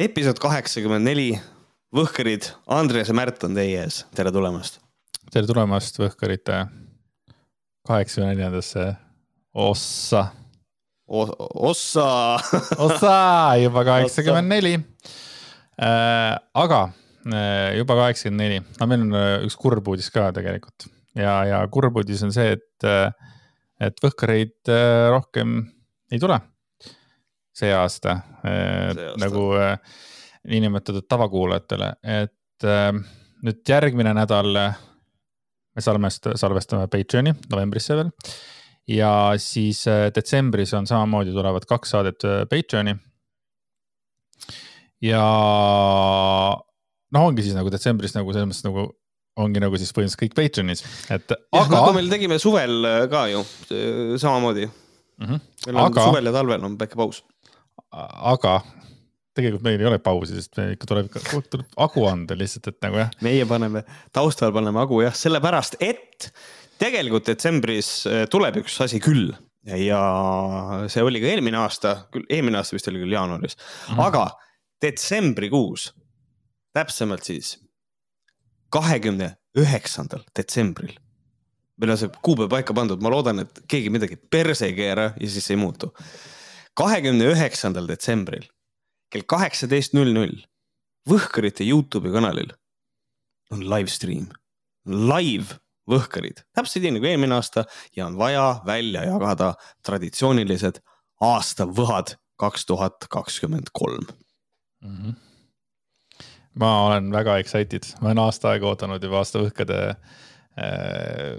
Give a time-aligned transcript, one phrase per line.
[0.00, 1.28] episood kaheksakümmend neli,
[1.94, 4.80] Võhkerid, Andres ja Märt on teie ees, tere tulemast.
[5.30, 6.64] tere tulemast Võhkerite
[7.86, 8.88] kaheksakümne neljandasse
[9.54, 10.24] ossa.
[11.06, 12.08] ossa.
[12.82, 13.14] Ossa
[13.62, 14.74] juba kaheksakümmend neli.
[15.78, 16.80] Äh, aga
[17.30, 20.88] äh, juba kaheksakümmend neli, aga meil on äh, üks kurb uudis ka tegelikult.
[21.14, 23.14] Ja, ja kurb uudis on see, et,
[23.78, 24.74] et Võhkereid
[25.14, 25.60] rohkem
[26.10, 26.40] ei tule
[27.54, 29.20] see aasta, see aasta.
[29.22, 29.44] nagu
[30.50, 32.66] niinimetatud tavakuulajatele, et
[33.44, 38.10] nüüd järgmine nädal me salvest-, salvestame Patreoni novembrisse veel.
[38.90, 42.96] ja siis detsembris on samamoodi tulevad kaks saadet Patreoni.
[45.04, 45.24] ja
[47.14, 48.88] noh, ongi siis nagu detsembris nagu selles mõttes nagu
[49.40, 51.32] ongi nagu siis põhimõtteliselt kõik Patreonis, et.
[51.34, 51.68] aga.
[51.72, 53.42] nagu meil tegime suvel ka ju
[54.20, 55.26] samamoodi mm.
[55.26, 55.40] -hmm.
[55.66, 56.08] meil on aga...
[56.10, 57.24] suvel ja talvel on väike paus
[58.34, 58.58] aga
[59.34, 61.08] tegelikult meil ei ole pausi, sest meil ikka tuleb,
[61.50, 63.10] tuleb agu anda lihtsalt, et nagu jah.
[63.24, 63.82] meie paneme,
[64.14, 66.30] taustal paneme agu jah, sellepärast et
[66.80, 69.32] tegelikult detsembris äh, tuleb üks asi küll
[69.64, 70.00] ja
[70.92, 74.02] see oli ka eelmine aasta, küll eelmine aasta vist oli küll jaanuaris mm, -hmm.
[74.06, 74.26] aga
[74.84, 75.92] detsembrikuus,
[76.76, 77.56] täpsemalt siis
[78.74, 80.94] kahekümne üheksandal detsembril
[81.80, 85.30] meil on see kuupäev paika pandud, ma loodan, et keegi midagi perse ei keera ja
[85.30, 85.90] siis ei muutu
[86.78, 88.48] kahekümne üheksandal detsembril
[89.12, 90.42] kell kaheksateist null null
[91.08, 92.54] Võhkarite Youtube'i kanalil
[93.52, 94.30] on live stream,
[94.88, 99.50] live Võhkarid, täpselt nii nagu eelmine aasta ja on vaja välja jagada
[99.84, 100.78] traditsioonilised
[101.20, 104.06] aastavõhad kaks tuhat kakskümmend kolm.
[104.84, 105.12] Mhm.
[106.54, 111.36] ma olen väga excited, ma olen aasta aega oodanud juba aastavõhkade äh,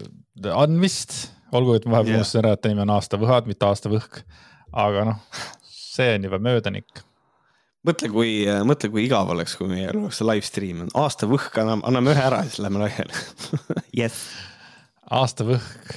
[0.53, 2.45] andmist, olgu, et vahepeal unustasin yeah.
[2.45, 4.22] ära, et nimi on aastavõhad, mitte aastavõhk
[4.76, 7.04] aga noh, see on juba möödanik.
[7.86, 8.34] mõtle, kui,
[8.68, 12.44] mõtle, kui igav oleks, kui meil oleks live stream, aasta võhk anname, anname ühe ära
[12.44, 13.23] ja siis lähme laiali
[14.00, 14.20] Yes.
[15.12, 15.95] aasta võhk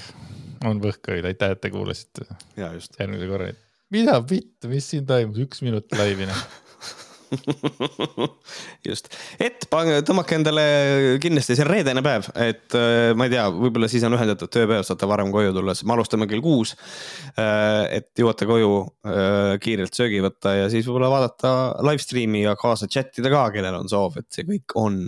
[0.66, 2.26] on võhkaid, aitäh, et te kuulasite.
[2.58, 3.52] järgmise korra.
[3.94, 6.46] mida vittu, mis siin toimus, üks minut laivi noh
[8.88, 9.10] just,
[9.42, 10.64] et tõmmake endale
[11.22, 15.08] kindlasti see reedene päev, et äh, ma ei tea, võib-olla siis on ühendatud tööpäev, saate
[15.10, 16.74] varem koju tulla, siis me alustame kell kuus.
[17.38, 21.54] Äh, et jõuate koju äh, kiirelt söögi võtta ja siis võib-olla vaadata
[21.86, 25.00] live stream'i ja kaasa chat ida ka, kellel on soov, et see kõik on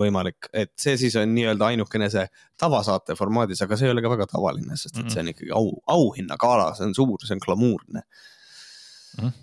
[0.00, 2.24] võimalik, et see siis on nii-öelda ainukene see
[2.58, 5.68] tavasaate formaadis, aga see ei ole ka väga tavaline, sest et see on ikkagi au,
[5.92, 8.02] auhinnagala, see on suur, see on glamuurne.
[9.20, 9.34] Mm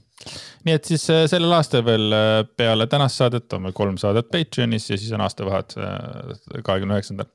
[0.68, 4.30] nii et siis äh, sellel aastal veel äh, peale tänast saadet on meil kolm saadet
[4.32, 7.30] Patreonis ja siis on aastavahed äh, kahekümne üheksandal.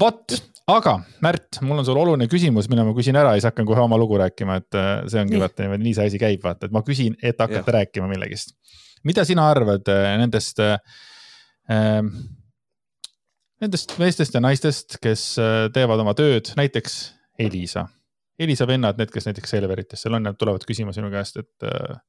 [0.00, 0.36] vot,
[0.70, 3.84] aga Märt, mul on sulle oluline küsimus, mille ma küsin ära ja siis hakkan kohe
[3.84, 6.84] oma lugu rääkima, et see ongi vaata niimoodi, nii see asi käib, vaata, et ma
[6.86, 8.56] küsin, et hakata rääkima millegist.
[9.04, 9.88] mida sina arvad
[10.20, 10.76] nendest äh,,
[13.60, 15.24] nendest meestest ja naistest, kes
[15.74, 17.00] teevad oma tööd, näiteks
[17.40, 17.88] Elisa
[18.40, 22.00] Elisa vennad, need, kes näiteks Selverites seal on, nad tulevad küsima sinu käest, et äh,.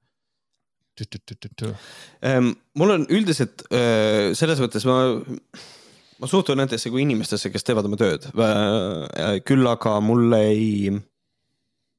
[2.22, 4.98] Ähm, mul on üldiselt äh, selles mõttes ma,
[6.22, 9.40] ma suhtun nendesse kui inimestesse, kes teevad oma tööd äh,.
[9.48, 10.92] küll aga mulle ei,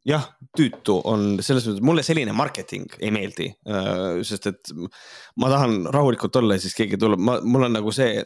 [0.06, 4.74] jah, tüütu on selles mõttes, mulle selline marketing ei meeldi äh,, sest et
[5.40, 8.20] ma tahan rahulikult olla ja siis keegi tuleb, ma, mul on nagu see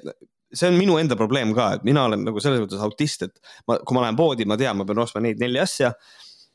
[0.52, 3.78] see on minu enda probleem ka, et mina olen nagu selles mõttes autist, et ma,
[3.82, 5.94] kui ma lähen poodi, ma tean, ma pean ostma neid neli asja.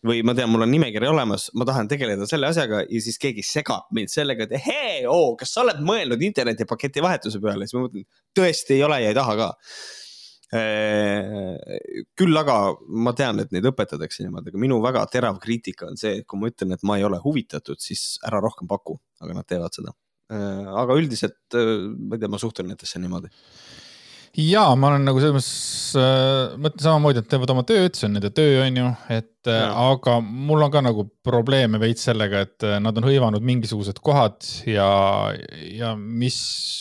[0.01, 3.43] või ma tean, mul on nimekiri olemas, ma tahan tegeleda selle asjaga ja siis keegi
[3.45, 7.83] segab mind sellega, et hei, oo, kas sa oled mõelnud internetipaketi vahetuse peale, siis ma
[7.83, 9.49] mõtlen, tõesti ei ole ja ei taha ka
[12.17, 12.55] küll aga
[13.05, 16.41] ma tean, et neid õpetatakse niimoodi, aga minu väga terav kriitika on see, et kui
[16.41, 19.93] ma ütlen, et ma ei ole huvitatud, siis ära rohkem paku, aga nad teevad seda.
[20.31, 23.31] aga üldiselt ma ei tea, ma suhtun nendesse niimoodi
[24.37, 28.15] ja ma olen nagu selles mõttes äh,, mõtlen samamoodi, et teevad oma tööd, see on
[28.15, 29.71] nende töö, on ju, et äh, ja.
[29.91, 34.39] aga mul on ka nagu probleeme veits sellega, et äh, nad on hõivanud mingisugused kohad
[34.69, 34.87] ja,
[35.75, 36.37] ja mis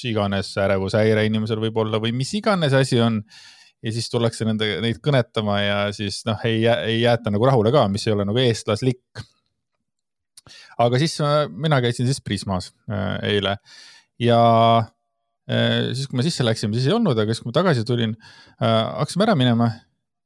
[0.06, 3.22] iganes ärevushäire inimesel võib olla või mis iganes asi on.
[3.82, 7.88] ja siis tullakse nende, neid kõnetama ja siis noh, ei, ei jäeta nagu rahule ka,
[7.88, 9.24] mis ei ole nagu eestlaslik.
[10.78, 11.18] aga siis
[11.50, 13.58] mina käisin siis Prismas äh, eile
[14.20, 14.40] ja
[15.50, 18.68] siis, kui me sisse läksime, siis ei olnud, aga siis, kui ma tagasi tulin äh,,
[19.00, 19.70] hakkasime ära minema.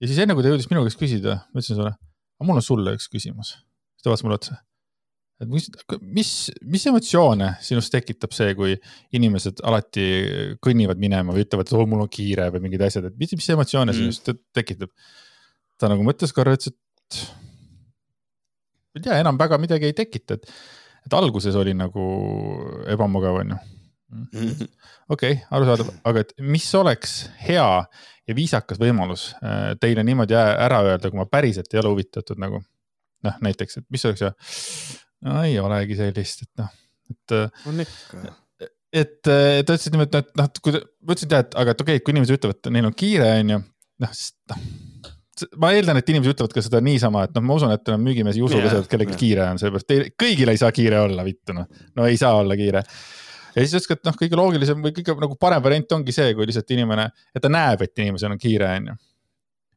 [0.03, 2.67] ja siis enne, kui ta jõudis minu käest küsida, ma ütlesin sulle, aga mul on
[2.67, 3.55] sulle üks küsimus.
[3.94, 4.59] siis ta vaatas mulle otsa.
[5.43, 5.71] et mis,
[6.19, 6.32] mis,
[6.76, 8.76] mis emotsioone sinust tekitab see, kui
[9.17, 10.06] inimesed alati
[10.65, 13.50] kõnnivad minema või ütlevad, et oo, mul on kiire või mingid asjad, et mis, mis
[13.56, 14.00] emotsioone mm.
[14.03, 14.93] sinust tekitab?
[15.81, 17.20] ta nagu mõtles korra, ütles, et
[18.94, 20.50] ma ei tea, enam väga midagi ei tekita, et
[21.05, 22.03] et alguses oli nagu
[22.88, 23.56] ebamugav, on ju.
[24.14, 24.69] Mhm.
[25.14, 27.16] okei, arusaadav, aga et mis oleks
[27.46, 27.66] hea
[28.28, 32.62] ja viisakas võimalus äh, teile niimoodi ära öelda, kui ma päriselt ei ole huvitatud nagu.
[33.25, 34.31] noh, näiteks, et mis oleks ja,
[35.25, 36.72] no ei olegi sellist, et noh,
[37.11, 37.37] et.
[37.37, 38.25] Äh, on ikka
[38.94, 42.14] et ta ütles niimoodi, et noh, kui ma ütlesin tead, aga et okei okay,, kui
[42.14, 43.62] inimesed ütlevad, et neil on kiire, on ju,
[44.05, 44.19] noh,
[44.52, 44.60] noh
[45.58, 48.44] ma eeldan, et inimesed ütlevad ka seda niisama, et noh, ma usun, et müügimees ei
[48.46, 51.56] usu ka seda, et kellelgi kiire on, sellepärast teil kõigil ei saa kiire olla, vittu
[51.56, 51.67] noh.
[51.99, 52.84] no ei saa olla kiire.
[53.55, 56.35] Ja siis ütles ka, et noh, kõige loogilisem või kõige nagu parem variant ongi see,
[56.37, 58.97] kui lihtsalt inimene, et ta näeb, et inimesel on kiire, on ju.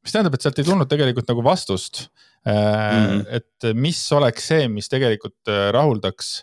[0.07, 2.07] mis tähendab, et sealt ei tulnud tegelikult nagu vastust
[2.47, 3.25] mm.
[3.39, 6.33] et mis oleks see, mis tegelikult äh, rahuldaks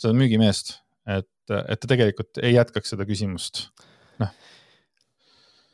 [0.00, 0.78] seda müügimeest,
[1.10, 1.30] et,
[1.60, 3.66] et ta tegelikult ei jätkaks seda küsimust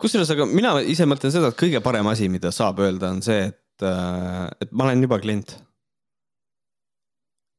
[0.00, 3.48] kusjuures, aga mina ise mõtlen seda, et kõige parem asi, mida saab öelda, on see,
[3.50, 5.56] et, äh, et ma olen juba klient.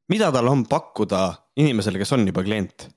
[0.08, 1.22] mida tal on pakkuda
[1.60, 2.88] inimesele, kes on juba klient?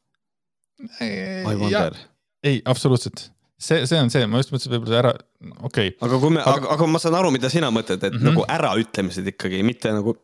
[2.46, 3.26] Ei, absoluutselt,
[3.60, 5.12] see, see on see, ma just mõtlesin võib-olla ära,
[5.60, 5.96] okei okay..
[6.06, 8.30] aga kui me aga..., aga, ma saan aru, mida sina mõtled, et mm -hmm.
[8.30, 10.14] nagu äraütlemised ikkagi, mitte nagu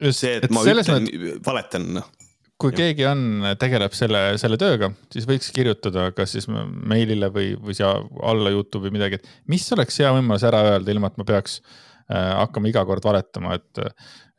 [0.00, 2.10] just, see, et, et ma ütlen mõt..., valetan, noh
[2.60, 2.76] kui ja.
[2.82, 3.20] keegi on,
[3.56, 8.92] tegeleb selle, selle tööga, siis võiks kirjutada kas siis meilile või, või siia alla Youtube'i
[8.92, 12.84] midagi, et mis oleks hea võimalus ära öelda, ilma et ma peaks äh, hakkama iga
[12.84, 13.86] kord valetama, et.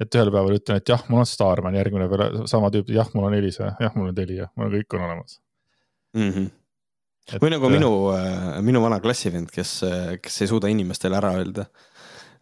[0.01, 3.27] et ühel päeval ütlen, et jah, mul on Starman, järgmine päev sama tüüp, jah, mul
[3.27, 5.39] on Elisa, jah, mul on Telia, mul on kõik on olemas
[6.17, 6.31] mm.
[6.31, 6.49] -hmm.
[7.31, 9.81] Et, või nagu äh, minu äh,, minu vana klassivend, kes,
[10.21, 11.67] kes ei suuda inimestele ära öelda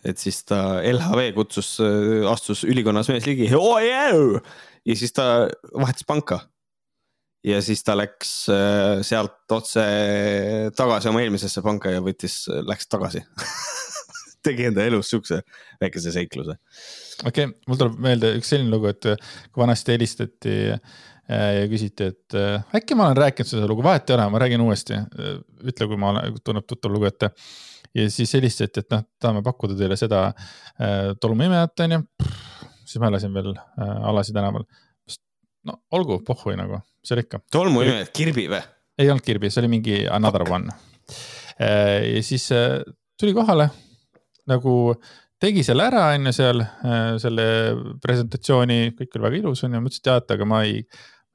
[0.05, 4.39] et siis ta LHV kutsus, äh, astus ülikonnas mees ligi oh,, yeah!
[4.87, 5.25] ja siis ta
[5.73, 6.39] vahetas panka.
[7.43, 9.83] ja siis ta läks äh, sealt otse
[10.75, 13.23] tagasi oma eelmisesse panka ja võttis, läks tagasi
[14.45, 15.41] tegi enda elus siukse
[15.81, 16.55] väikese seikluse.
[17.25, 19.11] okei okay,, mul tuleb meelde üks selline lugu, et
[19.51, 24.09] kui vanasti helistati äh, ja küsiti, et äh, äkki ma olen rääkinud seda lugu, vahet
[24.09, 24.97] ei ole, ma räägin uuesti.
[25.61, 27.31] ütle, kui ma olen, tunneb tuttav lugu ette.
[27.95, 30.27] ja siis helistati, et noh, tahame pakkuda teile seda
[31.21, 32.03] tolmuimejat, onju
[32.89, 34.65] siis ma elasin veel äh, Alasi tänaval.
[35.67, 37.41] no olgu, pohhui nagu, see oli ikka.
[37.51, 38.61] tolmuimeja, Kirbi või?
[38.99, 40.55] ei olnud Kirbi, see oli mingi another okay.
[40.55, 40.75] one
[41.61, 42.15] äh,.
[42.15, 42.79] ja siis äh,
[43.19, 43.69] tuli kohale
[44.49, 44.73] nagu
[45.39, 47.45] tegi selle ära, on ju seal äh, selle
[48.03, 50.81] presentatsiooni, kõik oli väga ilus, on ju, ma ütlesin, et jah, et aga ma ei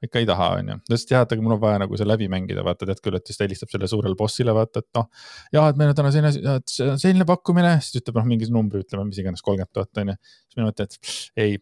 [0.03, 0.77] ikka ei taha, onju.
[0.81, 3.01] ta ütles, et jah, et aga mul on vaja nagu see läbi mängida, vaata, tead
[3.03, 5.07] küll, et siis ta helistab selle suurele bossile, vaata, et noh.
[5.55, 9.21] ja, et meil on täna selline, selline pakkumine, siis ütleb noh, mingi numbri, ütleme, mis
[9.23, 10.17] iganes, kolmkümmend tuhat onju.
[10.19, 11.57] siis mina mõtlen, et ei,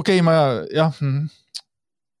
[0.00, 0.36] okei okay,, ma
[0.72, 1.28] jah mm,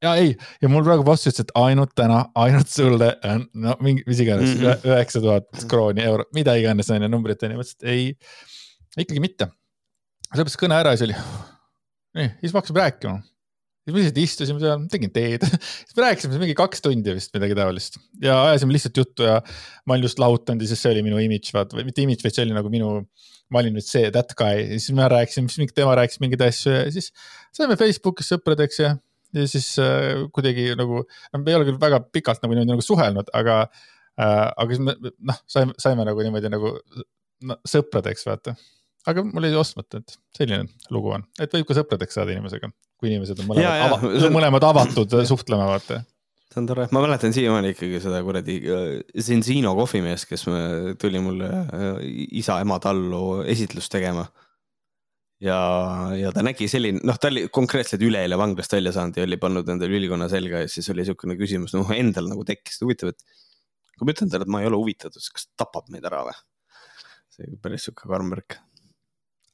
[0.02, 4.04] ja ei, ja mul praegu boss ütles, et ainult täna, ainult sulle on no mingi,
[4.08, 4.86] mis iganes mhm.
[4.92, 9.04] üheksa tuhat krooni, euro, mida iganes on ju numbrit on ju, ma ütlesin, et ei,
[9.06, 9.48] ikkagi mitte.
[10.32, 11.20] sellepärast kõne ära ja siis oli,
[12.18, 13.20] nii, siis me hakkasime rääkima
[13.82, 15.44] siis me lihtsalt istusime seal, tegin teed.
[15.82, 17.98] Siis me rääkisime mingi kaks tundi vist midagi taolist.
[18.22, 19.38] Ja ajasime lihtsalt juttu ja
[19.86, 22.36] ma olin just lahutanud ja siis see oli minu imidž, vaata, või mitte imidž, vaid
[22.36, 22.92] see oli nagu minu,
[23.52, 24.60] ma olin nüüd see, that guy.
[24.62, 27.10] Ja siis me rääkisime, siis tema rääkis mingeid asju ja siis
[27.56, 28.92] saime Facebookis sõpradeks ja,
[29.34, 32.86] ja siis äh, kuidagi nagu, no me ei ole küll väga pikalt nagu niimoodi nagu
[32.86, 36.76] suhelnud, aga äh,, aga siis me noh, saime, saime nagu niimoodi nagu
[37.50, 38.54] no, sõpradeks, vaata.
[39.10, 42.70] Aga mul jäi ostmata, et selline lugu on, et võib ka sõpradeks saada inimesega
[43.02, 44.32] kui inimesed on mõlemad, ja, ava, on...
[44.36, 46.04] mõlemad avatud suhtlema, vaata
[46.52, 48.86] see on tore, ma mäletan siiamaani ikkagi seda kuradi äh,
[49.24, 50.46] Zenzino kohvimeest, kes
[51.00, 52.00] tuli mulle äh,
[52.42, 54.26] isa-ema tallu esitlust tegema.
[55.42, 55.58] ja,
[56.14, 59.72] ja ta nägi selline, noh, ta oli konkreetselt üleeile vanglast välja saanud ja oli pannud
[59.74, 63.96] endale ülikonna selga ja siis oli niisugune küsimus, noh endal nagu tekkis, et huvitav, et
[63.96, 66.22] kui ma ütlen talle, et ma ei ole huvitatud, siis kas ta tapab meid ära
[66.28, 66.36] või?
[67.32, 68.60] see päris sihuke karm värk.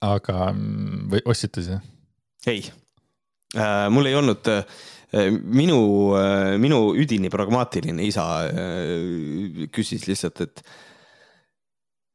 [0.02, 1.88] aga mm, või ostsite siis?
[2.50, 2.87] ei Äh,
[3.92, 5.80] mul ei olnud, äh, minu,
[6.18, 8.28] äh, minu üdini pragmaatiline isa
[9.74, 10.62] küsis lihtsalt, et,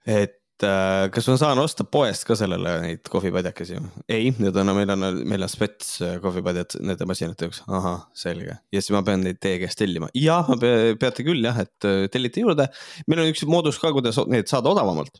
[0.05, 3.79] et kas ma saan osta poest ka sellele neid kohvipadjakesi?
[4.07, 7.63] ei, need on, meil on, meil on spets kohvipadjad nende masinate jaoks.
[7.67, 8.55] ahah, selge.
[8.71, 10.07] ja siis ma pean neid teie käest tellima.
[10.15, 10.53] jah,
[11.01, 12.69] peate küll jah, et tellite juurde.
[13.09, 15.19] meil on üks moodus ka, kuidas neid saada odavamalt.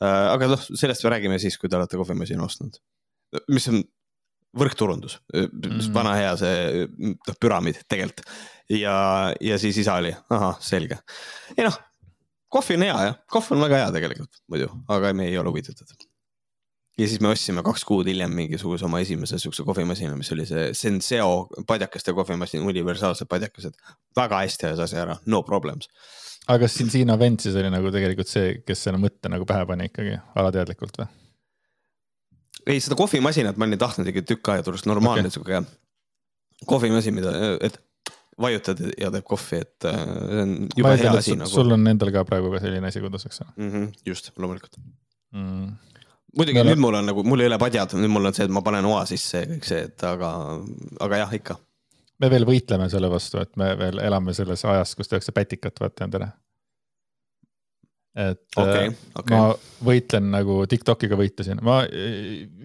[0.00, 2.80] aga noh, sellest me räägime siis, kui te olete kohvimasina ostnud.
[3.52, 3.84] mis on
[4.56, 8.26] võrkturundus mm., vana hea see noh, püramiid tegelikult.
[8.72, 8.94] ja,
[9.40, 11.00] ja siis isa oli, ahah, selge.
[11.56, 11.76] ei noh,
[12.52, 16.06] kohvi on hea jah, kohv on väga hea tegelikult muidu, aga me ei ole huvitatud.
[16.98, 20.72] ja siis me ostsime kaks kuud hiljem mingisuguse oma esimese siukse kohvimasina, mis oli see
[20.74, 23.76] Senseo padjakaste kohvimasin, universaalsed padjakesed.
[24.16, 25.92] väga hästi ajas asja ära, no problems.
[26.46, 29.68] aga kas siin Siina vend siis oli nagu tegelikult see, kes selle mõtte nagu pähe
[29.68, 31.27] pani ikkagi alateadlikult või?
[32.66, 35.34] Ei, seda kohvimasinat ma olin tahtnud ikka tükk aega, tundus normaalne okay.
[35.34, 35.62] sihuke
[36.66, 37.78] kohvimasin, mida, et
[38.40, 41.50] vajutad ja teeb kohvi, et äh, see on juba hea asi nagu.
[41.50, 43.70] sul on endal ka praegu ka selline asi kodus, eks ole mm?
[43.70, 45.70] -hmm, just, loomulikult mm..
[46.36, 46.72] muidugi Meil...
[46.72, 48.86] nüüd mul on nagu, mul ei ole padjad, nüüd mul on see, et ma panen
[48.90, 50.32] oa sisse ja kõik see, et aga,
[51.06, 51.58] aga jah, ikka.
[52.22, 56.06] me veel võitleme selle vastu, et me veel elame selles ajas, kus tehakse pätikat, vaata
[56.06, 56.30] endale
[58.18, 59.36] et okay, okay.
[59.36, 61.80] ma võitlen nagu Tiktokiga võitlesin, ma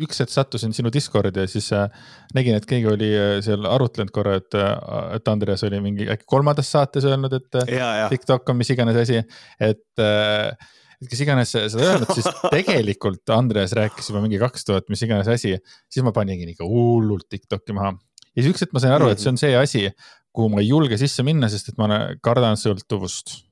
[0.01, 1.91] üks hetk sattusin sinu Discordi ja siis äh,
[2.33, 4.71] nägin, et keegi oli äh, seal arutlenud korra, et, äh,
[5.19, 8.09] et Andreas oli mingi äkki kolmandas saates öelnud, et ja, ja.
[8.11, 9.21] TikTok on mis iganes asi,
[9.61, 15.05] et et kes iganes seda öelnud, siis tegelikult Andreas rääkis juba mingi kaks tuhat mis
[15.05, 15.53] iganes asi,
[15.91, 17.93] siis ma paningi ikka hullult TikTok'i maha.
[18.33, 19.85] ja siis üks hetk ma sain aru, et see on see asi,
[20.33, 23.43] kuhu ma ei julge sisse minna, sest et ma kardan sõltuvust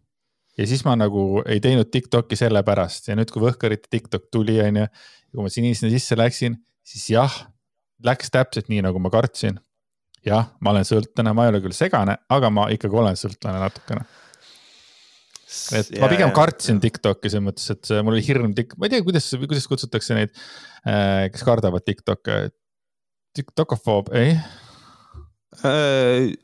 [0.57, 4.87] ja siis ma nagu ei teinud Tiktoki sellepärast ja nüüd, kui Võhkarite Tiktok tuli, onju.
[4.87, 7.35] ja kui ma sinna sisse läksin, siis jah,
[8.05, 9.59] läks täpselt nii, nagu ma kartsin.
[10.25, 14.05] jah, ma olen sõltlane, ma ei ole küll segane, aga ma ikkagi olen sõltlane natukene.
[15.79, 19.05] et ja, ma pigem kartsin Tiktoki selles mõttes, et mul oli hirm ma ei tea,
[19.07, 20.35] kuidas, kuidas kutsutakse neid,
[20.85, 22.49] äh, kes kardavad Tiktoke.
[23.31, 24.33] Tiktokofoob, ei?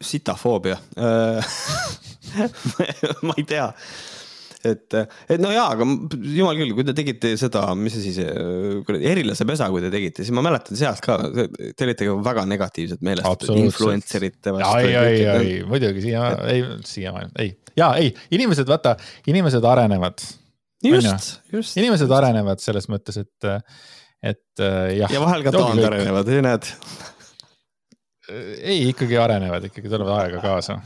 [0.04, 1.58] Sitafoobia äh,
[3.28, 3.72] ma ei tea
[4.66, 4.96] et,
[5.30, 8.20] et no jaa, aga jumal küll, kui te tegite seda, mis see siis,
[8.88, 12.46] kuradi erilase pesa, kui te tegite, siis ma mäletan sealt ka, te olite ka väga
[12.50, 14.82] negatiivselt meelestatud influencerite vastu.
[14.82, 18.98] ei, ei, ei, muidugi siia, ei, siiamaani, ei, ja ei, inimesed, vaata,
[19.30, 20.26] inimesed arenevad.
[20.84, 21.78] just, just.
[21.78, 22.18] inimesed just.
[22.20, 23.52] arenevad selles mõttes, et,
[24.34, 24.66] et
[24.98, 25.14] jah.
[25.14, 26.74] ja vahel ka taandarenevad, näed.
[28.30, 30.80] Ei, ikkagi arenevad, ikkagi tulevad aega kaasa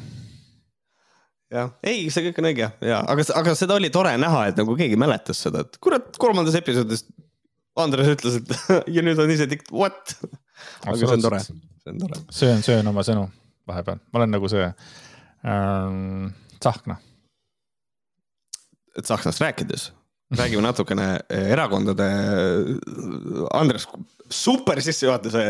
[1.51, 4.75] jah, ei, see kõik on õige ja, aga, aga seda oli tore näha, et nagu
[4.79, 7.05] keegi mäletas seda, et kurat, kolmandas episoodis
[7.79, 8.51] Andres ütles, et
[8.95, 10.15] ja nüüd on ise tikk, what?
[10.83, 12.19] aga see on tore, see on tore.
[12.33, 13.25] söön, söön oma sõnu
[13.69, 14.67] vahepeal, ma olen nagu see
[15.47, 16.31] ähm,
[16.61, 16.97] Tsahkna.
[19.01, 19.87] Tsahknast rääkides,
[20.35, 22.05] räägime natukene erakondade,
[23.55, 23.87] Andres,
[24.31, 25.43] super sissejuhatuse,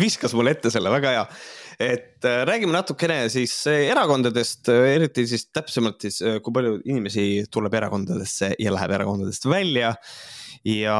[0.00, 1.28] viskas mulle ette selle, väga hea
[1.80, 7.44] et äh, räägime natukene siis äh, erakondadest, äh, eriti siis täpsemalt siis, kui palju inimesi
[7.52, 9.94] tuleb erakondadesse ja läheb erakondadest välja.
[10.64, 10.98] ja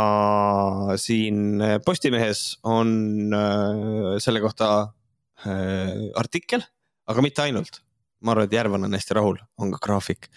[1.01, 3.33] siin Postimehes on
[4.21, 4.67] selle kohta
[6.21, 6.61] artikkel,
[7.09, 7.81] aga mitte ainult.
[8.21, 10.29] ma arvan, et Järvan on hästi rahul, on ka graafik.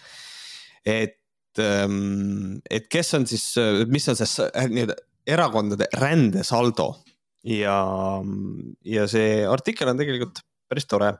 [0.86, 1.20] et,
[1.60, 3.56] ähm, et kes on siis,
[3.88, 4.96] mis on see nii-öelda
[5.27, 6.93] erakondade rändesaldo
[7.48, 7.77] ja,
[8.86, 11.13] ja see artikkel on tegelikult päris tore.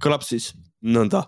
[0.00, 0.50] kõlab siis
[0.80, 1.22] nõnda.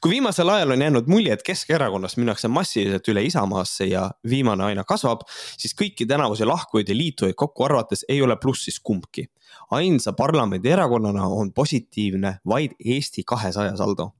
[0.00, 4.84] kui viimasel ajal on jäänud mulje, et Keskerakonnast minnakse massiliselt üle Isamaasse ja viimane aina
[4.84, 9.28] kasvab, siis kõiki tänavusi lahkujaid ja liitujaid kokku arvates ei ole plussis kumbki.
[9.70, 14.12] ainsa parlamendierakonnana on positiivne vaid Eesti kahesaja saldo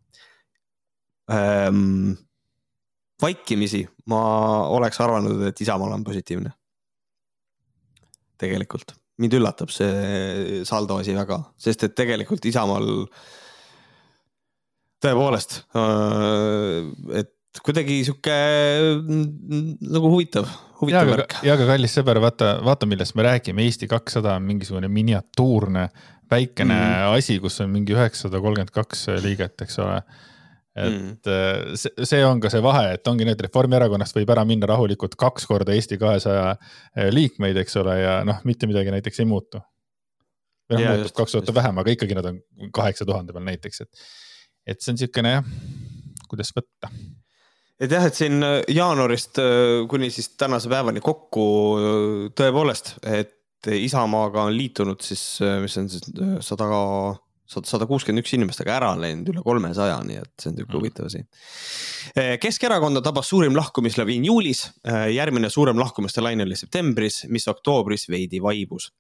[1.31, 2.28] ähm,.
[3.23, 4.23] Vaikimisi ma
[4.75, 6.53] oleks arvanud, et Isamaal on positiivne
[8.39, 8.95] tegelikult.
[9.19, 12.87] mind üllatab see saldo asi väga, sest et tegelikult Isamaal
[15.03, 17.35] tõepoolest, äh, et
[17.65, 18.37] kuidagi sihuke
[19.09, 20.47] nagu huvitav,
[20.83, 21.35] huvitav värk.
[21.47, 25.89] ja aga kallis sõber, vaata, vaata, millest me räägime, Eesti kakssada on mingisugune miniatuurne
[26.31, 27.19] väikene mm.
[27.19, 29.99] asi, kus on mingi üheksasada kolmkümmend kaks liiget, eks ole
[30.79, 31.77] et mm.
[31.79, 35.49] see, see on ka see vahe, et ongi et Reformierakonnast võib ära minna rahulikult kaks
[35.51, 39.63] korda Eesti kahesaja äh, liikmeid, eks ole, ja noh, mitte midagi näiteks ei muutu.
[40.69, 42.43] või noh, muutub kaks tuhat vähem, aga ikkagi nad on
[42.75, 44.05] kaheksa tuhande peal näiteks, et,
[44.67, 45.55] et see on niisugune jah,
[46.29, 46.93] kuidas võtta
[47.79, 49.41] et jah, et siin äh, jaanuarist
[49.89, 51.49] kuni siis tänase päevani kokku
[52.37, 53.35] tõepoolest, et
[53.69, 56.05] Isamaaga on liitunud siis, mis on siis
[56.47, 56.69] sada
[57.49, 60.75] sada kuuskümmend üks inimest, aga ära on läinud üle kolmesaja, nii et see on niisugune
[60.75, 60.81] mm.
[60.81, 61.23] huvitav asi.
[62.14, 68.09] Eh, Keskerakonda tabas suurim lahkumislaviin juulis, eh, järgmine suurem lahkumiste laine oli septembris, mis oktoobris
[68.12, 68.93] veidi vaibus.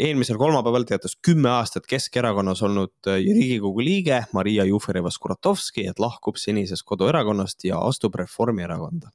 [0.00, 6.86] eelmisel kolmapäeval teatas kümme aastat Keskerakonnas olnud eh, riigikogu liige Maria Jufereva-Skuratovski, et lahkub senisest
[6.88, 9.12] koduerakonnast ja astub Reformierakonda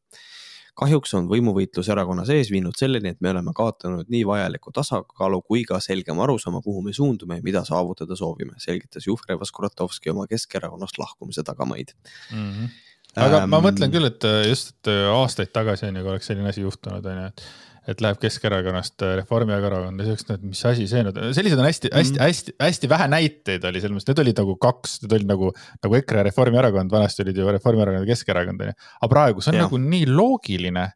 [0.79, 5.63] kahjuks on võimuvõitlus erakonna sees viinud selleni, et me oleme kaotanud nii vajaliku tasakaalu kui
[5.67, 11.43] ka selgema arusaama, kuhu me suundume ja mida saavutada soovime, selgitas Juhrev-Skuratovski oma Keskerakonnast lahkumise
[11.47, 11.95] tagamaid
[12.31, 12.51] mm.
[12.51, 12.69] -hmm.
[13.15, 16.53] aga ähm, ma mõtlen küll, et just, et aastaid tagasi on ju, kui oleks selline
[16.53, 17.43] asi juhtunud, on ju, et
[17.87, 21.91] et läheb Keskerakonnast äh, Reformierakonda, siis oleks, et mis asi see nüüd, sellised on hästi,
[21.93, 25.31] hästi mm., hästi, hästi vähe näiteid oli selles mõttes, need olid nagu kaks, need olid
[25.31, 25.51] nagu,
[25.85, 28.77] nagu EKRE ja Reformierakond, vanasti olid ju Reformierakond ja Keskerakond on ju.
[28.99, 29.67] aga praegu see on ja.
[29.67, 30.87] nagu nii loogiline.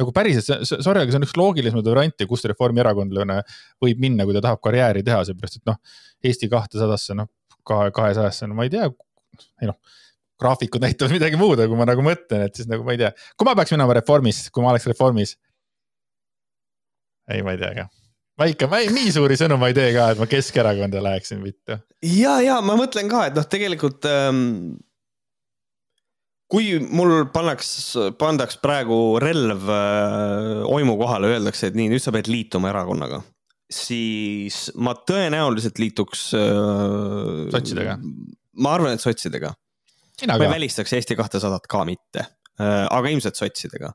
[0.00, 3.42] nagu päriselt, sorry, aga see on üks loogilisemaid variante, kust reformierakondlane
[3.84, 5.76] võib minna, kui ta tahab karjääri teha, seepärast et noh,
[6.24, 7.28] Eesti kahtesadasse, noh,
[7.68, 8.88] kahe, kahesajasse, no ma ei tea,
[9.60, 9.76] ei noh
[10.40, 13.10] graafikud näitavad midagi muud, aga kui ma nagu mõtlen, et siis nagu ma ei tea,
[13.36, 15.36] kui ma peaks minema Reformis, kui ma oleks Reformis.
[17.34, 17.88] Ei, ma ei tea ka
[18.40, 21.42] ma ikka, ma ei, nii suuri sõnu ma ei tee ka, et ma Keskerakonda läheksin
[21.44, 21.76] vittu.
[22.06, 24.40] ja, ja ma mõtlen ka, et noh, tegelikult ähm,
[26.50, 27.70] kui mul pannaks,
[28.20, 33.20] pandaks praegu relv äh, oimu kohale, öeldakse, et nii, nüüd sa pead liituma erakonnaga,
[33.70, 37.48] siis ma tõenäoliselt liituks äh,.
[37.54, 37.98] sotsidega?
[38.60, 39.52] ma arvan, et sotsidega.
[40.26, 43.92] ma ei välistaks Eesti kahtesadat ka mitte äh,, aga ilmselt sotsidega.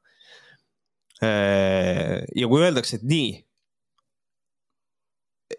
[1.21, 3.29] Ja kui öeldakse, et nii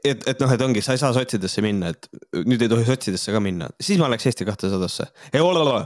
[0.05, 2.09] et, et noh, et ongi, sa ei saa sotsidesse minna, et
[2.47, 5.09] nüüd ei tohi sotsidesse ka minna, siis ma läheks Eesti kahtesadasse.
[5.33, 5.81] ei ole, ole,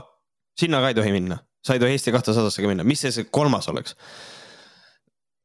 [0.59, 3.29] sinna ka ei tohi minna, sa ei tohi Eesti kahtesadasse ka minna, mis see, see
[3.31, 3.95] kolmas oleks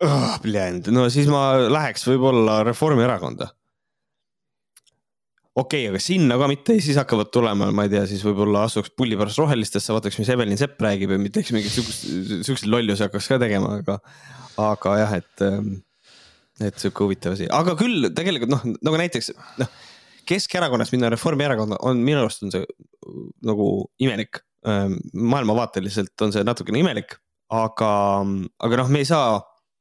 [0.05, 0.39] oh,?
[0.93, 3.53] no siis ma läheks võib-olla Reformierakonda.
[5.57, 8.93] Okei okay,, aga sinna ka mitte, siis hakkavad tulema, ma ei tea, siis võib-olla astuks
[8.97, 12.07] pulli pärast rohelistesse, vaataks, mis Evelin Sepp räägib ja teeks mingit sihukest,
[12.45, 13.99] sihukeseid lollusi hakkaks ka tegema, aga,
[14.63, 15.77] aga jah, et ähm,
[16.63, 19.73] et sihuke huvitav asi, aga küll tegelikult noh, nagu näiteks noh,
[20.27, 22.65] Keskerakonnast minna Reformierakonda on minu arust on see
[23.47, 23.67] nagu
[24.03, 24.41] imelik.
[24.67, 27.15] Ehm, maailmavaateliselt on see natukene imelik,
[27.55, 27.91] aga,
[28.67, 29.37] aga noh, me ei saa,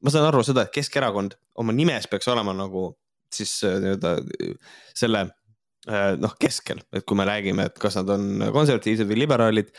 [0.05, 2.91] ma saan aru seda, et Keskerakond oma nimes peaks olema nagu
[3.33, 4.11] siis äh, nii-öelda
[4.93, 5.33] selle äh,
[5.85, 9.69] noh, keskel, et kui me räägime, et kas nad on konservatiivsed või liberaalid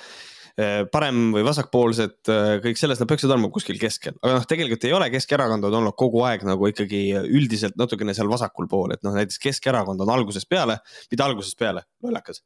[0.57, 4.87] Eh, parem või vasakpoolsed, eh, kõik sellest, nad peaksid olema kuskil keskel, aga noh, tegelikult
[4.89, 9.03] ei ole, Keskerakond on olnud kogu aeg nagu ikkagi üldiselt natukene seal vasakul pool, et
[9.05, 10.79] noh, näiteks Keskerakond on algusest peale,
[11.11, 12.41] mitte algusest peale, lollakas.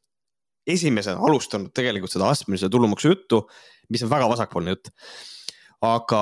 [0.67, 3.45] esimesena alustanud tegelikult seda astmelise tulumaksu juttu,
[3.89, 4.91] mis on väga vasakpoolne jutt.
[5.81, 6.21] aga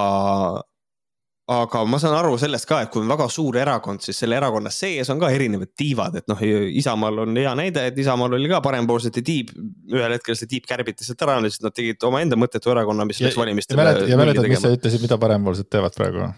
[1.49, 4.69] aga ma saan aru sellest ka, et kui on väga suur erakond, siis selle erakonna
[4.73, 6.43] sees on ka erinevad tiivad, et noh,
[6.81, 9.53] Isamaal on hea näide, et Isamaal oli ka parempoolsete tiib.
[9.89, 13.39] ühel hetkel see tiib kärbiti sealt ära, siis nad tegid omaenda mõttetu erakonna, mis läks
[13.39, 13.87] valimistele.
[14.09, 16.29] ja mäletad, mis sa ütlesid, mida parempoolsed teevad praegu?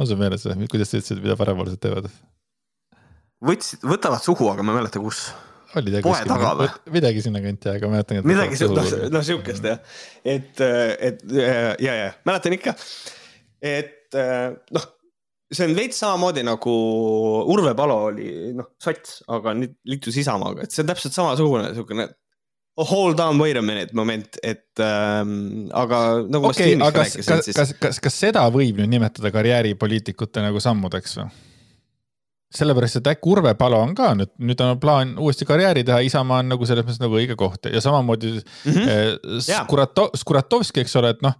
[0.00, 2.10] on sul meeles või, kuidas sa ütlesid, mida parempoolsed teevad?
[3.44, 5.30] võtsid, võtavad suhu, aga ma ei mäleta, kus
[5.78, 6.70] oli ta poe taga või?
[6.96, 8.22] midagi sinnakanti, aga ma mäletan.
[8.26, 9.82] midagi noh, noh sihukest jah,
[10.24, 10.62] et,
[11.10, 12.74] et ja, ja mäletan ikka,
[13.62, 14.18] et
[14.74, 14.88] noh,
[15.50, 16.74] see on veits samamoodi nagu
[17.50, 22.10] Urve Palo oli noh, sots, aga nüüd liitus Isamaaga, et see on täpselt samasugune sihukene
[22.80, 27.42] oh, hold on, wait a minute moment, et ähm, aga nagu okay, ma Steamist rääkisin,
[27.44, 27.56] siis.
[27.56, 31.30] kas, kas, kas seda võib nüüd nimetada karjääripoliitikute nagu sammudeks või?
[32.54, 36.42] Sellepärast, et äkki Urve Palo on ka nüüd, nüüd on plaan uuesti karjääri teha, Isamaa
[36.42, 39.42] on nagu selles mõttes nagu õige koht ja samamoodi mm -hmm.
[39.46, 41.38] Skurato-, Skuratovski, eks ole, et noh.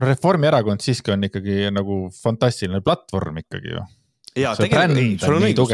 [0.00, 3.84] Reformierakond siiski on ikkagi nagu fantastiline platvorm ikkagi ju.
[4.36, 5.70] ja tegelikult, sul on õigus,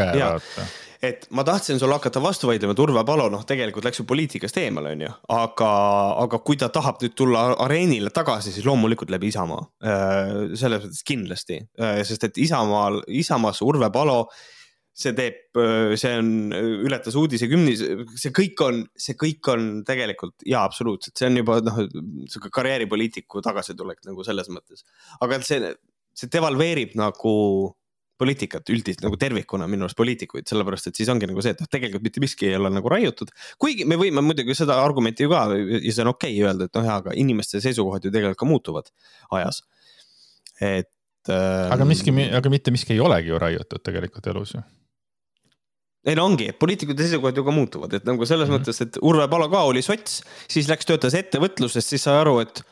[1.01, 4.57] et ma tahtsin sulle hakata vastu vaidlema, et Urve Palo noh, tegelikult läks ju poliitikast
[4.61, 5.71] eemale, onju, aga,
[6.23, 9.65] aga kui ta tahab nüüd tulla areenile tagasi, siis loomulikult läbi Isamaa.
[9.83, 14.27] Äh, selles mõttes kindlasti, äh, sest et Isamaal, Isamaas Urve Palo
[14.91, 15.59] see teeb,
[15.99, 16.31] see on,
[16.87, 17.81] ületas uudise kümnis,
[18.19, 21.79] see kõik on, see kõik on tegelikult jaa, absoluutselt, see on juba noh,
[22.27, 24.83] sihuke karjääripoliitiku tagasitulek nagu selles mõttes.
[25.23, 25.71] aga see,
[26.17, 27.35] see devalveerib nagu
[28.21, 31.69] poliitikat üldiselt nagu tervikuna minu arust poliitikuid, sellepärast et siis ongi nagu see, et noh,
[31.71, 33.31] tegelikult mitte miski ei ole nagu raiutud.
[33.61, 36.77] kuigi me võime muidugi seda argumenti ju ka ja see on okei okay öelda, et
[36.77, 38.91] noh, jaa, aga inimeste seisukohad ju tegelikult ka muutuvad
[39.39, 39.63] ajas.
[40.59, 41.73] et ähm....
[41.79, 44.61] aga miski, aga mitte miski ei olegi ju raiutud tegelikult elus ju
[46.07, 48.63] ei no ongi, poliitikute seisukohad ju ka muutuvad, et nagu selles mm -hmm.
[48.65, 52.63] mõttes, et Urve Palo ka oli sots, siis läks, töötas ettevõtluses, siis sai aru, et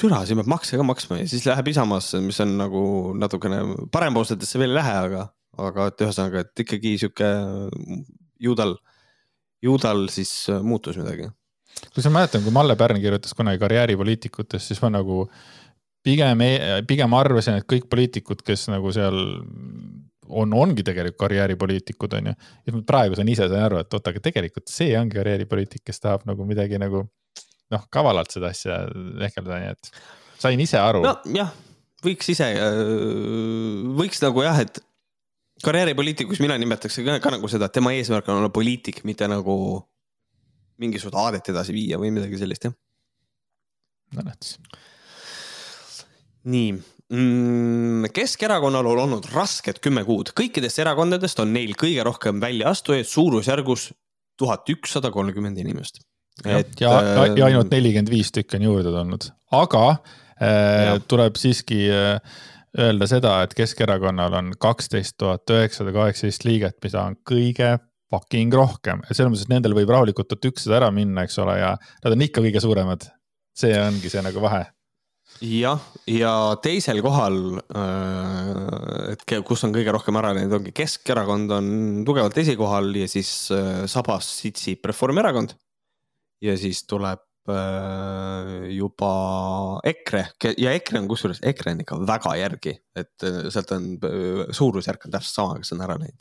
[0.00, 2.82] türa, siin peab makse ka maksma ja siis läheb Isamaasse, mis on nagu
[3.16, 5.28] natukene parempoolsetesse veel ei lähe, aga,
[5.68, 7.30] aga et ühesõnaga, et ikkagi sihuke
[8.42, 8.76] ju tal,
[9.64, 11.30] ju tal siis muutus midagi.
[11.94, 15.28] kui ma mäletan, kui Malle Pärn kirjutas kunagi karjääripoliitikutest, siis ma nagu
[16.02, 16.42] pigem,
[16.86, 19.16] pigem arvasin, et kõik poliitikud, kes nagu seal
[20.28, 22.34] on, ongi tegelikult karjääripoliitikud, on ju.
[22.66, 26.26] ja praegu saan ise sain aru, et oot, aga tegelikult see ongi karjääripoliitik, kes tahab
[26.28, 27.04] nagu midagi nagu
[27.72, 28.80] noh, kavalalt seda asja
[29.28, 29.90] ehkeldada, nii et
[30.42, 31.04] sain ise aru.
[31.06, 31.52] nojah,
[32.06, 32.80] võiks ise, äh,
[33.98, 34.82] võiks nagu jah, et
[35.64, 39.56] karjääripoliitikus mina nimetaks ka, ka nagu seda, et tema eesmärk on olla poliitik, mitte nagu
[40.82, 42.76] mingisugust aadet edasi viia või midagi sellist, jah.
[44.16, 44.60] no näed siis.
[46.46, 46.76] nii
[47.12, 48.10] mm,?
[48.14, 53.90] Keskerakonnal on olnud rasked kümme kuud, kõikidest erakondadest on neil kõige rohkem väljaastujaid suurusjärgus
[54.38, 56.02] tuhat ükssada kolmkümmend inimest.
[56.44, 56.80] et.
[56.80, 56.92] ja,
[57.36, 62.38] ja ainult nelikümmend viis tükki on juurde tulnud, aga äh, tuleb siiski äh,
[62.76, 67.76] öelda seda, et Keskerakonnal on kaksteist tuhat üheksasada kaheksateist liiget, mida on kõige
[68.12, 71.74] fucking rohkem, selles mõttes, et nendel võib rahulikult tuhat ükssada ära minna, eks ole, ja
[72.04, 73.08] nad on ikka kõige suuremad.
[73.56, 74.66] see ongi see nagu vahe
[75.44, 77.38] jah, ja teisel kohal,
[77.76, 81.70] äh, et kus on kõige rohkem ära läinud, ongi Keskerakond on
[82.08, 85.56] tugevalt esikohal ja siis äh, sabas sitsib Reformierakond.
[86.44, 89.12] ja siis tuleb äh, juba
[89.88, 90.24] EKRE
[90.60, 93.88] ja EKRE on kusjuures, EKRE on ikka väga järgi, et sealt on
[94.50, 96.20] suurusjärk on täpselt sama, kes on ära läinud.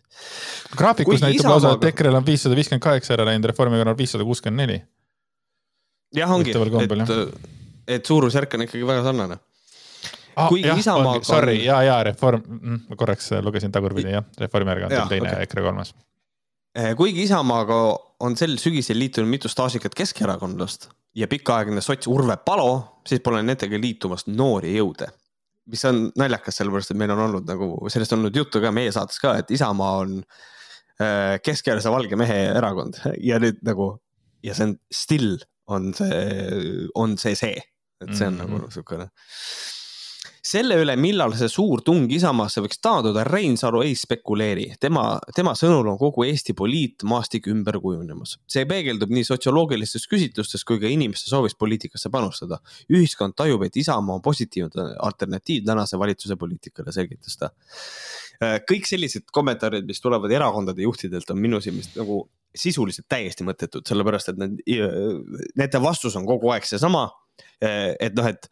[0.75, 4.65] graafikus Kui näitab lausa, et EKRE-l on viissada viiskümmend kaheksa ära läinud, Reformierakonnal viissada kuuskümmend
[4.65, 4.81] neli.
[6.15, 9.37] jah, ongi, et et suurusjärk on ikkagi väga sarnane
[10.35, 10.49] ah,.
[10.49, 11.19] kuigi Isamaa.
[11.23, 15.65] Sorry, ja, ja Reform, mm, ma korraks lugesin tagurpidi jah, Reformierakond on teine okay., EKRE
[15.65, 15.93] kolmas.
[16.75, 17.79] Eh, kuigi Isamaaga
[18.25, 23.79] on sel sügisel liitunud mitu staažikat keskerakondlast ja pikaaegne sots Urve Palo, siis pole nendega
[23.79, 25.11] liitumas noori jõude.
[25.65, 28.91] mis on naljakas, sellepärast et meil on olnud nagu sellest on olnud juttu ka meie
[28.93, 30.19] saates ka, et Isamaa on
[31.01, 33.95] äh, keskealise valge mehe erakond ja nüüd nagu
[34.45, 36.19] ja see on still on see,
[36.93, 37.63] on see see
[38.01, 38.51] et see on mm -hmm.
[38.51, 39.09] nagu niisugune.
[40.45, 44.65] selle üle, millal see suur tung Isamaasse võiks taanduda, Reinsalu ei spekuleeri.
[44.79, 48.37] tema, tema sõnul on kogu Eesti poliitmaastik ümber kujunemas.
[48.47, 52.59] see peegeldub nii sotsioloogilistes küsitlustes kui ka inimeste soovis poliitikasse panustada.
[52.89, 57.51] ühiskond tajub, et Isamaa on positiivne alternatiiv tänase valitsuse poliitikale, selgitas ta
[58.41, 64.29] kõik sellised kommentaarid, mis tulevad erakondade juhtidelt, on minu silmis nagu sisuliselt täiesti mõttetud, sellepärast
[64.31, 64.59] et need,
[65.55, 67.09] nende vastus on kogu aeg seesama
[67.61, 68.49] et noh, et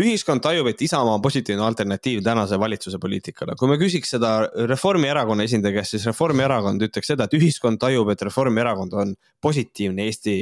[0.00, 3.56] ühiskond tajub, et Isamaa on positiivne alternatiiv tänase valitsuse poliitikale.
[3.58, 4.30] kui me küsiks seda
[4.70, 10.36] Reformierakonna esindaja käest, siis Reformierakond ütleks seda, et ühiskond tajub, et Reformierakond on positiivne Eesti,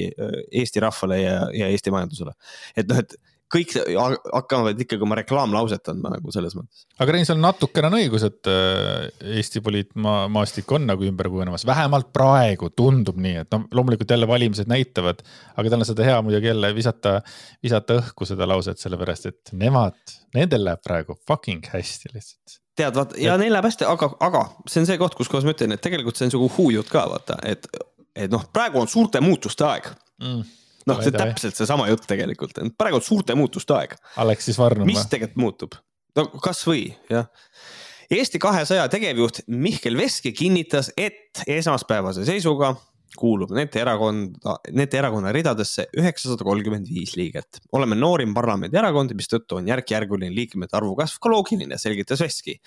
[0.63, 2.37] Eesti rahvale ja, ja Eesti majandusele.
[2.77, 3.17] et noh, et
[3.53, 6.85] kõik hakkavad ikkagi oma reklaamlauset andma nagu selles mõttes.
[7.01, 9.09] aga Reinsalu natukene on õigus, et äh,
[9.39, 14.69] Eesti poliitmaastik on nagu ümber kujunemas, vähemalt praegu tundub nii, et noh, loomulikult jälle valimised
[14.71, 15.25] näitavad,
[15.57, 17.19] aga tal on seda hea muidugi jälle visata,
[17.65, 19.99] visata õhku seda lauset, sellepärast et nemad,
[20.37, 22.61] nendel läheb praegu fucking hästi lihtsalt.
[22.79, 25.57] Tead, vaata ja neil läheb hästi, aga, aga see on see koht, kus kohas ma
[25.57, 27.67] ütlen, et tegelikult see on sihuke huujutt ka vaata, et,
[28.15, 29.93] et noh, praegu on suurte muutuste aeg.
[30.23, 30.47] Mm
[30.89, 33.95] noh, see täpselt seesama jutt tegelikult, praegu on suurte muutuste aeg.
[34.25, 34.89] Aleksis Varnum.
[34.89, 35.79] mis tegelikult muutub?
[36.19, 37.29] no kasvõi jah.
[38.09, 42.73] Eesti kahesaja tegevjuht Mihkel Veski kinnitas, et esmaspäevase seisuga
[43.19, 47.61] kuulub nende erakonda, nende erakonna ridadesse üheksasada kolmkümmend viis liiget.
[47.73, 52.59] oleme noorim parlamendierakond, mistõttu on järk-järguline liikmete arvu kasv ka loogiline, selgitas Veski.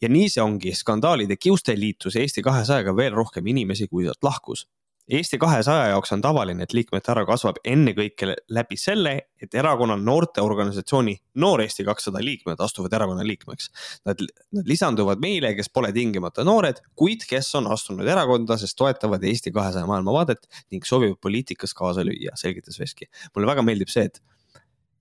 [0.00, 4.66] ja nii see ongi, skandaalide kiuste liitus Eesti kahesajaga veel rohkem inimesi, kui sealt lahkus.
[5.10, 11.16] Eesti kahesaja jaoks on tavaline, et liikmete arv kasvab ennekõike läbi selle, et erakonna noorteorganisatsiooni
[11.42, 13.66] Noor Eesti kakssada liikmed astuvad erakonna liikmeks.
[14.06, 14.22] Nad,
[14.54, 19.50] nad lisanduvad meile, kes pole tingimata noored, kuid kes on astunud erakonda, sest toetavad Eesti
[19.54, 23.10] kahesaja maailmavaadet ning soovivad poliitikas kaasa lüüa, selgitas Veski.
[23.34, 24.22] mulle väga meeldib see, et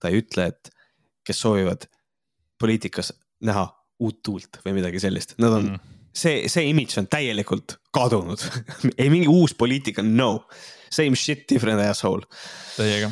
[0.02, 0.74] ta ei ütle, et
[1.28, 1.86] kes soovivad
[2.58, 3.14] poliitikas
[3.46, 3.70] näha
[4.02, 8.44] uut tuult või midagi sellist, nad on mm see, see imidž on täielikult kadunud
[9.02, 10.48] ei mingi uus poliitika, no.
[10.92, 12.28] Same shit, different asshole.
[12.76, 13.12] täiega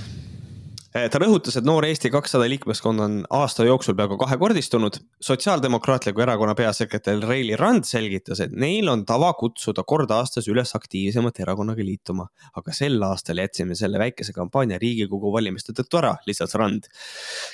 [0.90, 4.98] ta rõhutas, et Noor Eesti kakssada liikmeskond on aasta jooksul peaaegu kahekordistunud.
[5.22, 11.40] sotsiaaldemokraatliku erakonna peasekretär Reili Rand selgitas, et neil on tava kutsuda kord aastas üles aktiivsemalt
[11.40, 12.28] erakonnaga liituma.
[12.58, 16.90] aga sel aastal jätsime selle väikese kampaania Riigikogu valimiste tõttu ära, lisas Rand.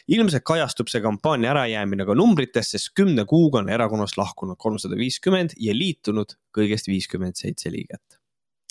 [0.07, 5.59] ilmselt kajastub see kampaania ärajäämine ka numbrites, sest kümne kuuga on erakonnast lahkunud kolmsada viiskümmend
[5.59, 8.24] ja liitunud kõigest viiskümmend seitse liiget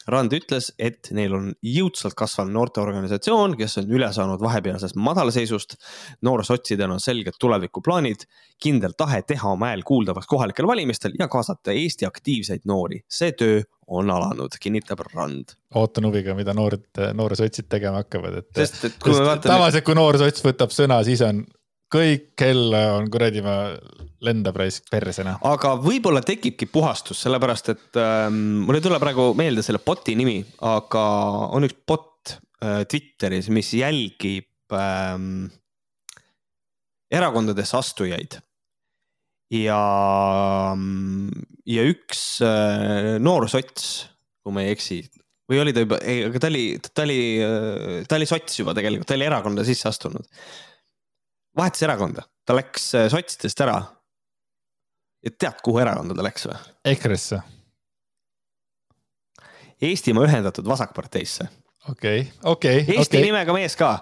[0.08, 5.76] Rand ütles, et neil on jõudsalt kasvav noorteorganisatsioon, kes on üle saanud vahepealsest madalseisust.
[6.22, 8.26] noorsotsidel on selged tulevikuplaanid,
[8.62, 13.00] kindel tahe teha oma hääl kuuldavaks kohalikel valimistel ja kaasata Eesti aktiivseid noori.
[13.08, 15.56] see töö on alanud, kinnitab Rand.
[15.74, 18.48] ootan huviga, mida noored, noorsotsid tegema hakkavad, et.
[18.56, 19.54] sest, et kui me vaatame.
[19.54, 21.44] tavaliselt, kui noorsots võtab sõna, siis on
[21.94, 23.56] kõik kell on kuradi, ma
[24.24, 25.36] lendab raisk persena.
[25.46, 30.40] aga võib-olla tekibki puhastus, sellepärast et ähm, mul ei tule praegu meelde selle bot'i nimi,
[30.66, 31.04] aga
[31.54, 35.46] on üks bot äh, Twitteris, mis jälgib ähm,
[37.14, 38.40] erakondadesse astujaid.
[39.54, 39.82] ja,
[41.76, 44.08] ja üks äh, noor sots,
[44.42, 45.04] kui ma ei eksi,
[45.50, 48.74] või oli ta juba, ei, aga ta oli, ta oli, äh, ta oli sots juba
[48.74, 50.26] tegelikult, ta oli erakonda sisse astunud
[51.56, 53.80] vahetas erakonda, ta läks äh, sotsidest ära.
[55.24, 56.56] ja tead, kuhu erakonda ta läks või?
[56.92, 57.40] EKRE-sse.
[59.84, 61.48] Eestimaa Ühendatud Vasakparteisse.
[61.90, 62.84] okei, okei.
[62.96, 63.26] Eesti okay.
[63.26, 63.96] nimega mees ka.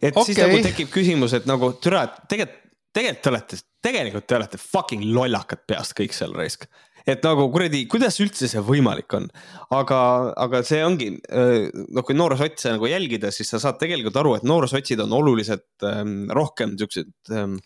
[0.00, 0.24] et okay.
[0.30, 2.60] siis nagu tekib küsimus, et nagu türa, tegelikult,
[2.94, 6.68] tegelikult te olete, tegelikult te olete fucking lollakad peast kõik seal raisk
[7.06, 9.28] et nagu kuradi, kuidas üldse see võimalik on,
[9.76, 9.98] aga,
[10.40, 15.04] aga see ongi noh, kui noorusotse nagu jälgida, siis sa saad tegelikult aru, et noorusotsid
[15.04, 17.58] on oluliselt ähm, rohkem siuksed ähm,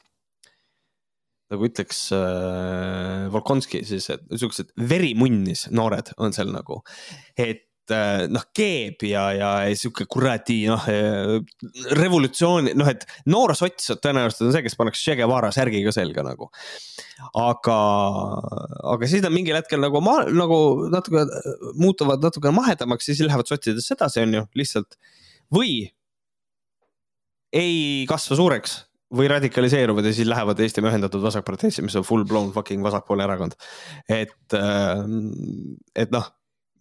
[1.48, 6.83] nagu ütleks äh, Volkonski siis, et siuksed verimunnis noored on seal nagu,
[7.38, 7.67] et Äh,
[8.33, 11.37] noh, keeb ja, ja sihuke kuradi noh, äh,
[11.98, 16.24] revolutsioon, noh, et noor sots tõenäoliselt on see, kes pannakse Che Guevara särgi ka selga
[16.27, 16.51] nagu.
[17.35, 17.79] aga,
[18.94, 21.24] aga siis nad mingil hetkel nagu ma nagu natuke
[21.79, 24.98] muutuvad natuke mahedamaks, siis lähevad sotsidesse edasi, on ju, lihtsalt.
[25.55, 25.88] või
[27.57, 28.83] ei kasva suureks
[29.14, 33.57] või radikaliseeruvad ja siis lähevad Eestimaa Ühendatud Vasakparteisse, mis on full blown fucking vasakpoolne erakond.
[34.09, 35.07] et, äh,
[35.96, 36.29] et noh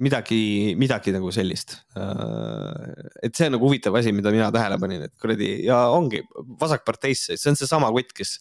[0.03, 1.77] midagi, midagi nagu sellist.
[1.97, 6.21] Äh, et see on nagu huvitav asi, mida mina tähele panin, et kuradi ja ongi
[6.61, 8.37] vasakparteisse, see on seesama kutt, kes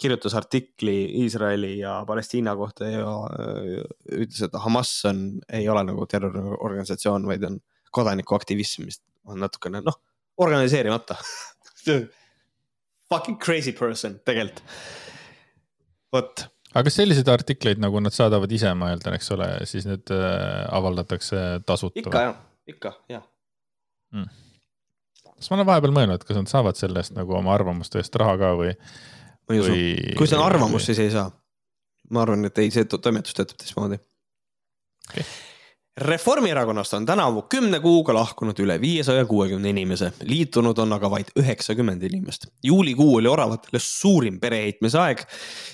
[0.00, 3.06] kirjutas artikli Iisraeli ja Palestiina kohta ja
[4.10, 5.22] ütles, et Hamas on,
[5.54, 7.60] ei ole nagu terroriorganisatsioon, vaid on
[7.94, 8.98] kodanikuaktivism, mis
[9.30, 10.00] on natukene noh,
[10.42, 11.16] organiseerimata
[13.12, 14.62] Fucking crazy person tegelikult.
[16.14, 20.10] vot aga kas selliseid artikleid, nagu nad saadavad ise, ma eeldan, eks ole, siis need
[20.14, 22.02] äh, avaldatakse tasuta?
[22.02, 22.36] ikka jah,
[22.70, 23.24] ikka jah
[24.14, 24.28] hmm..
[25.36, 28.36] kas ma olen vahepeal mõelnud, kas nad saavad selle eest nagu oma arvamuste eest raha
[28.42, 28.74] ka või?
[29.48, 29.80] ma ei usu,
[30.18, 31.30] kui see on arvamus, siis ei saa.
[32.10, 34.02] ma arvan, et ei, see toimetus töötab teistmoodi
[35.08, 35.26] okay
[36.00, 42.02] Reformierakonnast on tänavu kümne kuuga lahkunud üle viiesaja kuuekümne inimese, liitunud on aga vaid üheksakümmend
[42.02, 42.46] inimest.
[42.62, 45.22] juulikuu oli oravatele suurim pereheitmise aeg.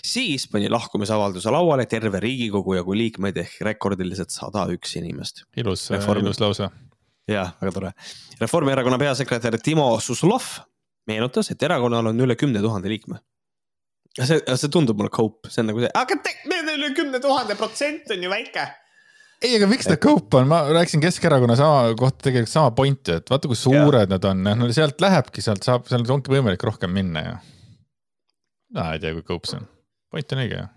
[0.04, 5.44] siis pani lahkumisavalduse lauale terve Riigikogu jagu liikmeid ehk rekordilised sada üks inimest.
[5.56, 6.68] ilus Reformi..., ilus lause.
[7.28, 7.92] jah, väga tore.
[8.40, 10.44] Reformierakonna peasekretär Timo Suslov
[11.06, 13.22] meenutas, et erakonnal on üle kümne tuhande liikme
[14.20, 18.12] see, see tundub mulle cope, see on nagu see, aga need üle kümne tuhande protsent
[18.12, 18.68] on ju väike
[19.40, 23.32] ei, aga miks ta kaup on, ma rääkisin Keskerakonna sama kohta tegelikult sama pointi, et
[23.32, 24.10] vaata, kui suured ja.
[24.12, 27.38] nad on, noh sealt lähebki, sealt saab, seal ongi võimalik rohkem minna ju.
[28.76, 29.66] no ei tea, kui kaup see on,
[30.12, 30.68] point on õige ju.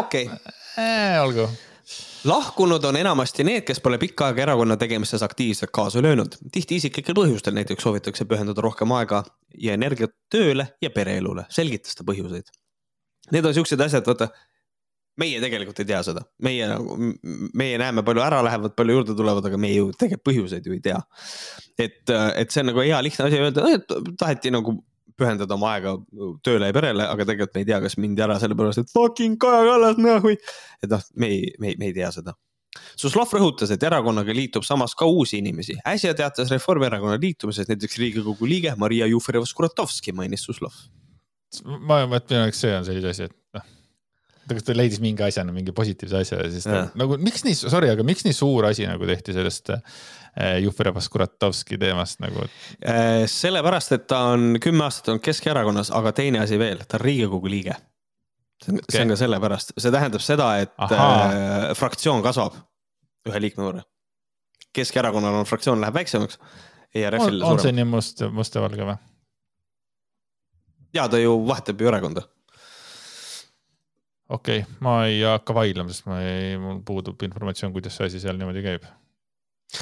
[0.00, 0.30] okei.
[1.22, 1.46] olgu.
[2.28, 6.40] lahkunud on enamasti need, kes pole pikka aega erakonna tegemistes aktiivselt kaasa löönud.
[6.52, 9.22] tihti isiklikel põhjustel näiteks soovitakse pühendada rohkem aega
[9.54, 12.50] ja energiat tööle ja pereelule, selgitas ta põhjuseid.
[13.28, 14.30] Need on siuksed asjad, vaata
[15.18, 16.96] meie tegelikult ei tea seda, meie nagu,
[17.58, 20.82] meie näeme palju ära lähevad, palju juurde tulevad, aga me ju tegelikult põhjuseid ju ei
[20.84, 21.00] tea.
[21.78, 24.78] et, et see on nagu hea lihtne asi öelda, et taheti nagu
[25.18, 25.96] pühendada oma aega
[26.46, 29.64] tööle ja perele, aga tegelikult me ei tea, kas mindi ära sellepärast, et fucking Kaja
[29.66, 32.36] Kallas, noh, et noh, me ei, me ei, me ei tea seda.
[33.00, 35.74] Suslov rõhutas, et erakonnaga liitub samas ka uusi inimesi.
[35.88, 40.76] äsja teatas Reformierakonna liitumisest näiteks Riigikogu liige Maria Jufereva-Skuratovski, mainis Suslov.
[41.64, 43.66] ma, ütlen, et see on sellise asi, et noh
[44.56, 47.90] kas ta leidis mingi asjana, mingi positiivse asja ja siis ta, nagu miks nii, sorry,
[47.92, 49.82] aga miks nii suur asi nagu tehti sellest äh,
[50.64, 53.26] Jufereva-Skuratovski teemast nagu äh,?
[53.30, 57.50] sellepärast, et ta on kümme aastat olnud Keskerakonnas, aga teine asi veel, ta on Riigikogu
[57.52, 57.76] liige.
[58.64, 62.56] see on okay., ka sellepärast, see tähendab seda, et äh, fraktsioon kasvab
[63.28, 63.84] ühe liikme võrra.
[64.74, 66.38] Keskerakonnal on fraktsioon läheb väiksemaks.
[66.96, 68.98] on, on see nii must, must ja valge või?
[70.94, 72.22] ja ta ju vahetab ju erakonda
[74.28, 78.22] okei okay,, ma ei hakka vaidlema, sest ma ei, mul puudub informatsioon, kuidas see asi
[78.22, 78.88] seal niimoodi käib.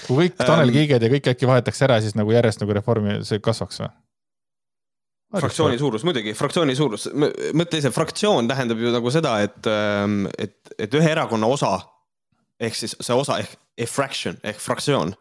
[0.06, 3.20] kui kõik Tanel ähm, Kiiged ja kõik äkki vahetaks ära, siis nagu järjest nagu reformi,
[3.26, 3.92] see kasvaks või?
[5.36, 10.54] fraktsiooni suurus, muidugi, fraktsiooni suurus, mõtle ise, fraktsioon tähendab ju nagu seda, et, ähm, et,
[10.78, 11.74] et ühe erakonna osa
[12.62, 15.12] ehk siis see osa ehk a fraction ehk fraktsioon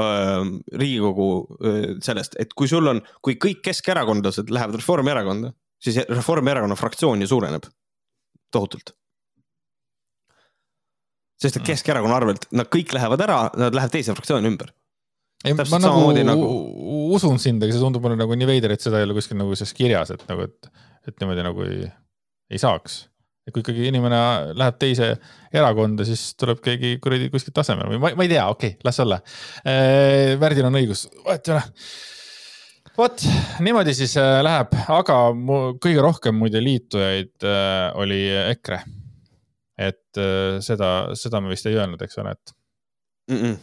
[0.00, 6.78] ähm, Riigikogu äh, sellest, et kui sul on, kui kõik keskerakondlased lähevad Reformierakonda, siis Reformierakonna
[6.78, 7.68] fraktsioon ju suureneb
[8.54, 8.94] tohutult.
[11.42, 11.68] sest et mm.
[11.72, 14.72] Keskerakonna arvelt nad kõik lähevad ära, nad lähevad teise fraktsiooni ümber.
[15.44, 16.50] ei, ma nagu, nagu
[17.16, 19.56] usun sind, aga see tundub mulle nagu nii veider, et seda ei ole kuskil nagu
[19.58, 21.88] selles kirjas, et nagu, et, et niimoodi nagu ei,
[22.52, 23.02] ei saaks
[23.42, 24.18] et kui ikkagi inimene
[24.54, 25.08] läheb teise
[25.50, 29.00] erakonda, siis tuleb keegi kuradi kuskilt tasemel või ma, ma ei tea, okei okay,, las
[29.02, 29.18] olla.
[29.66, 31.64] Äh, Värdil on õigus, vahet ei ole
[32.98, 33.24] vot
[33.64, 38.82] niimoodi siis äh, läheb, aga mu kõige rohkem muide liitujaid äh, oli EKRE.
[39.80, 42.56] et äh, seda, seda me vist ei öelnud, eks ole, et
[43.32, 43.38] mm.
[43.38, 43.60] -mm.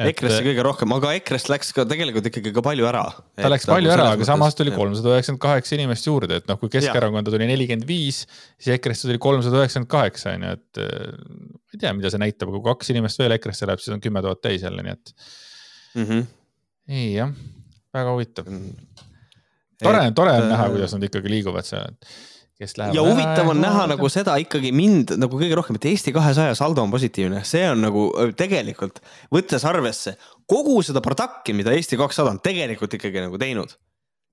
[0.00, 3.04] EKRE-sse kõige rohkem, aga EKRE-st läks ka tegelikult ikkagi ka palju ära.
[3.36, 6.72] ta läks palju ära, aga samas tuli kolmsada üheksakümmend kaheksa inimest juurde, et noh, kui
[6.72, 8.24] Keskerakonda tuli nelikümmend viis,
[8.56, 12.56] siis EKRE-sse tuli kolmsada üheksakümmend kaheksa on ju, et ma ei tea, mida see näitab,
[12.56, 15.14] kui kaks inimest veel EKRE-sse läheb, siis on kümme tuhat täis jälle, nii et
[15.94, 16.04] mm.
[16.08, 16.28] -hmm.
[16.88, 17.36] ei jah,
[17.94, 18.50] väga huvitav.
[19.82, 21.94] tore, tore on näha, kuidas nad ikkagi liiguvad seal
[22.60, 22.94] kes lähevad.
[22.94, 26.84] ja huvitav on näha nagu seda ikkagi mind nagu kõige rohkem, et Eesti kahesaja saldo
[26.84, 28.06] on positiivne, see on nagu
[28.38, 29.00] tegelikult
[29.32, 30.16] võttes arvesse
[30.50, 33.72] kogu seda pardakki, mida Eesti kakssada on tegelikult ikkagi nagu teinud.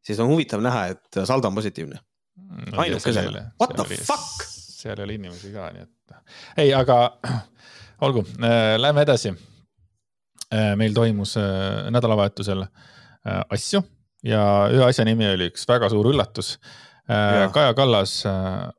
[0.06, 2.82] siis on huvitav näha, et saldo on positiivne no,.
[2.84, 4.44] ainukesena, what the oli, fuck.
[4.48, 6.20] seal ei ole inimesi ka, nii et
[6.66, 7.00] ei, aga
[8.06, 9.32] olgu äh,, lähme edasi
[10.52, 10.76] äh,.
[10.76, 12.94] meil toimus äh, nädalavahetusel äh,
[13.28, 13.84] asju
[14.24, 18.32] ja ühe asja nimi oli üks väga suur üllatus äh, Äh, Kaja Kallas äh,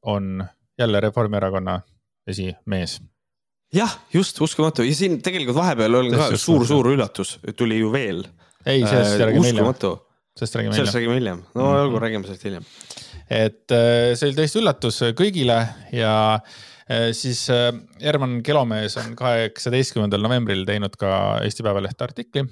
[0.03, 0.45] on
[0.79, 1.81] jälle Reformierakonna
[2.27, 3.01] esimees.
[3.75, 8.23] jah, just uskumatu ja siin tegelikult vahepeal oli ka suur-suur üllatus, tuli ju veel.
[8.67, 9.67] ei, sellest äh, räägime hiljem.
[10.37, 10.77] sellest räägime hiljem.
[10.77, 12.69] sellest räägime hiljem, no mm olgu, räägime sellest hiljem.
[13.31, 13.77] et
[14.15, 15.59] see oli täiesti üllatus kõigile
[15.93, 16.15] ja
[17.13, 17.47] siis
[18.01, 21.11] Herman Kelomees on kaheksateistkümnendal novembril teinud ka
[21.45, 22.45] Eesti Päevalehte artikli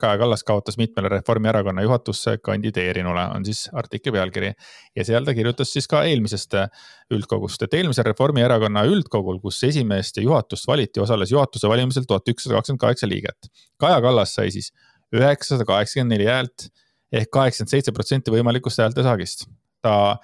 [0.00, 4.52] Kaja Kallas kaotas mitmele Reformierakonna juhatusse kandideerinule, on siis artikli pealkiri.
[4.96, 6.68] ja seal ta kirjutas siis ka eelmisest äh,
[7.14, 12.58] üldkogust, et eelmisel Reformierakonna üldkogul, kus esimeest ja juhatust valiti, osales juhatuse valimisel tuhat ükssada
[12.58, 13.50] kakskümmend kaheksa liiget.
[13.80, 14.72] Kaja Kallas sai siis
[15.14, 16.70] üheksasada kaheksakümmend neli häält
[17.12, 19.48] ehk kaheksakümmend seitse protsenti võimalikust häälte saagist.
[19.82, 20.16] ta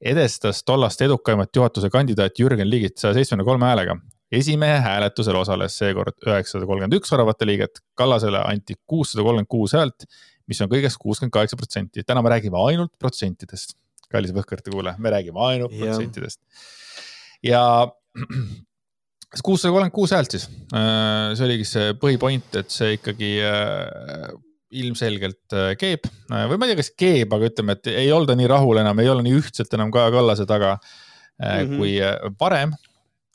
[0.00, 3.98] edestas tollast edukaimat juhatuse kandidaati Jürgen Ligit saja seitsmekümne kolme häälega
[4.38, 10.06] esimehe hääletusel osales seekord üheksasada kolmkümmend üks väravate liiget, Kallasele anti kuussada kolmkümmend kuus häält,
[10.50, 12.04] mis on kõigest kuuskümmend kaheksa protsenti.
[12.06, 13.76] täna me räägime ainult protsentidest,
[14.12, 15.86] kallis Võhkõrte kuulaja, me räägime ainult ja.
[15.86, 16.40] protsentidest.
[17.42, 17.62] ja
[19.44, 24.28] kuussada kolmkümmend kuus häält siis, äh, see oligi see põhipoint, et see ikkagi äh,
[24.74, 28.50] ilmselgelt äh, keeb või ma ei tea, kas keeb, aga ütleme, et ei olda nii
[28.50, 31.78] rahul enam, ei ole nii ühtselt enam Kaja Kallase taga mm -hmm.
[31.78, 32.74] kui varem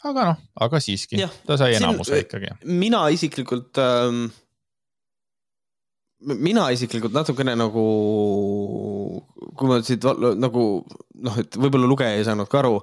[0.07, 2.53] aga noh, aga siiski, ta sai enamuse siin, ikkagi.
[2.71, 4.27] mina isiklikult ähm,,
[6.19, 7.83] mina isiklikult natukene nagu,
[9.59, 10.03] kui ma siit
[10.39, 10.63] nagu
[11.23, 12.79] noh, et võib-olla lugeja ei saanud ka aru.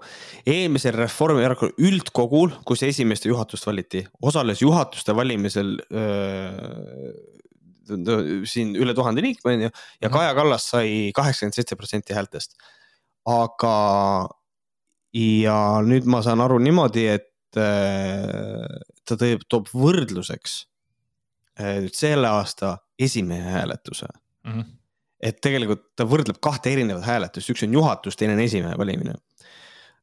[0.48, 7.12] eelmisel Reformierakonna üldkogul, kus esimest juhatust valiti, osales juhatuste valimisel öö,
[8.48, 9.68] siin üle tuhande liikme onju
[10.02, 12.57] ja Kaja Kallas sai kaheksakümmend seitse protsenti häältest.
[13.26, 13.76] aga
[15.16, 18.64] ja nüüd ma saan aru niimoodi, et äh,
[19.07, 20.57] ta teeb, toob võrdluseks
[21.61, 24.50] äh, selle aasta esimehe hääletuse mm.
[24.52, 24.74] -hmm.
[25.20, 29.16] et tegelikult ta võrdleb kahte erinevat hääletust, üks on juhatus, teine on esimehe valimine.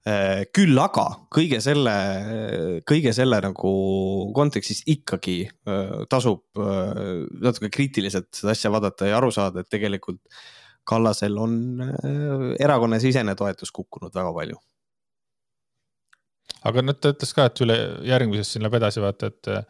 [0.08, 1.94] Äh, küll aga kõige selle,
[2.90, 3.70] kõige selle nagu
[4.36, 5.38] kontekstis ikkagi
[6.12, 6.44] tasub
[7.40, 10.22] natuke kriitiliselt seda asja vaadata ja aru saada, et tegelikult
[10.84, 11.80] Kallasel on
[12.60, 14.58] erakonnasisene toetus kukkunud väga palju
[16.70, 19.64] aga nüüd ta ütles ka, et üle järgmisest siin läheb edasi vaata, et äh,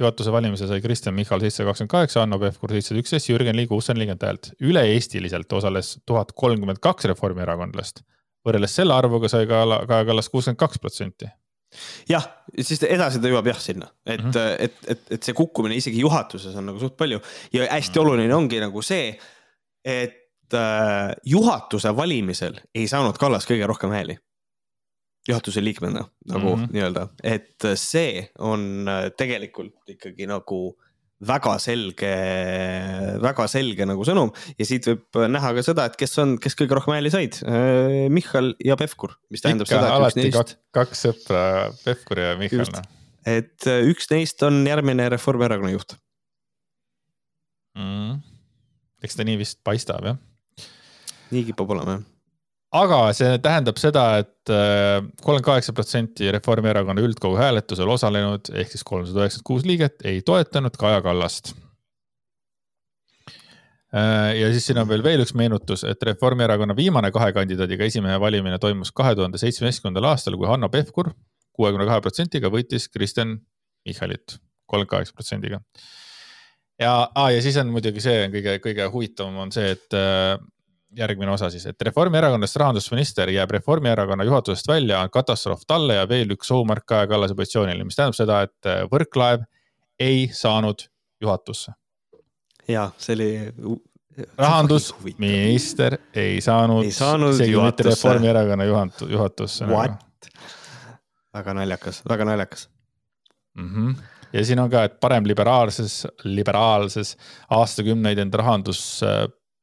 [0.00, 3.98] juhatuse valimise sai Kristen Michal seitsesada kakskümmend kaheksa, Hanno Pevkur seitsesada üksteist, Jürgen Ligi kuussada
[3.98, 4.52] nelikümmend häält.
[4.60, 8.02] üle-eestiliselt osales tuhat kolmkümmend kaks reformierakondlast.
[8.46, 11.28] võrreldes selle arvuga sai Kaja Kallas kuuskümmend kaks protsenti
[12.10, 12.24] jah,
[12.58, 14.56] siis edasi ta jõuab jah sinna, et mm, -hmm.
[14.58, 17.20] et, et, et see kukkumine isegi juhatuses on nagu suht palju
[17.52, 18.00] ja hästi mm -hmm.
[18.00, 19.18] oluline ongi nagu see,
[19.84, 24.18] et äh, juhatuse valimisel ei saanud Kallas kõige rohkem hääli
[25.28, 26.70] juhatuse liikmena nagu mm -hmm.
[26.74, 30.60] nii-öelda, et see on äh, tegelikult ikkagi nagu
[31.20, 32.12] väga selge,
[33.20, 36.78] väga selge nagu sõnum ja siit võib näha ka seda, et kes on, kes kõige
[36.78, 37.36] rohkem hääli said.
[37.44, 40.38] Äh, Michal ja Pevkur, mis tähendab Ikka, seda, üks neist.
[40.38, 41.42] kaks, kaks sõpra,
[41.84, 42.64] Pevkur ja Michal.
[42.72, 42.88] Noh.
[43.26, 45.98] et äh, üks neist on järgmine Reformierakonna juht
[47.76, 48.16] mm..
[49.04, 50.16] eks ta nii vist paistab jah.
[51.30, 52.08] nii kipub olema jah
[52.70, 58.70] aga see tähendab seda et, et äh, kolmkümmend kaheksa protsenti Reformierakonna üldkogu hääletusel osalenud ehk
[58.72, 61.52] siis kolmsada üheksakümmend kuus liiget ei toetanud Kaja Kallast.
[63.94, 68.20] Äh, ja siis siin on veel veel üks meenutus, et Reformierakonna viimane kahe kandidaadiga esimehe
[68.20, 71.12] valimine toimus kahe tuhande seitsmeteistkümnendal aastal, kui Hanno Pevkur
[71.52, 73.40] kuuekümne kahe protsendiga võitis Kristen
[73.86, 74.38] Michalit
[74.70, 75.60] kolmkümmend kaheksa protsendiga.
[76.78, 80.38] ja ah,, ja siis on muidugi see on kõige, kõige huvitavam on see, et äh,
[80.96, 86.34] järgmine osa siis, et Reformierakonnast rahandusminister jääb Reformierakonna juhatusest välja, on katastroof talle ja veel
[86.34, 89.46] üks soomärk Kaja Kallase positsioonile, mis tähendab seda, et äh, Võrklaev
[90.00, 90.86] ei saanud
[91.20, 91.72] juhatusse.
[92.68, 93.30] ja see oli.
[94.38, 99.66] rahandusminister ei saanud, ei saanud isegi mitte Reformierakonna juhat-, juhatusse.
[99.66, 99.76] Nagu.
[99.78, 100.06] What?
[101.34, 102.68] väga naljakas, väga naljakas
[103.54, 103.68] mm.
[103.74, 104.00] -hmm
[104.32, 107.16] ja siin on ka, et parem liberaalses, liberaalses
[107.50, 109.02] aastakümneid end rahandus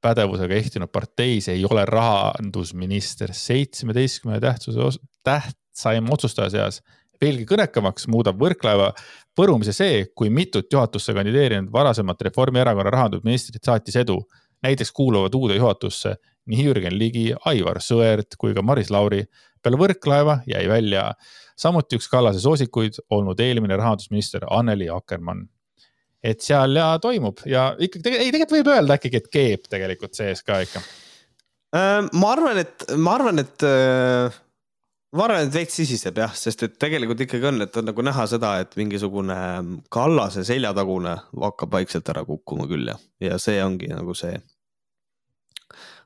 [0.02, 6.82] pädevusega ehtinud parteis ei ole rahandusminister seitsmeteistkümne tähtsuse, tähtsaim otsustaja seas
[7.22, 8.92] veelgi kõnekamaks muudab Võrklaeva
[9.38, 14.22] põrumise see, kui mitut juhatusse kandideerinud varasemat Reformierakonna rahandusministrit saatis edu.
[14.64, 16.16] näiteks kuuluvad uude juhatusse
[16.50, 19.26] nii Jürgen Ligi, Aivar Sõerd kui ka Maris Lauri.
[19.62, 21.14] peale Võrklaeva jäi välja
[21.56, 25.48] samuti üks Kallase soosikuid olnud eelmine rahandusminister Anneli Akkermann
[26.24, 30.44] et seal ja toimub ja ikkagi, ei tegelikult võib öelda ikkagi, et keeb tegelikult sees
[30.46, 30.82] ka ikka.
[31.78, 34.38] Äh, ma arvan, et, ma arvan, et äh,
[35.18, 38.28] ma arvan, et veits sisiseb jah, sest et tegelikult ikkagi on, et on nagu näha
[38.30, 39.38] seda, et mingisugune
[39.94, 44.40] Kallase seljatagune hakkab vaikselt ära kukkuma küll ja, ja see ongi nagu see.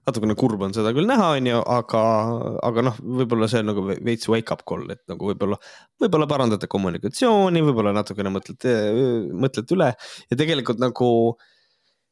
[0.08, 2.02] Natukene kurb on seda küll näha, onju, aga,
[2.68, 5.60] aga noh, võib-olla see on nagu veits wake up call, et nagu võib-olla,
[6.02, 8.76] võib-olla parandate kommunikatsiooni, võib-olla natukene mõtlete,
[9.46, 9.92] mõtlete üle.
[10.32, 11.12] Ja tegelikult nagu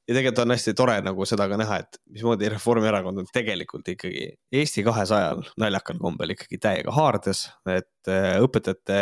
[0.10, 4.26] ja tegelikult on hästi tore nagu seda ka näha, et mismoodi Reformierakond on tegelikult ikkagi
[4.62, 8.99] Eesti kahesajal naljakal kombel ikkagi täiega haardes, et äh, õpetajate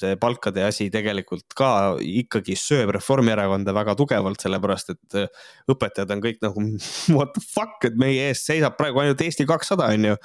[0.00, 1.70] see palkade asi tegelikult ka
[2.00, 6.66] ikkagi sööb Reformierakonda väga tugevalt, sellepärast et äh, õpetajad on kõik nagu
[7.18, 10.20] what the fuck, et meie ees seisab praegu ainult Eesti kakssada, on ju.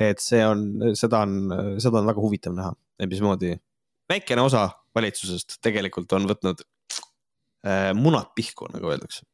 [0.00, 2.72] et see on, seda on, seda on väga huvitav näha,
[3.04, 3.58] mismoodi
[4.10, 6.64] väikene osa valitsusest tegelikult on võtnud
[7.94, 9.26] munad pihku, nagu öeldakse.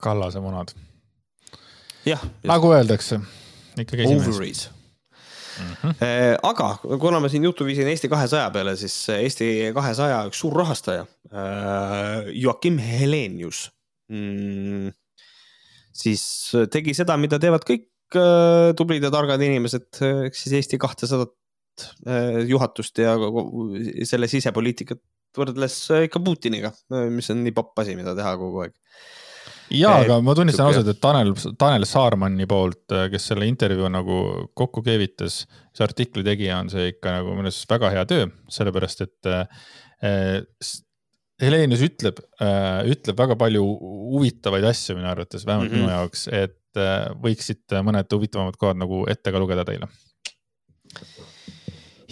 [0.00, 0.74] Kallase munad.
[2.06, 2.22] jah.
[2.48, 3.20] nagu öeldakse,
[3.78, 4.68] ikkagi esimees.
[5.60, 6.38] Mm -hmm.
[6.42, 11.06] aga kuna ma siin jutu viisin Eesti kahesaja peale, siis Eesti kahesaja üks suur rahastaja,
[11.34, 13.70] äh, Joakim Helenius
[14.08, 14.88] mm,,
[15.92, 17.88] siis tegi seda, mida teevad kõik
[18.76, 21.36] tublid ja targad inimesed, ehk siis Eesti kahtesadat
[22.48, 23.14] juhatust ja
[24.04, 24.98] selle sisepoliitikat
[25.38, 28.74] võrdles äh, ikka Putiniga, äh, mis on nii popp asi, mida teha kogu aeg.
[29.76, 34.20] ja, aga ma tunnistan ausalt, et Tanel, Tanel Saarmanni poolt, äh, kes selle intervjuu nagu
[34.58, 35.42] kokku keevitas,
[35.76, 39.66] see artikli tegija on see ikka nagu minu arust väga hea töö, sellepärast et äh,
[41.40, 45.86] Helenius ütleb äh,, ütleb väga palju huvitavaid asju minu arvates, vähemalt mm -hmm.
[45.86, 49.88] minu jaoks, et äh, võiksid mõned huvitavamad kohad nagu ette ka lugeda teile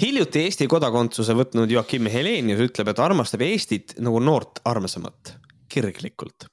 [0.00, 5.34] hiljuti Eesti kodakondsuse võtnud Joakim Helenius ütleb, et armastab Eestit nagu noort armsamat,
[5.72, 6.46] kirglikult.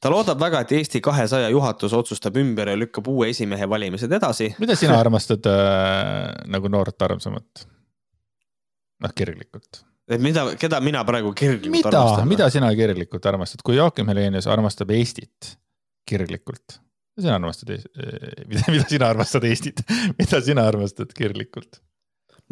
[0.00, 4.54] ta loodab väga, et Eesti kahesaja juhatus otsustab ümber ja lükkab uue esimehe valimised edasi.
[4.58, 7.66] mida sina armastad äh, nagu noort armsamat?
[9.02, 9.84] noh, kirglikult.
[10.08, 12.28] et mida, keda mina praegu kirglikult mida, armastan?
[12.28, 15.56] mida sina kirglikult armastad, kui Joakim Helenius armastab Eestit
[16.06, 16.78] kirglikult?
[17.18, 17.74] sina armastad,
[18.46, 19.82] mida, mida sina armastad Eestit
[20.18, 21.82] mida sina armastad kirglikult?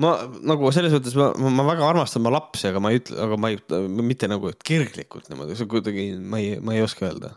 [0.03, 0.12] Ma
[0.44, 3.51] nagu selles mõttes ma, ma väga armastan oma lapsi, aga ma ei ütle, aga ma
[3.53, 3.61] ei,
[4.05, 7.32] mitte nagu kirglikult niimoodi, see kuidagi, ma ei, ma ei oska öelda.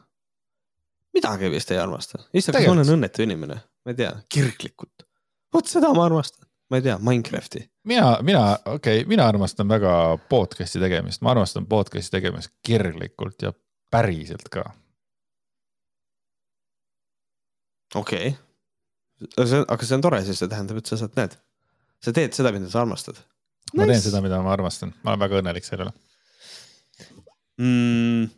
[1.15, 5.07] midagi vist ei armasta, issand, kas ma olen õnnetu inimene, ma ei tea, kirglikult.
[5.55, 7.63] vot seda ma armastan, ma ei tea, Minecrafti.
[7.87, 9.93] mina, mina, okei okay,, mina armastan väga
[10.31, 13.55] podcast'i tegemist, ma armastan podcast'i tegemist kirglikult ja
[13.91, 14.67] päriselt ka.
[17.95, 21.39] okei okay., aga see on tore, siis see tähendab, et sa saad, näed
[22.03, 23.19] sa teed seda, mida sa armastad.
[23.73, 23.99] ma nice.
[23.99, 25.95] teen seda, mida ma armastan, ma olen väga õnnelik selle üle
[27.61, 28.35] mm,.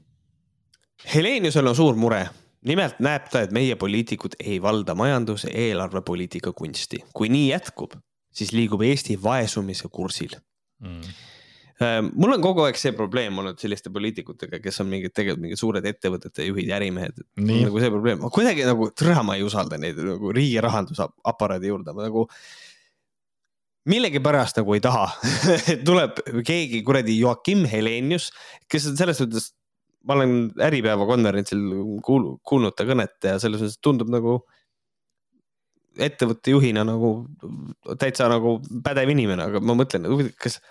[1.12, 2.22] Heleniusel on suur mure,
[2.70, 7.02] nimelt näeb ta, et meie poliitikud ei valda majandus- ja eelarvepoliitika kunsti.
[7.14, 7.96] kui nii jätkub,
[8.34, 10.38] siis liigub Eesti vaesumise kursil
[10.84, 11.14] mm
[11.82, 15.62] äh, mul on kogu aeg see probleem olnud selliste poliitikutega, kes on mingid tegelikult mingid
[15.62, 17.24] suured ettevõtete juhid ja ärimehed.
[17.42, 21.96] nagu see probleem, ma kuidagi nagu, tere, ma ei usalda neid nagu riigi rahandusaparaadi juurde,
[21.98, 22.28] ma nagu
[23.90, 25.08] millegipärast nagu ei taha
[25.88, 28.30] tuleb keegi kuradi Joakim Helenius,
[28.70, 29.52] kes on selles suhtes,
[30.06, 31.62] ma olen Äripäeva konverentsil
[32.06, 34.42] kuul, kuulnud ta kõnet ja selles mõttes tundub nagu
[36.00, 37.12] ettevõtte juhina nagu
[38.00, 40.06] täitsa nagu pädev inimene, aga ma mõtlen,
[40.40, 40.62] kas,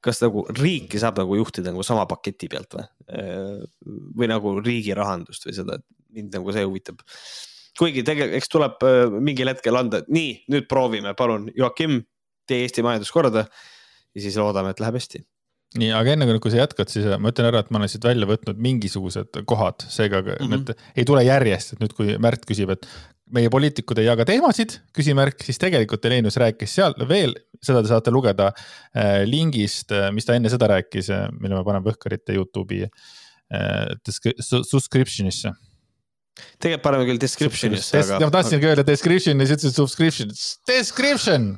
[0.00, 2.86] kas nagu riiki saab nagu juhtida nagu sama paketi pealt või?
[4.16, 7.02] või nagu riigi rahandust või seda, et mind nagu see huvitab.
[7.78, 12.00] kuigi tegelikult, eks tuleb äh, mingil hetkel anda, nii, nüüd proovime, palun, Joakim
[12.50, 15.22] tee Eesti majandus korda ja siis loodame, et läheb hästi
[15.78, 18.26] nii, aga enne kui sa jätkad, siis ma ütlen ära, et ma olen siit välja
[18.26, 20.50] võtnud mingisugused kohad, seega mm -hmm.
[20.56, 22.88] need ei tule järjest, et nüüd, kui Märt küsib, et
[23.30, 28.10] meie poliitikud ei jaga teemasid, küsimärk, siis tegelikult Helenius rääkis seal veel, seda te saate
[28.10, 32.88] lugeda äh, lingist, äh, mis ta enne seda rääkis, äh, mille me paneme Võhkarite Youtube'i
[32.88, 33.94] äh,
[34.42, 35.54] subscription'isse
[36.60, 38.20] tegelikult paneme küll description'isse, aga.
[38.24, 40.30] ma tahtsingi öelda description ja siis ütlesid subscription,
[40.70, 41.50] description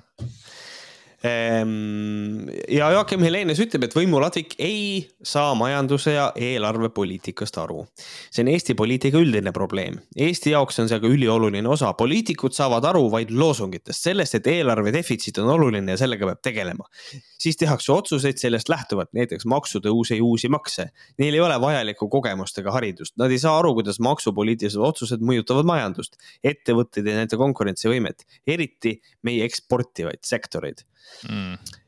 [1.23, 7.85] ja Joakim Helenius ütleb, et võimuladvik ei saa majanduse ja eelarvepoliitikast aru.
[8.31, 10.01] see on Eesti poliitika üldine probleem.
[10.17, 11.93] Eesti jaoks on see aga ülioluline osa.
[11.95, 16.85] poliitikud saavad aru vaid loosungitest, sellest, et eelarve defitsiit on oluline ja sellega peab tegelema.
[17.39, 20.91] siis tehakse otsuseid sellest lähtuvalt, näiteks maksutõuse ja uusi makse.
[21.19, 25.67] Neil ei ole vajalikku kogemust ega haridust, nad ei saa aru, kuidas maksupoliitilised otsused mõjutavad
[25.67, 30.83] majandust, ettevõtteid ja nende konkurentsivõimet, eriti meie eksportivaid sektoreid
[31.29, 31.81] mm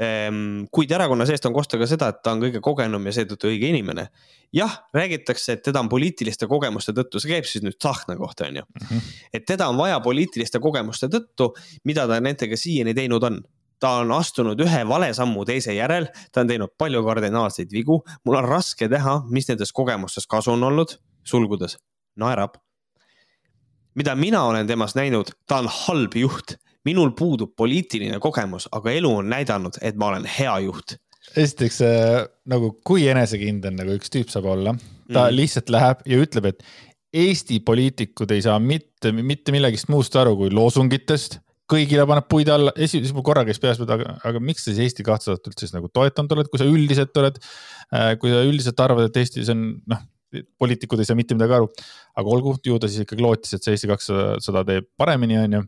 [0.00, 3.50] Ehm, kuid erakonna seest on kosta ka seda, et ta on kõige kogenum ja seetõttu
[3.50, 4.08] õige inimene.
[4.56, 8.56] jah, räägitakse, et teda on poliitiliste kogemuste tõttu, see käib siis nüüd Tsahkna kohta, on
[8.56, 8.86] ju mm.
[8.86, 9.10] -hmm.
[9.32, 11.52] et teda on vaja poliitiliste kogemuste tõttu,
[11.84, 13.42] mida ta nendega siiani teinud on
[13.80, 18.36] ta on astunud ühe vale sammu teise järel, ta on teinud palju kardinaalseid vigu, mul
[18.36, 21.76] on raske teha, mis nendest kogemustest kasu on olnud, sulgudes,
[22.16, 22.56] naerab.
[23.94, 26.56] mida mina olen temas näinud, ta on halb juht
[26.88, 30.96] minul puudub poliitiline kogemus, aga elu on näidanud, et ma olen hea juht.
[31.36, 34.74] esiteks äh, nagu kui enesekindel nagu üks tüüp saab olla,
[35.12, 35.36] ta mm.
[35.36, 36.64] lihtsalt läheb ja ütleb, et
[37.10, 42.72] Eesti poliitikud ei saa mitte, mitte millegist muust aru kui loosungitest kõigile paneb puid alla,
[42.78, 46.34] esimese korra käis peas, aga, aga miks sa siis Eesti kahtlaselt üldse siis nagu toetanud
[46.36, 47.38] oled, kui sa üldiselt oled,
[47.94, 50.02] äh, kui sa üldiselt arvad, et Eestis on noh,
[50.62, 51.70] poliitikud ei saa mitte midagi aru.
[52.20, 55.64] aga olgu, ju ta siis ikkagi lootis, et see Eesti kakssada teeb paremini, on ju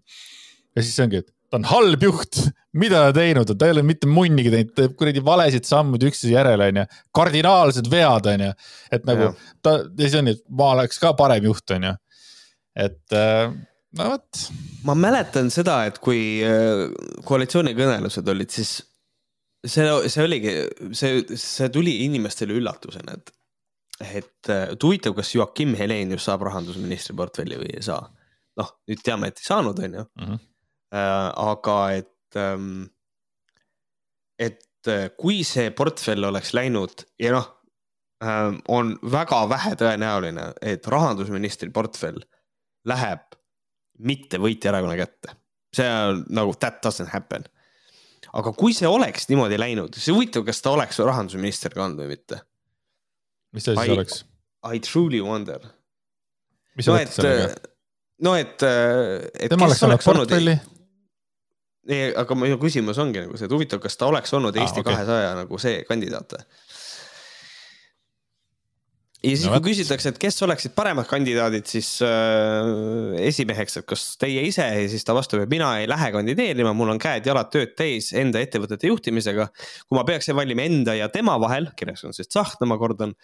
[0.76, 2.38] ja siis ongi, et ta on halb juht,
[2.80, 6.32] mida ta teinud on, ta ei ole mitte munnigi teinud, teeb kuradi valesid sammuid üksteise
[6.32, 6.86] järel, onju.
[7.18, 8.52] kardinaalsed vead, onju.
[8.96, 9.34] et nagu ja.
[9.64, 11.92] ta, ja siis on nii, et ma oleks ka parem juht, onju.
[12.86, 13.52] et äh,
[13.98, 14.46] no vot.
[14.88, 16.86] ma mäletan seda, et kui äh,
[17.28, 18.78] koalitsioonikõnelused olid, siis
[19.60, 20.56] see, see oligi,
[20.96, 23.34] see, see tuli inimestele üllatusena, et,
[24.08, 28.00] et, et huvitav, kas Joakim Helenius saab rahandusministri portfelli või ei saa.
[28.56, 30.40] noh, nüüd teame, et ei saanud, onju mhm.
[30.40, 30.48] Äh,
[30.92, 32.84] aga et, ähm,
[34.38, 37.48] et äh, kui see portfell oleks läinud ja noh,
[38.24, 42.20] ähm, on väga vähe tõenäoline, et rahandusministri portfell
[42.88, 43.24] läheb
[44.02, 45.36] mitte võitja erakonna kätte.
[45.72, 47.44] see on nagu that doesn't happen.
[48.32, 52.16] aga kui see oleks niimoodi läinud, siis huvitav, kas ta oleks rahandusminister ka olnud või
[52.16, 52.42] mitte.
[53.52, 54.24] mis see siis I, oleks?
[54.74, 55.64] I truly wonder.
[56.76, 57.72] mis sa no, mõtled sellega?
[58.22, 59.48] no et, et.
[59.48, 60.58] tema oleks saanud portfelli
[61.88, 65.32] ei, aga minu küsimus ongi nagu see, et huvitav, kas ta oleks olnud Eesti kahesaja
[65.32, 65.42] okay.
[65.42, 66.44] nagu see kandidaat või?
[69.22, 72.70] ja siis no, kui küsitakse, et kes oleksid paremad kandidaadid, siis äh,
[73.28, 76.94] esimeheks, et kas teie ise ja siis ta vastab, et mina ei lähe kandideerima, mul
[76.94, 79.48] on käed-jalad tööd täis enda ettevõtete juhtimisega.
[79.86, 83.14] kui ma peaksin valima enda ja tema vahel, kelleks on siis Tsahkna, ma kordan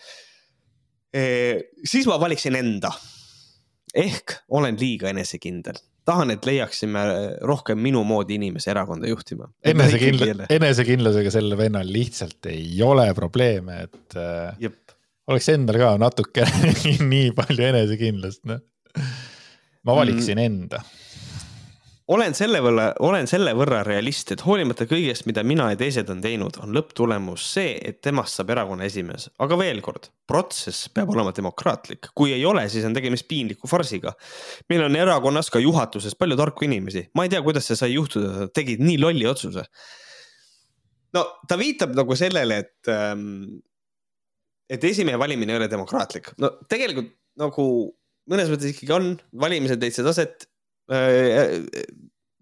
[1.12, 1.66] eh,.
[1.84, 2.94] siis ma valiksin enda.
[3.94, 7.04] ehk olen liiga enesekindel tahan, et leiaksime
[7.48, 9.48] rohkem minu moodi inimesi erakonda juhtima.
[9.64, 14.96] enesekindla, enesekindlusega sellel vennal lihtsalt ei ole probleeme, et äh, Jep.
[15.28, 16.46] oleks endal ka natuke
[17.12, 18.64] nii palju enesekindlust, noh.
[19.84, 20.48] ma valiksin mm.
[20.48, 20.82] enda
[22.08, 26.22] olen selle võrra, olen selle võrra realist, et hoolimata kõigest, mida mina ja teised on
[26.24, 29.28] teinud, on lõpptulemus see, et temast saab erakonna esimees.
[29.44, 34.14] aga veel kord, protsess peab olema demokraatlik, kui ei ole, siis on tegemist piinliku farsiga.
[34.68, 38.48] meil on erakonnas ka juhatuses palju tarku inimesi, ma ei tea, kuidas see sai juhtuda,
[38.56, 39.66] tegid nii lolli otsuse.
[41.14, 43.60] no ta viitab nagu sellele, et ähm,
[44.68, 47.64] et esimehe valimine ei ole demokraatlik, no tegelikult nagu
[48.28, 50.48] mõnes mõttes ikkagi on, valimised leidsid aset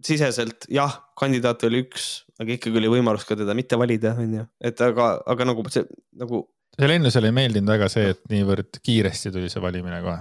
[0.07, 2.05] siseselt jah, kandidaat oli üks,
[2.41, 5.87] aga ikkagi oli võimalus ka teda mitte valida, on ju, et aga, aga nagu see
[6.21, 6.45] nagu.
[6.77, 10.21] Helenusele ei meeldinud väga see, et niivõrd kiiresti tuli see valimine kohe.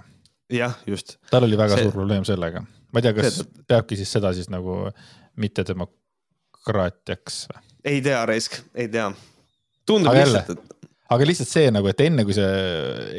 [0.55, 1.17] jah, just.
[1.31, 1.85] tal oli väga see...
[1.87, 3.63] suur probleem sellega, ma ei tea, kas see...
[3.67, 4.71] peabki siis seda siis nagu
[5.41, 7.59] mittedemokraatiaks või?
[7.91, 9.07] ei tea, Raisk, ei tea.
[9.85, 10.59] tundub lihtsalt, et
[11.13, 12.45] aga lihtsalt see nagu, et enne kui see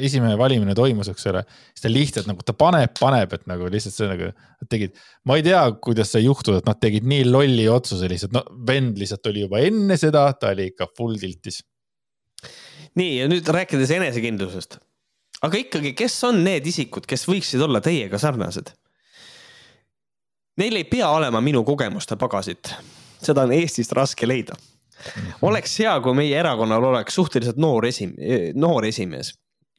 [0.08, 3.94] esimene valimine toimus, eks ole, siis ta lihtsalt nagu ta paneb, paneb, et nagu lihtsalt
[3.94, 4.96] see nagu, nad tegid,
[5.28, 8.98] ma ei tea, kuidas sai juhtuda, et nad tegid nii lolli otsuse lihtsalt, no vend
[8.98, 11.62] lihtsalt oli juba enne seda, ta oli ikka full tiltis.
[12.98, 14.80] nii ja nüüd rääkides enesekindlusest,
[15.46, 18.74] aga ikkagi, kes on need isikud, kes võiksid olla teiega sarnased?
[20.56, 22.72] Neil ei pea olema minu kogemuste pagasit,
[23.20, 24.56] seda on Eestist raske leida
[25.46, 28.16] oleks hea, kui meie erakonnal oleks suhteliselt noor esim-,
[28.54, 29.34] noor esimees.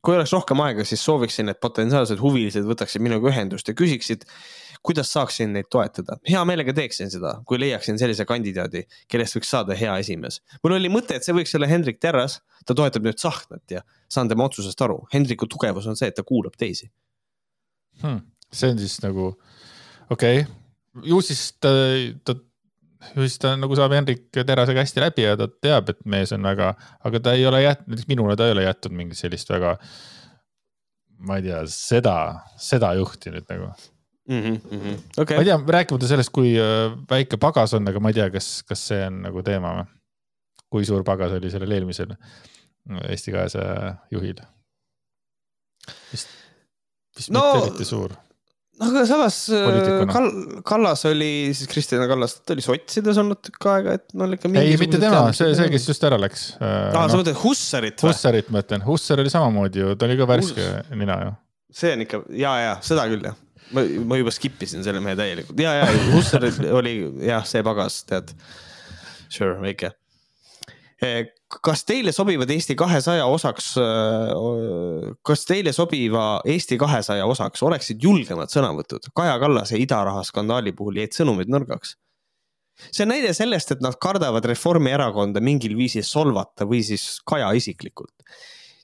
[0.05, 4.24] kui oleks rohkem aega, siis sooviksin, et potentsiaalsed huvilised võtaksid minuga ühendust ja küsiksid,
[4.86, 6.20] kuidas saaksin neid toetada.
[6.30, 10.39] hea meelega teeksin seda, kui leiaksin sellise kandidaadi, kellest võiks saada hea esimees.
[10.63, 14.30] mul oli mõte, et see võiks olla Hendrik Terras, ta toetab nüüd Tsahknat ja saan
[14.30, 15.01] tema otsusest aru.
[15.13, 16.89] Hendriku tugevus on see, et ta kuulab teisi
[18.03, 18.22] hmm..
[18.53, 19.32] see on siis nagu,
[20.13, 20.53] okei okay.,
[21.05, 21.72] ju siis ta,
[22.26, 22.38] ta
[23.41, 26.74] ta nagu saab Henrik Terasega hästi läbi ja ta teab, et mees on väga,
[27.06, 29.78] aga ta ei ole jätnud, näiteks minule ta ei ole jätnud mingit sellist väga.
[31.18, 32.16] ma ei tea, seda,
[32.62, 33.72] seda juhti nüüd nagu
[34.28, 34.41] mm.
[34.41, 35.00] -hmm, mm -hmm.
[35.18, 35.38] Okay.
[35.38, 38.64] ma ei tea, rääkimata sellest, kui äh, väike pagas on, aga ma ei tea, kas,
[38.64, 39.88] kas see on nagu teema või?
[40.70, 42.14] kui suur pagas oli sellel eelmisel
[43.10, 44.39] Eesti kahesaja juhil?
[46.12, 46.30] vist,
[47.18, 48.14] vist no, mitte eriti suur
[48.78, 53.68] no aga samas äh, Kall-, Kallas oli siis Kristjan Kallas, ta oli sotsides olnud tükk
[53.72, 54.52] aega, et no ikka.
[54.62, 56.48] ei, mitte tema, see, see, kes just ära läks.
[56.60, 57.20] aa, äh, sa noh.
[57.22, 58.14] mõtled Hussarit või?
[58.14, 60.96] Hussarit ma ütlen, Hussar oli samamoodi ju, ta oli ka värske Hus...
[60.96, 61.36] nina ju.
[61.82, 63.38] see on ikka ja, ja seda küll jah.
[63.76, 66.48] ma, ma juba skip isin selle mehe täielikult ja, ja Hussar
[66.80, 68.36] oli jah, see pagas, tead.
[69.28, 69.92] Sure, väike
[71.64, 78.50] kas teile sobivad Eesti kahesaja osaks, eh, kas teile sobiva Eesti kahesaja osaks oleksid julgemad
[78.50, 79.12] sõnavõtud?
[79.16, 81.95] Kaja Kallase idaraha skandaali puhul jäid sõnumid nõrgaks.
[82.91, 88.14] see on näide sellest, et nad kardavad Reformierakonda mingil viisil solvata või siis Kaja isiklikult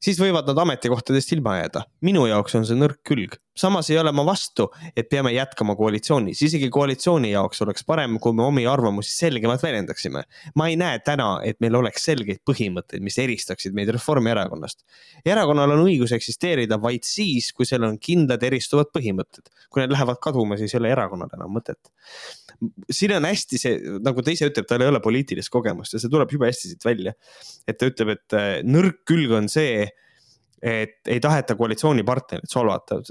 [0.04, 1.86] siis võivad nad ametikohtadest ilma jääda.
[2.02, 3.38] minu jaoks on see nõrk külg.
[3.56, 8.34] Samas ei ole ma vastu, et peame jätkama koalitsioonis, isegi koalitsiooni jaoks oleks parem, kui
[8.34, 10.24] me omi arvamusi selgemalt väljendaksime.
[10.56, 14.84] ma ei näe täna, et meil oleks selgeid põhimõtteid, mis eristaksid meid Reformierakonnast.
[15.26, 19.50] erakonnal on õigus eksisteerida vaid siis, kui seal on kindlad eristuvad põhimõtted.
[19.70, 21.94] kui need lähevad kaduma, siis ei ole erakonnal enam mõtet
[22.92, 26.12] siin on hästi see, nagu ta ise ütleb, tal ei ole poliitilist kogemust ja see
[26.12, 27.14] tuleb jube hästi siit välja.
[27.68, 29.88] et ta ütleb, et äh, nõrk külg on see,
[30.64, 33.02] et ei taheta koalitsioonipartnerit solvata.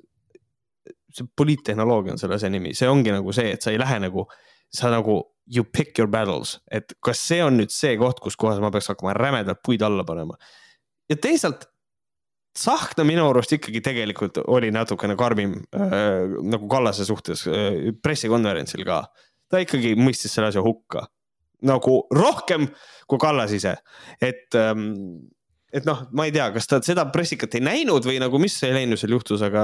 [1.13, 4.27] See poliittehnoloogia on selle asja nimi, see ongi nagu see, et sa ei lähe nagu,
[4.73, 8.63] sa nagu you pick your battles, et kas see on nüüd see koht, kus kohas
[8.63, 10.39] ma peaks hakkama rämedalt puid alla panema.
[11.11, 11.69] ja teisalt
[12.53, 19.07] Tsahkna minu arust ikkagi tegelikult oli natukene karmim äh, nagu Kallase suhtes äh, pressikonverentsil ka.
[19.49, 21.07] ta ikkagi mõistis selle asja hukka
[21.67, 22.67] nagu rohkem
[23.11, 23.77] kui Kallas ise,
[24.23, 24.85] et ähm,
[25.73, 29.15] et noh, ma ei tea, kas ta seda pressikat ei näinud või nagu, mis Heleniusel
[29.15, 29.63] juhtus, aga,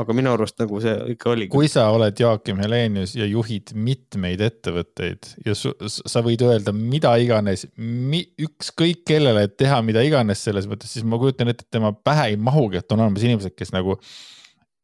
[0.00, 1.48] aga minu arust nagu see ikka oli.
[1.50, 7.16] kui sa oled Joakim Helenius ja juhid mitmeid ettevõtteid ja su, sa võid öelda mida
[7.18, 11.90] iganes mi,, ükskõik kellele teha mida iganes selles mõttes, siis ma kujutan ette, et tema
[11.92, 13.98] pähe ei mahugi, et on olemas inimesed, kes nagu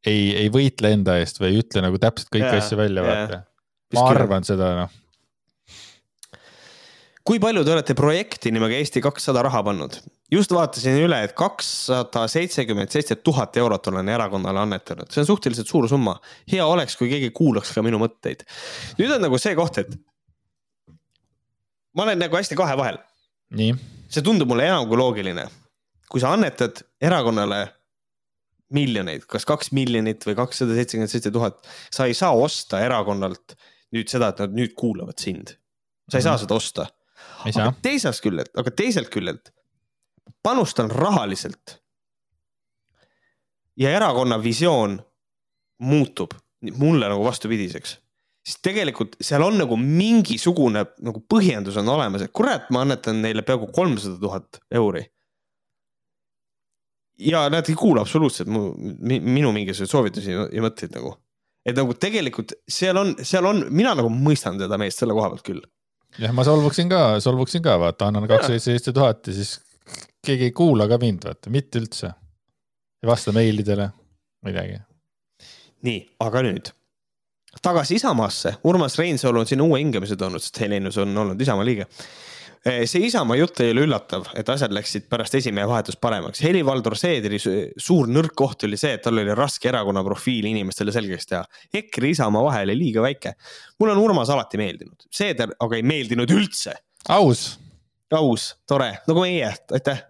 [0.04, 3.44] ei, ei võitle enda eest või ei ütle nagu täpselt kõiki asju välja, vaata.
[3.94, 5.00] ma arvan seda, noh
[7.24, 9.96] kui palju te olete projekti nimega Eesti kakssada raha pannud?
[10.32, 15.70] Just vaatasin üle, et kakssada seitsekümmend seitse tuhat eurot olen erakonnale annetanud, see on suhteliselt
[15.70, 16.16] suur summa.
[16.50, 18.46] hea oleks, kui keegi kuulaks ka minu mõtteid.
[18.98, 19.92] nüüd on nagu see koht, et
[21.94, 22.98] ma olen nagu hästi kahe vahel.
[24.08, 25.48] see tundub mulle enam kui loogiline.
[26.08, 27.66] kui sa annetad erakonnale
[28.74, 31.60] miljoneid, kas kaks miljonit või kakssada seitsekümmend seitse tuhat,
[31.92, 33.58] sa ei saa osta erakonnalt
[33.94, 35.58] nüüd seda, et nad nüüd kuulavad sind.
[36.08, 36.88] sa ei saa seda osta
[37.44, 39.52] aga teisest küljelt, aga teiselt küljelt
[40.45, 41.80] panustan rahaliselt.
[43.76, 45.01] ja erakonna visioon
[45.82, 46.34] muutub
[46.78, 47.97] mulle nagu vastupidiseks,
[48.47, 53.42] siis tegelikult seal on nagu mingisugune nagu põhjendus on olemas, et kurat, ma annetan neile
[53.42, 55.05] peaaegu kolmsada tuhat euri.
[57.18, 61.16] ja nad ei kuula absoluutselt mu, minu mingisuguseid soovitusi ja mõtteid nagu.
[61.66, 65.47] et nagu tegelikult seal on, seal on, mina nagu mõistan seda meest selle koha pealt
[65.47, 65.62] küll
[66.18, 69.57] jah, ma solvuksin ka, solvuksin ka, vaata, annan kakssada seitse tuhat ja siis
[70.24, 72.12] keegi ei kuula ka mind, vaata, mitte üldse.
[73.02, 73.90] ei vasta meilidele,
[74.46, 74.80] midagi.
[75.84, 76.72] nii, aga nüüd
[77.62, 81.86] tagasi Isamaasse, Urmas Reinsalu on sinna uue hingamise toonud, sest Helenus on olnud Isamaa liige
[82.64, 86.40] Eh, see Isamaa jutt ei ole üllatav, et asjad läksid pärast esimehe vahetust paremaks.
[86.40, 91.28] Helir-Valdor Seedri suur nõrk koht oli see, et tal oli raske erakonna profiili inimestele selgeks
[91.28, 91.42] teha.
[91.76, 93.34] EKRE ja Isamaa vahe oli liiga väike.
[93.78, 96.72] mulle on Urmas alati meeldinud, Seeder aga ei meeldinud üldse.
[97.08, 97.58] aus
[98.18, 100.02] aus, tore, nagu meie, aitäh.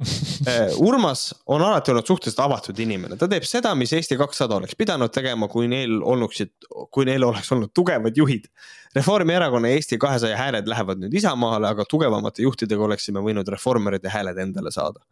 [0.46, 4.76] Eh, Urmas on alati olnud suhteliselt avatud inimene, ta teeb seda, mis Eesti kakssada oleks
[4.78, 6.52] pidanud tegema, kui neil olnuksid,
[6.94, 8.48] kui neil oleks olnud tugevad juhid.
[8.94, 14.38] Reformierakonna ja Eesti kahesaja hääled lähevad nüüd Isamaale, aga tugevamate juhtidega oleksime võinud reformeride hääled
[14.46, 15.02] endale saada.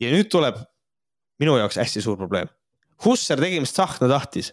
[0.00, 0.60] ja nüüd tuleb
[1.40, 2.48] minu jaoks hästi suur probleem
[3.04, 4.50] Husser tegi, mis Tsahkna tahtis.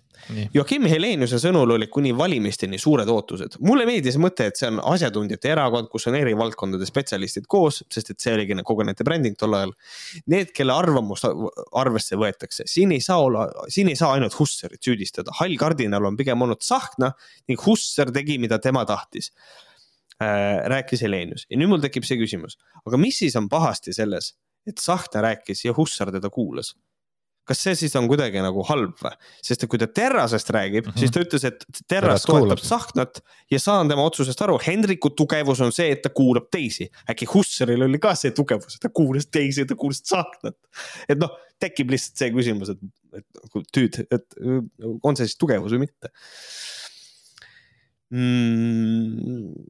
[0.56, 3.58] Joakim Heleniuse sõnul olid kuni valimisteni suured ootused.
[3.64, 8.12] mulle meeldis mõte, et see on asjatundjate erakond, kus on eri valdkondade spetsialistid koos, sest
[8.12, 9.76] et see oligi kogu nende bränding tol ajal.
[10.32, 11.28] Need, kelle arvamust
[11.76, 15.36] arvesse võetakse, siin ei saa olla, siin ei saa ainult Husserit süüdistada.
[15.40, 17.12] hall kardinal on pigem olnud Tsahkna
[17.48, 19.32] ning Husser tegi, mida tema tahtis
[20.22, 20.64] äh,.
[20.72, 24.34] rääkis Helenius ja nüüd mul tekib see küsimus, aga mis siis on pahasti selles,
[24.68, 26.74] et Tsahkna rääkis ja Hussar teda kuulas
[27.48, 29.14] kas see siis on kuidagi nagu halb või?
[29.46, 31.00] sest et kui ta Terrasest räägib mm, -hmm.
[31.00, 33.22] siis ta ütles, et Terras toetab Tsahknat
[33.52, 34.60] ja saan tema otsusest aru.
[34.64, 36.90] Hendriku tugevus on see, et ta kuulab teisi.
[37.10, 40.58] äkki Hussaril oli ka see tugevus, et ta kuulas teisi, ta kuulas Tsahknat.
[41.10, 42.80] et noh, tekib lihtsalt see küsimus, et,
[43.18, 44.40] et tüüd, et
[45.04, 46.12] on see siis tugevus või mitte
[48.12, 49.68] mm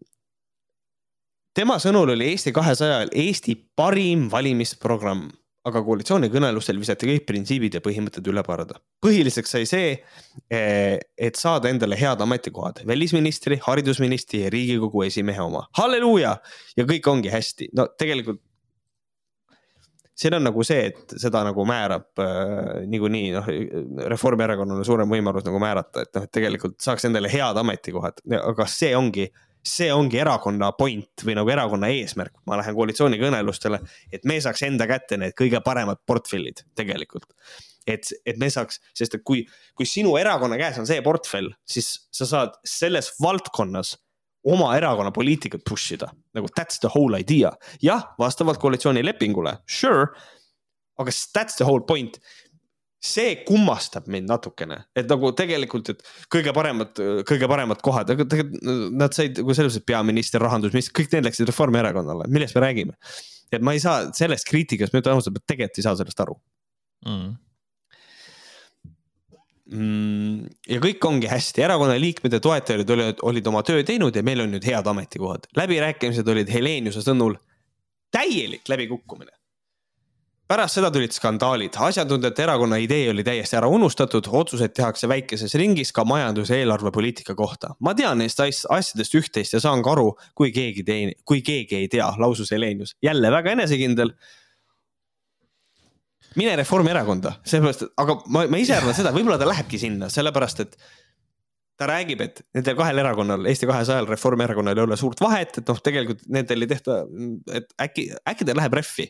[1.57, 5.30] tema sõnul oli Eesti kahesajal Eesti parim valimisprogramm,
[5.68, 8.80] aga koalitsioonikõnelustel visati kõik printsiibid ja põhimõtted üle parda.
[9.03, 9.93] põhiliseks sai see,
[10.49, 15.68] eh, et saada endale head ametikohad, välisministri, haridusministri ja riigikogu esimehe oma.
[15.78, 16.38] halleluuja
[16.78, 18.41] ja kõik ongi hästi, no tegelikult
[20.18, 23.49] siin on nagu see, et seda nagu määrab äh, niikuinii noh,
[24.09, 28.65] Reformierakonnal on suurem võimalus nagu määrata, et noh, et tegelikult saaks endale head ametikohad, aga
[28.72, 29.28] see ongi
[29.68, 33.80] see ongi erakonna point või nagu erakonna eesmärk, ma lähen koalitsioonikõnelustele,
[34.13, 37.30] et me saaks enda kätte need kõige paremad portfellid tegelikult.
[37.88, 39.45] et, et me saaks, sest et kui,
[39.76, 43.95] kui sinu erakonna käes on see portfell, siis sa saad selles valdkonnas
[44.47, 47.53] oma erakonna poliitikat push ida, nagu that's the whole idea.
[47.84, 50.11] jah, vastavalt koalitsioonilepingule, sure,
[50.99, 52.20] aga that's the whole point
[53.07, 56.03] see kummastab mind natukene, et nagu tegelikult, et
[56.33, 61.15] kõige paremad, kõige paremad kohad, aga tegelikult nad said nagu selles mõttes peaminister, rahandusminister, kõik
[61.15, 62.95] need läksid Reformierakonnale, millest me räägime.
[63.51, 66.35] et ma ei saa sellest kriitikast, ma ütlen ausalt, tegelikult ei saa sellest aru
[67.07, 67.35] mm..
[69.67, 74.23] Mm, ja kõik ongi hästi, erakonna liikmed ja toetajad olid, olid oma töö teinud ja
[74.23, 75.49] meil on nüüd head ametikohad.
[75.59, 77.35] läbirääkimised olid Heleniuse sõnul
[78.15, 79.33] täielik läbikukkumine
[80.47, 85.91] pärast seda tulid skandaalid, asjatundjate erakonna idee oli täiesti ära unustatud, otsuseid tehakse väikeses ringis
[85.95, 87.75] ka majandus- ja eelarvepoliitika kohta.
[87.79, 91.87] ma tean neist asjadest üht-teist ja saan ka aru, kui keegi teine, kui keegi ei
[91.87, 94.13] tea, lausus Helenius, jälle väga enesekindel.
[96.35, 100.59] mine Reformierakonda, sellepärast, et aga ma, ma ise arvan seda, võib-olla ta lähebki sinna, sellepärast
[100.59, 100.77] et
[101.77, 105.79] ta räägib, et nendel kahel erakonnal, Eesti kahesajal, Reformierakonnal ei ole suurt vahet, et noh,
[105.81, 107.03] tegelikult nendel ei tehta,
[107.53, 109.09] et äkki, äkki ta läheb rehvi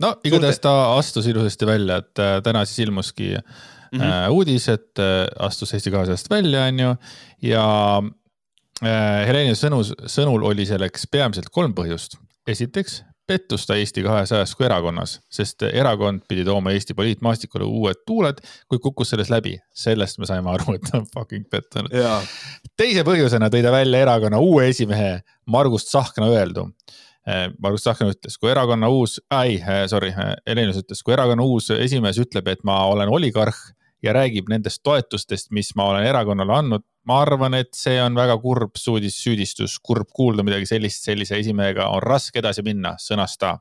[0.00, 4.30] no igatahes ta astus ilusasti välja, et äh, täna siis ilmuski mm -hmm.
[4.30, 6.96] uudis, et äh, astus Eesti kahesajast välja, on ju,
[7.42, 7.66] ja
[8.80, 12.16] Heleni sõnus, sõnul oli selleks peamiselt kolm põhjust.
[12.48, 18.40] esiteks pettus ta Eesti kahesajas kui erakonnas, sest erakond pidi tooma Eesti poliitmaastikule uued tuuled,
[18.68, 19.58] kuid kukkus selles läbi.
[19.74, 21.94] sellest me saime aru, et ta on fucking pettunud.
[22.76, 26.70] teise põhjusena tõi ta välja erakonna uue esimehe Margus Tsahkna öeldu
[27.60, 31.68] Margus Tsahkna ütles, kui erakonna uus, ei, eh, sorry, eh, Helenis ütles, kui erakonna uus
[31.74, 33.58] esimees ütleb, et ma olen oligarh
[34.02, 36.86] ja räägib nendest toetustest, mis ma olen erakonnale andnud.
[37.08, 41.86] ma arvan, et see on väga kurb suudis, süüdistus, kurb kuulda midagi sellist, sellise esimehega
[41.88, 43.58] on raske edasi minna, sõnas ta.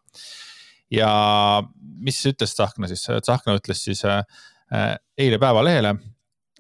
[0.92, 4.04] ja mis ütles Tsahkna siis, Tsahkna ütles siis
[5.18, 5.96] eile Päevalehele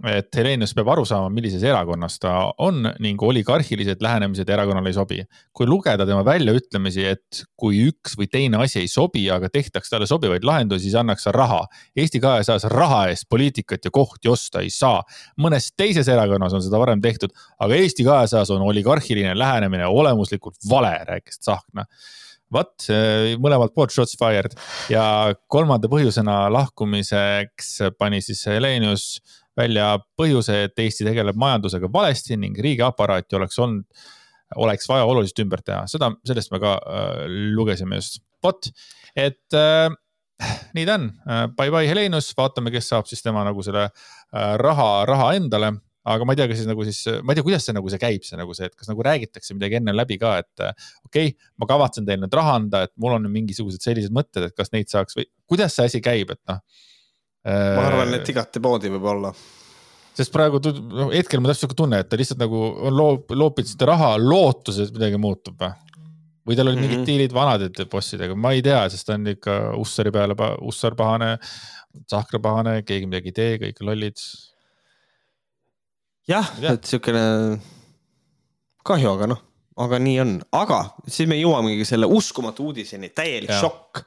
[0.07, 2.33] et Helenius peab aru saama, millises erakonnas ta
[2.63, 5.19] on ning oligarhilised lähenemised erakonnale ei sobi.
[5.53, 10.07] kui lugeda tema väljaütlemisi, et kui üks või teine asi ei sobi, aga tehtaks talle
[10.07, 11.65] sobivaid lahendusi, siis annaks ta raha.
[11.95, 15.03] Eesti kahesajas raha eest poliitikat ja kohti osta ei saa.
[15.39, 20.95] mõnes teises erakonnas on seda varem tehtud, aga Eesti kahesajas on oligarhiline lähenemine olemuslikult vale,
[21.07, 21.85] rääkis Tsahkna
[22.53, 22.87] vot
[23.41, 24.55] mõlemalt poolt shots fired
[24.89, 25.03] ja
[25.51, 29.19] kolmanda põhjusena lahkumiseks pani siis Helenius
[29.59, 33.85] välja põhjuse, et Eesti tegeleb majandusega valesti ning riigiaparaati oleks olnud,
[34.59, 37.25] oleks vaja oluliselt ümber teha, seda, sellest me ka äh,
[37.57, 38.23] lugesime just.
[38.43, 38.69] vot,
[39.19, 39.89] et äh,
[40.77, 41.11] nii ta on.
[41.27, 45.75] Äh,, bye bye Helenus, vaatame, kes saab siis tema nagu selle äh, raha, raha endale.
[46.09, 47.99] Aga ma ei tea, kas siis nagu siis, ma ei tea, kuidas see nagu see
[48.01, 51.33] käib, see nagu see, et kas nagu räägitakse midagi enne läbi ka, et äh, okei
[51.33, 54.71] okay,, ma kavatsen teile nüüd raha anda, et mul on mingisugused sellised mõtted, et kas
[54.73, 56.63] neid saaks või kuidas see asi käib, et noh
[57.47, 59.33] ma arvan, et igatepidi võib olla.
[60.19, 62.59] sest praegu no, hetkel ma täpselt tunne, et ta lihtsalt nagu
[62.89, 65.71] on loop, loopinud seda raha lootuses, et midagi muutub või?
[66.49, 66.89] või tal olid mm -hmm.
[66.89, 67.07] mingid mhm.
[67.07, 70.35] diilid vanade bossidega, ma ei tea, sest ta on ikka Ussari peale,
[70.65, 71.37] Ussar pahane,
[72.05, 74.17] Tsahkra pahane, keegi midagi ei tee, kõik lollid.
[76.27, 77.59] jah, et siukene
[78.85, 79.41] kahju, aga noh,
[79.77, 83.61] aga nii on, aga siis me jõuamegi selle uskumatu uudiseni, täielik ja.
[83.61, 84.03] šokk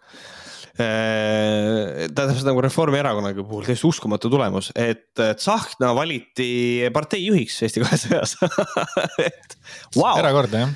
[0.80, 8.38] Äh, tähendab nagu Reformierakonna puhul täiesti uskumatu tulemus, et Tsahkna valiti partei juhiks Eesti kahesajas
[10.00, 10.16] wow..
[10.16, 10.72] erakordne jah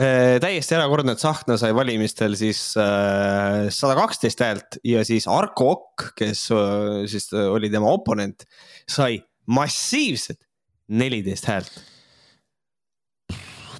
[0.00, 5.68] äh, täiesti erakordne, et Tsahkna sai valimistel siis äh, sada kaksteist häält ja siis Arko
[5.74, 6.48] Okk, kes
[7.12, 8.48] siis oli tema oponent,
[8.88, 9.20] sai
[9.52, 10.40] massiivsed
[10.96, 11.80] neliteist häält.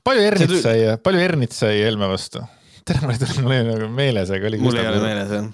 [0.04, 2.44] palju Ernits sai, palju Ernits sai Helme vastu?
[2.90, 4.60] Tere, mul ei tule, mul ei ole nagu meeles, aga oli.
[4.62, 5.48] mul ei ole meeles jah.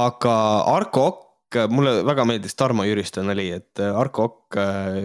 [0.00, 0.34] aga
[0.70, 4.60] Arko Okk mulle väga meeldis Tarmo Jüristo nali, et Arko Okk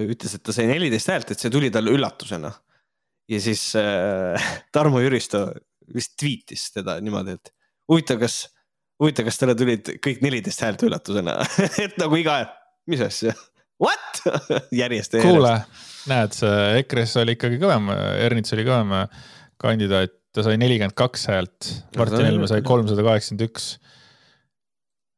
[0.05, 2.51] ütles, et ta sai neliteist häält, et see tuli talle üllatusena.
[3.32, 5.47] ja siis äh, Tarmo Jüristo
[5.93, 7.51] vist tweetis teda niimoodi, et
[7.89, 8.43] huvitav, kas,
[9.01, 11.39] huvitav, kas talle tulid kõik neliteist häält üllatusena
[11.86, 12.43] et nagu iga,
[12.89, 13.34] mis asja,
[13.82, 14.22] what
[14.82, 15.18] järjest.
[15.26, 15.57] kuule,
[16.11, 17.89] näed, see EKRE-s oli ikkagi kõvem,
[18.28, 18.93] Ernits oli kõvem
[19.61, 23.69] kandidaat, ta sai nelikümmend kaks häält, Martin Helme sai kolmsada kaheksakümmend üks.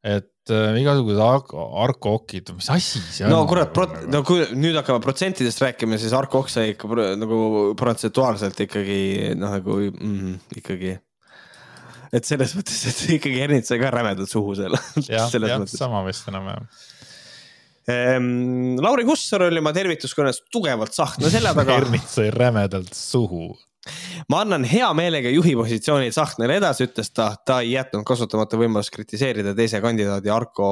[0.07, 3.33] et äh, igasugused Arko Okid, mis asi see on?
[3.33, 3.73] no kurat,
[4.07, 7.41] no kui nüüd hakkame protsentidest rääkima, siis Arko Okk sai ikka nagu
[7.79, 9.01] protsentuaalselt ikkagi
[9.39, 10.95] noh, nagu mm, ikkagi
[12.15, 14.77] et selles mõttes, et ikkagi Ernits sai ka rämedalt suhu seal.
[15.09, 16.69] jah, jah, sama vist enam-vähem
[17.91, 18.77] ehm,.
[18.83, 23.49] Lauri Hussar oli oma tervituskõnes tugevalt sahkna selja taga Ernits sai rämedalt suhu
[24.31, 28.93] ma annan hea meelega juhi positsiooni Tsahknale edasi, ütles ta, ta ei jätnud kasutamata võimalust
[28.95, 30.67] kritiseerida teise kandidaadi Arko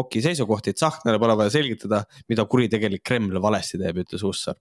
[0.00, 0.76] Oki seisukohti.
[0.76, 4.58] Tsahknale pole vaja selgitada, mida kuritegelik Kreml valesti teeb, ütles Hussar,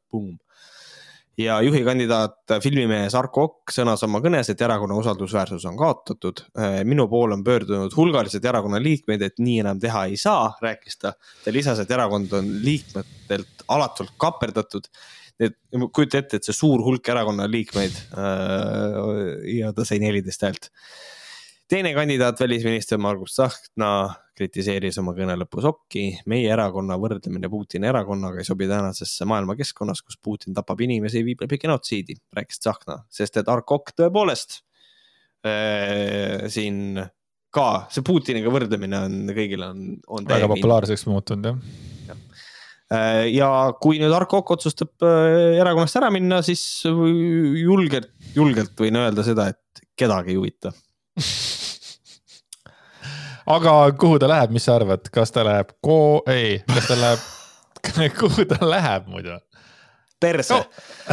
[1.38, 6.42] ja juhi kandidaat, filmimees Arko Okk sõnas oma kõnes, et erakonna usaldusväärsus on kaotatud.
[6.84, 11.14] minu poole on pöördunud hulgaliselt erakonna liikmeid, et nii enam teha ei saa, rääkis ta.
[11.44, 14.90] ta lisas, et erakond on liikmetelt alatult kaperdatud
[15.40, 15.58] et
[15.94, 19.02] kujuta ette, et see suur hulk erakonna liikmeid äh,
[19.58, 20.70] ja ta sai neliteist häält.
[21.70, 23.92] teine kandidaat, välisminister Margus Tsahkna
[24.38, 26.06] kritiseeris oma kõne lõpus Okki.
[26.30, 31.44] meie erakonna võrdlemine Putini erakonnaga ei sobi tänasesse maailma keskkonnas, kus Putin tapab inimesi, viib
[31.46, 34.62] läbi genotsiidi, rääkis Tsahkna, sest et Ark Okk tõepoolest
[35.46, 36.98] äh, siin
[37.54, 39.86] ka see Putiniga võrdlemine on kõigile on,
[40.18, 40.26] on.
[40.30, 41.62] väga populaarseks muutunud jah
[42.08, 42.16] Äh,
[43.34, 43.50] ja
[43.84, 49.44] kui nüüd Arko Okk otsustab äh, erakonnast ära minna, siis julgelt, julgelt võin öelda seda,
[49.52, 50.72] et kedagi ei huvita
[53.58, 57.22] aga kuhu ta läheb, mis sa arvad, kas ta läheb ko-, ei, kas ta läheb
[58.22, 59.36] kuhu ta läheb muidu?
[60.22, 60.64] perse no.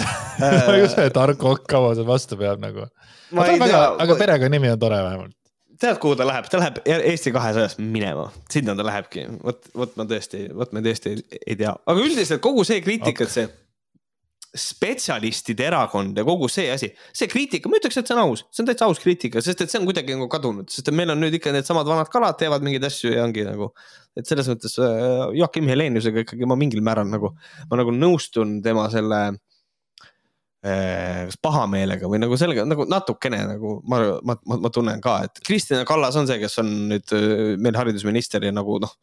[0.82, 2.86] just, et Arko Okk kaua seal vastu peab nagu.
[3.34, 5.36] aga, aga perekonnanimi on tore vähemalt
[5.80, 10.06] tead, kuhu ta läheb, ta läheb Eesti kahesajas minema, sinna ta lähebki, vot, vot ma
[10.10, 13.50] tõesti, vot ma tõesti ei tea, aga üldiselt kogu see kriitika, et see
[14.54, 18.62] spetsialistide erakond ja kogu see asi, see kriitika, ma ütleks, et see on aus, see
[18.62, 21.18] on täitsa aus kriitika, sest et see on kuidagi nagu kadunud, sest et meil on
[21.22, 23.72] nüüd ikka needsamad vanad kalad teevad mingeid asju ja ongi nagu.
[24.14, 27.32] et selles mõttes äh, Joakim Heleniusega ikkagi ma mingil määral nagu,
[27.66, 29.24] ma nagu nõustun tema selle
[30.64, 35.42] kas pahameelega või nagu sellega nagu natukene nagu ma, ma, ma, ma tunnen ka, et
[35.44, 38.94] Kristina Kallas on see, kes on nüüd eh, meil haridusminister ja nagu noh.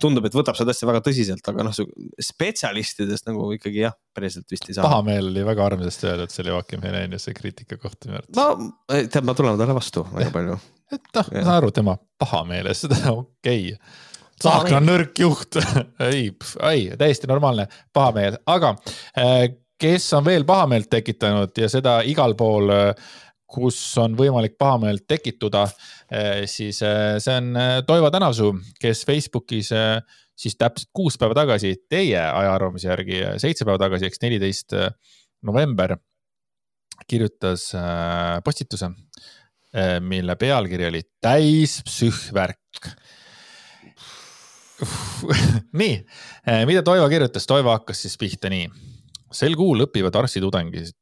[0.00, 1.76] tundub, et võtab seda asja väga tõsiselt, aga noh,
[2.20, 4.88] spetsialistidest nagu ikkagi jah, päriselt vist ei saa.
[4.88, 8.40] pahameel oli väga armsasti öeldud selle Joakim Heleniuse kriitika kohta minu arvates.
[8.40, 10.58] no tead, ma tulen talle vastu väga palju.
[10.96, 14.04] et noh, ma saan aru tema pahameelest, seda okei okay
[14.36, 15.56] Tsahkna nõrk juht
[16.10, 16.26] ei,
[16.68, 18.74] ei täiesti normaalne pahameel, aga
[19.16, 19.46] äh,
[19.78, 23.14] kes on veel pahameelt tekitanud ja seda igal pool, äh,
[23.46, 25.66] kus on võimalik pahameelt tekituda,
[26.10, 27.52] äh, siis äh, see on
[27.86, 29.70] Toivo Tänavsuu, kes Facebookis
[30.36, 34.76] siis täpselt kuus päeva tagasi, teie ajaarvamise järgi seitse päeva tagasi, eks neliteist
[35.46, 35.96] november,
[37.08, 37.70] kirjutas
[38.44, 38.90] postituse,
[40.04, 42.90] mille pealkiri oli täis psühvärk
[45.80, 45.96] nii,
[46.68, 48.68] mida Toivo kirjutas, Toivo hakkas siis pihta nii
[49.32, 50.94] sel kuul õpivad arstitudengid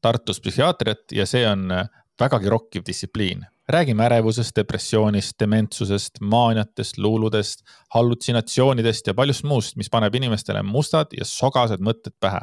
[0.00, 1.88] Tartus psühhiaatriat ja see on äh,
[2.20, 3.46] vägagi rokkiv distsipliin.
[3.68, 7.60] räägime ärevusest, depressioonist, dementsusest, maaniatest, luuludest,
[7.94, 12.40] hallutsinatsioonidest ja paljust muust, mis paneb inimestele mustad ja sogased mõtted pähe.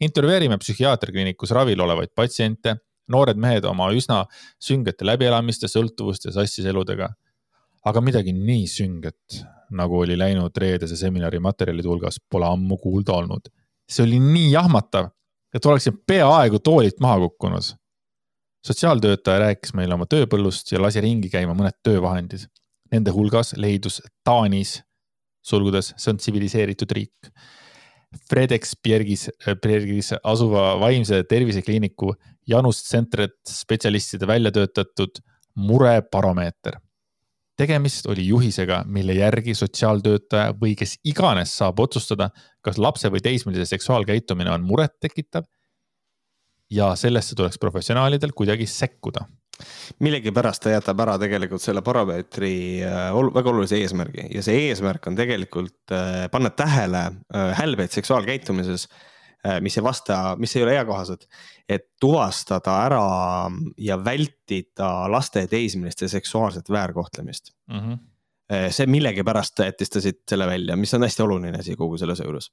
[0.00, 2.76] intervjueerime psühhiaatriakliinikus ravil olevaid patsiente,
[3.08, 4.24] noored mehed oma üsna
[4.60, 7.08] süngete läbielamiste, sõltuvuste, sassis eludega.
[7.84, 13.48] aga midagi nii sünget, nagu oli läinud reedese seminari materjalide hulgas, pole ammu kuulda olnud
[13.92, 15.10] see oli nii jahmatav,
[15.54, 17.74] et oleksin peaaegu toolilt maha kukkunud.
[18.66, 22.44] sotsiaaltöötaja rääkis meile oma tööpõllust ja lasi ringi käima mõned töövahendid.
[22.92, 24.76] Nende hulgas leidus Taanis,
[25.42, 27.32] sulgudes, see on tsiviliseeritud riik.
[28.30, 29.26] Fredex Bjergis,
[29.64, 32.12] Bjergis asuva vaimse tervisekliiniku
[32.46, 35.18] Janus Centret spetsialistide välja töötatud
[35.56, 36.78] murebaromeeter
[37.56, 42.30] tegemist oli juhisega, mille järgi sotsiaaltöötaja või kes iganes saab otsustada,
[42.64, 45.44] kas lapse või teismelise seksuaalkäitumine on murettekitav.
[46.72, 49.26] ja sellesse tuleks professionaalidel kuidagi sekkuda
[50.02, 52.54] millegipärast ta jätab ära tegelikult selle parameetri
[52.86, 58.88] äh, väga olulise eesmärgi ja see eesmärk on tegelikult äh, panna tähele äh, hälbeid seksuaalkäitumises
[59.60, 61.26] mis ei vasta, mis ei ole eakohased,
[61.68, 63.04] et tuvastada ära
[63.78, 67.78] ja vältida laste ja teismeliste seksuaalset väärkohtlemist mm.
[67.78, 68.68] -hmm.
[68.70, 72.26] see millegipärast jättis ta siit selle välja, mis on hästi oluline asi kogu selle asja
[72.26, 72.52] juures.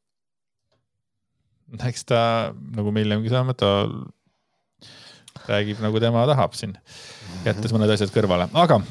[1.87, 3.89] eks ta nagu me hiljem saame, ta
[5.47, 6.73] räägib nagu tema tahab siin,
[7.45, 8.81] jättes mõned asjad kõrvale, aga,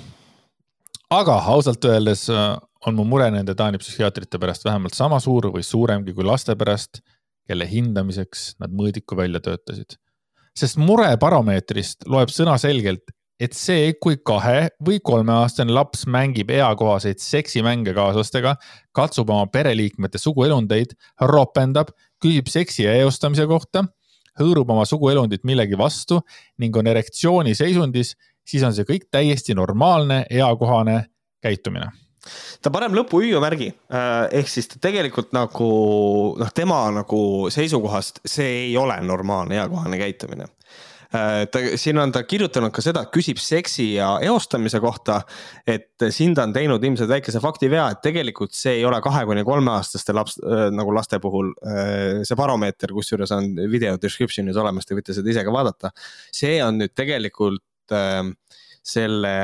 [1.11, 5.65] aga ausalt öeldes äh, on mu mure nende Taani psühhiaatrite pärast vähemalt sama suur või
[5.67, 7.03] suuremgi kui laste pärast,
[7.49, 9.97] kelle hindamiseks nad mõõdiku välja töötasid.
[10.59, 17.95] sest mure baromeetrist loeb sõnaselgelt, et see, kui kahe või kolmeaastane laps mängib eakohaseid seksimänge
[17.95, 18.57] kaaslastega,
[18.93, 23.85] katsub oma pereliikmete suguelundeid, ropendab, küsib seksi ja eostamise kohta,
[24.41, 26.21] hõõrub oma suguelundit millegi vastu
[26.59, 31.05] ning on erektsiooniseisundis, siis on see kõik täiesti normaalne, eakohane
[31.43, 31.93] käitumine
[32.63, 35.71] ta paneb lõppu hüüumärgi äh, ehk siis ta tegelikult nagu
[36.41, 37.23] noh, tema nagu
[37.55, 40.49] seisukohast see ei ole normaalne eakohane käitumine
[41.09, 45.23] Äh, ta, siin on ta kirjutanud ka seda, küsib seksi ja eostamise kohta.
[45.67, 49.45] et siin ta on teinud ilmselt väikese faktivea, et tegelikult see ei ole kahe kuni
[49.45, 54.99] kolmeaastaste laps äh, nagu laste puhul äh, see baromeeter, kusjuures on video description'is olemas, te
[54.99, 55.95] võite seda ise ka vaadata.
[56.29, 57.65] see on nüüd tegelikult
[58.85, 59.35] selle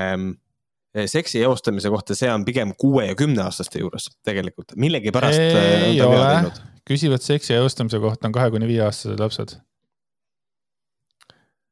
[1.07, 5.41] seksi eostamise kohta, see on pigem kuue ja kümneaastaste juures tegelikult, millegipärast.
[5.41, 6.53] ei ole,
[6.87, 9.57] küsivad seksi eostamise kohta on kahe kuni viieaastased lapsed.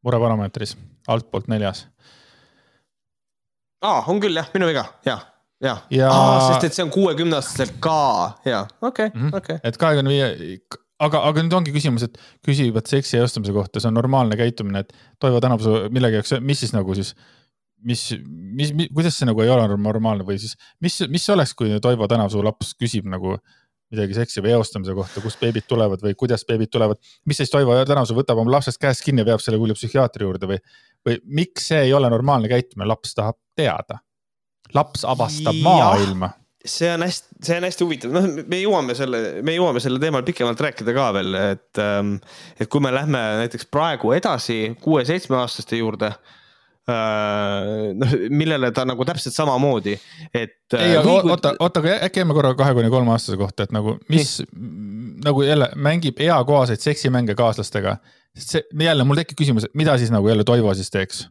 [0.03, 0.77] Mureparameetris,
[1.09, 1.87] altpoolt neljas.
[3.83, 5.19] aa, on küll jah, minu viga, ja,
[5.63, 6.11] ja, ja...
[6.11, 7.99] Aa, sest et see on kuuekümneaastaselt ka.
[8.45, 9.37] Ja okei okay, mm, -hmm.
[9.37, 9.57] okei.
[9.57, 9.69] Okay..
[9.71, 10.59] et kahekümne viie,
[10.99, 14.93] aga, aga nüüd ongi küsimus, et küsivad seksi eostamise kohta, see on normaalne käitumine, et
[15.23, 17.15] Toivo tänab su millegi jaoks, mis siis nagu siis
[17.85, 21.73] mis, mis, mis, kuidas see nagu ei ole normaalne või siis, mis, mis oleks, kui
[21.83, 23.37] Toivo tänav su laps küsib nagu
[23.93, 27.01] midagi seksi või eostamise kohta, kust beebid tulevad või kuidas beebid tulevad.
[27.29, 30.49] mis siis Toivo Tänavu võtab oma lapsest käest kinni ja veab selle kuhugi psühhiaatri juurde
[30.49, 30.61] või,
[31.07, 34.01] või miks see ei ole normaalne käitumine, laps tahab teada.
[34.73, 36.31] laps avastab ja, maailma.
[36.65, 40.25] see on hästi, see on hästi huvitav, noh, me jõuame selle, me jõuame selle teemal
[40.25, 42.15] pikemalt rääkida ka veel, et, ähm,
[42.57, 46.15] et kui me lähme näiteks praegu edasi kuue-seitsmeaastaste juurde
[46.89, 49.95] noh, millele ta nagu täpselt samamoodi,
[50.35, 50.57] et.
[50.75, 53.97] Äh, ei, oota, oota, aga äkki jääme korra kahe kuni kolme aastase kohta, et nagu
[54.13, 54.41] mis
[55.23, 57.97] nagu jälle mängib eakohaseid seksimänge kaaslastega.
[58.39, 61.27] sest see jälle mul tekib küsimus, et mida siis nagu jälle Toivo siis teeks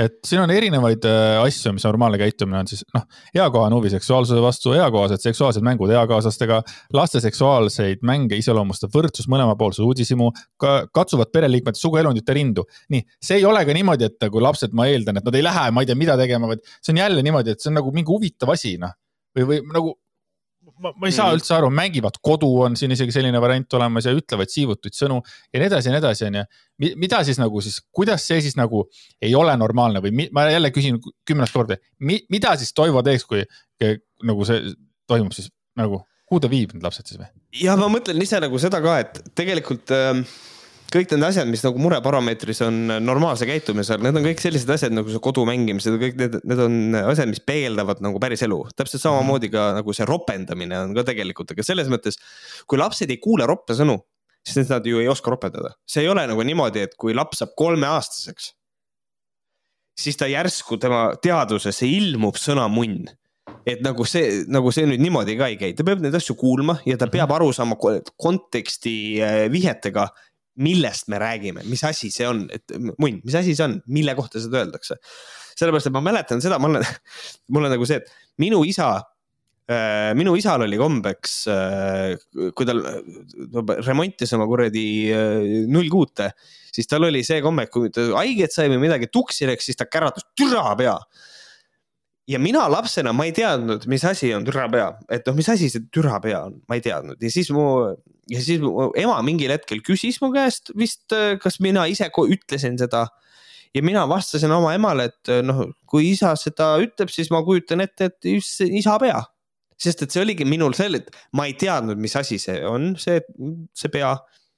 [0.00, 3.04] et siin on erinevaid äh, asju, mis normaalne käitumine on siis noh,
[3.36, 6.60] eakohane huvi seksuaalsuse vastu, eakohased seksuaalsed mängud eakaaslastega,
[6.96, 10.30] laste seksuaalseid mänge iseloomustab võrdsus, mõlemapoolse uudishimu,
[10.94, 12.66] katsuvad pereliikmete suguelundite rindu.
[12.92, 15.68] nii, see ei ole ka niimoodi, et kui lapsed, ma eeldan, et nad ei lähe,
[15.70, 18.12] ma ei tea, mida tegema, vaid see on jälle niimoodi, et see on nagu mingi
[18.12, 18.94] huvitav asi, noh.
[19.36, 19.96] või, või nagu
[20.82, 21.38] ma, ma ei saa mm.
[21.38, 25.62] üldse aru, mängivad kodu, on siin isegi selline variant olemas ja ütlevad siivutuid sõnu ja
[25.62, 26.44] nii edasi ja nii edasi, onju.
[27.00, 28.84] mida siis nagu siis, kuidas see siis nagu
[29.22, 33.26] ei ole normaalne või mi, ma jälle küsin kümnendat korda mi,, mida siis Toivo teeks,
[33.28, 33.44] kui
[34.26, 34.72] nagu see
[35.10, 37.30] toimub siis nagu, kuhu ta viib need lapsed siis või?
[37.62, 40.24] ja ma mõtlen ise nagu seda ka, et tegelikult äh
[40.92, 44.94] kõik need asjad, mis nagu mureparameetris on normaalse käitumise all, need on kõik sellised asjad
[44.94, 48.60] nagu see kodu mängimised, kõik need, need on asjad, mis peegeldavad nagu päris elu.
[48.76, 52.20] täpselt samamoodi ka nagu see ropendamine on ka tegelikult, aga selles mõttes,
[52.68, 53.98] kui lapsed ei kuule roppe sõnu,
[54.46, 55.74] siis nad ju ei oska ropendada.
[55.86, 58.52] see ei ole nagu niimoodi, et kui laps saab kolmeaastaseks,
[59.98, 63.10] siis ta järsku tema teadvusesse ilmub sõna munn
[63.66, 66.78] et nagu see, nagu see nüüd niimoodi ka ei käi, ta peab neid asju kuulma
[66.86, 70.08] ja ta peab aru saama konteksti eh, vihjetega,
[70.60, 74.42] millest me räägime, mis asi see on, et munn, mis asi see on, mille kohta
[74.42, 74.98] seda öeldakse.
[75.56, 76.84] sellepärast, et ma mäletan seda, ma olen,
[77.54, 78.90] mul on nagu see, et minu isa
[79.70, 82.14] äh,, minu isal oli kombeks äh,,
[82.56, 82.82] kui tal
[83.86, 86.32] remontis oma kuradi äh, nullkuute,
[86.72, 89.80] siis tal oli see komme, et kui ta haiget sai või midagi tuksi läks, siis
[89.80, 90.98] ta käratas türa pea
[92.28, 95.88] ja mina lapsena, ma ei teadnud, mis asi on türapea, et noh, mis asi see
[95.92, 97.64] türapea on, ma ei teadnud ja siis mu,
[98.30, 101.12] ja siis mu ema mingil hetkel küsis mu käest vist,
[101.42, 103.08] kas mina ise ütlesin seda.
[103.74, 108.10] ja mina vastasin oma emale, et noh, kui isa seda ütleb, siis ma kujutan ette,
[108.10, 108.28] et
[108.68, 109.22] isa pea.
[109.78, 113.20] sest et see oligi minul selle, et ma ei teadnud, mis asi see on, see,
[113.74, 114.14] see pea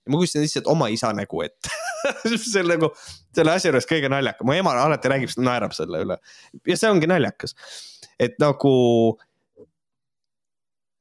[0.09, 1.73] ma kujutan lihtsalt oma isa nägu ette
[2.37, 2.91] see on nagu
[3.35, 6.19] selle asja juures kõige naljakam, mu ema alati räägib naerab selle üle
[6.69, 7.57] ja see ongi naljakas,
[8.21, 8.75] et nagu.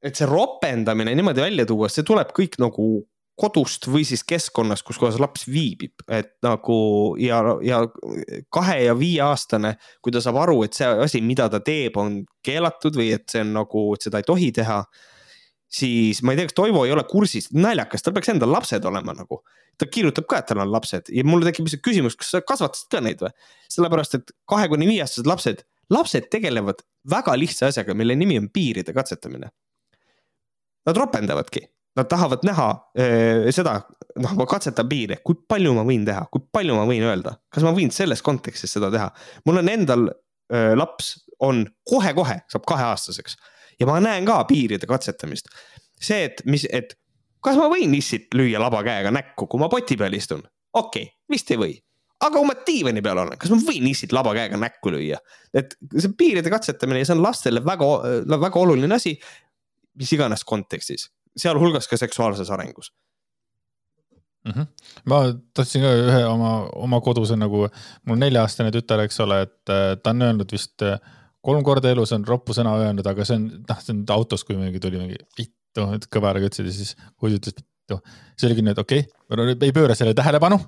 [0.04, 2.86] Et see ropendamine niimoodi välja tuua, see tuleb kõik nagu
[3.40, 6.76] kodust või siis keskkonnast, kus kohas laps viibib, et nagu
[7.18, 7.80] ja, ja
[8.54, 9.72] kahe ja viieaastane,
[10.04, 13.42] kui ta saab aru, et see asi, mida ta teeb, on keelatud või et see
[13.42, 14.78] on nagu, et seda ei tohi teha
[15.74, 19.16] siis ma ei tea, kas Toivo ei ole kursis, naljakas, tal peaks endal lapsed olema
[19.16, 19.42] nagu.
[19.74, 22.92] ta kirjutab ka, et tal on lapsed ja mul tekib lihtsalt küsimus, kas sa kasvatasid
[22.94, 23.32] ka neid või?
[23.74, 28.94] sellepärast, et kahe kuni viieaastased lapsed lapsed tegelevad väga lihtsa asjaga, mille nimi on piiride
[28.96, 29.50] katsetamine.
[30.84, 31.62] Nad ropendavadki,
[31.96, 32.68] nad tahavad näha
[32.98, 33.78] äh, seda,
[34.20, 37.64] noh, ma katsetan piire, kui palju ma võin teha, kui palju ma võin öelda, kas
[37.64, 39.08] ma võin selles kontekstis seda teha.
[39.46, 41.14] mul on endal äh, laps
[41.44, 43.38] on kohe-kohe saab kaheaastaseks
[43.80, 45.48] ja ma näen ka piiride katsetamist.
[46.00, 46.94] see, et mis, et
[47.44, 50.44] kas ma võin issit lüüa laba käega näkku, kui ma poti peal istun?
[50.74, 51.74] okei okay,, vist ei või.
[52.20, 55.20] aga kui ma diivani peal olen, kas ma võin issit laba käega näkku lüüa?
[55.54, 57.90] et see piiride katsetamine ja see on lastele väga,
[58.36, 59.16] väga oluline asi.
[59.98, 62.92] Mis iganes kontekstis, sealhulgas ka seksuaalses arengus
[64.44, 64.52] mm.
[64.52, 64.66] -hmm.
[65.10, 65.20] ma
[65.54, 66.54] tahtsin ka ühe oma,
[66.86, 67.68] oma koduse nagu,
[68.06, 70.98] mul nelja-aastane tütar, eks ole, et äh, ta on öelnud vist äh,
[71.44, 74.56] kolm korda elus on roppu sõna öelnud, aga see on, noh, see on autos, kui
[74.58, 78.00] mingi tuli mingi vittu, et kõveraga ütlesid ja siis poiss ütles vittu.
[78.34, 80.60] siis oligi nii, et okei okay,, ei pööra sellele tähelepanu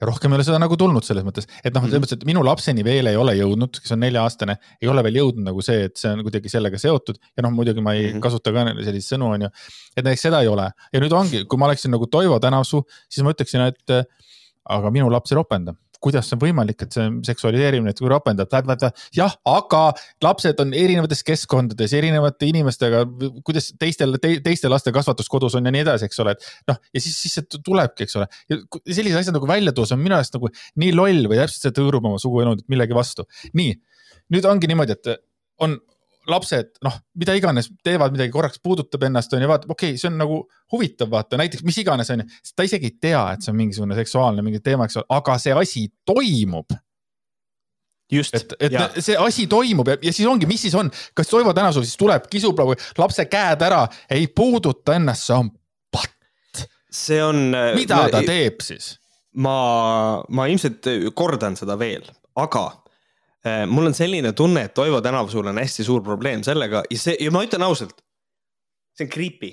[0.00, 2.42] ja rohkem ei ole seda nagu tulnud selles mõttes, et noh, selles mõttes, et minu
[2.44, 5.96] lapseni veel ei ole jõudnud, kes on nelja-aastane, ei ole veel jõudnud nagu see, et
[6.00, 7.20] see on kuidagi sellega seotud.
[7.36, 8.24] Ja noh, muidugi ma ei mm -hmm.
[8.26, 9.50] kasuta ka selliseid sõnu, on ju.
[9.96, 10.70] et näiteks seda ei ole.
[10.92, 13.96] Ja nüüd ongi, kui ma oleksin nagu Toivo Tänavsuu, siis ma ütleksin, et
[14.66, 15.74] aga minu laps ei ropenda
[16.06, 18.52] kuidas see on võimalik, et see seksualiseerimine, et kui ropendad,
[19.16, 19.82] jah, aga
[20.24, 23.02] lapsed on erinevates keskkondades, erinevate inimestega,
[23.46, 26.80] kuidas teistel te,, teiste laste kasvatus kodus on ja nii edasi, eks ole, et noh,
[26.94, 28.30] ja siis, siis see tulebki, eks ole.
[28.86, 30.52] sellised asjad nagu välja tuua, see on minu arust nagu
[30.82, 33.26] nii loll või täpselt see tõõrub oma suguelundit millegi vastu.
[33.58, 33.74] nii,
[34.34, 35.16] nüüd ongi niimoodi, et
[35.64, 35.78] on
[36.30, 40.10] lapsed, noh, mida iganes teevad, midagi korraks puudutab ennast, on ju, vaatab, okei okay,, see
[40.10, 40.40] on nagu
[40.72, 42.40] huvitav, vaata näiteks mis iganes, on ju.
[42.56, 45.54] ta isegi ei tea, et see on mingisugune seksuaalne mingi teema, eks ole, aga see
[45.56, 46.76] asi toimub.
[48.38, 48.86] et, et ja.
[49.02, 52.28] see asi toimub ja, ja siis ongi, mis siis on, kas Toivo Tänasuu siis tuleb,
[52.30, 55.50] kisub nagu lapse käed ära, ei puuduta ennast, see on
[55.90, 56.66] patt.
[56.90, 57.50] see on.
[57.74, 58.94] mida ma, ta teeb siis?
[59.42, 59.58] ma,
[60.30, 60.86] ma ilmselt
[61.18, 62.06] kordan seda veel,
[62.38, 62.85] aga Äh,
[63.70, 67.32] mul on selline tunne, et Toivo Tänavsul on hästi suur probleem sellega ja see ja
[67.34, 68.00] ma ütlen ausalt.
[68.96, 69.52] see on creepy.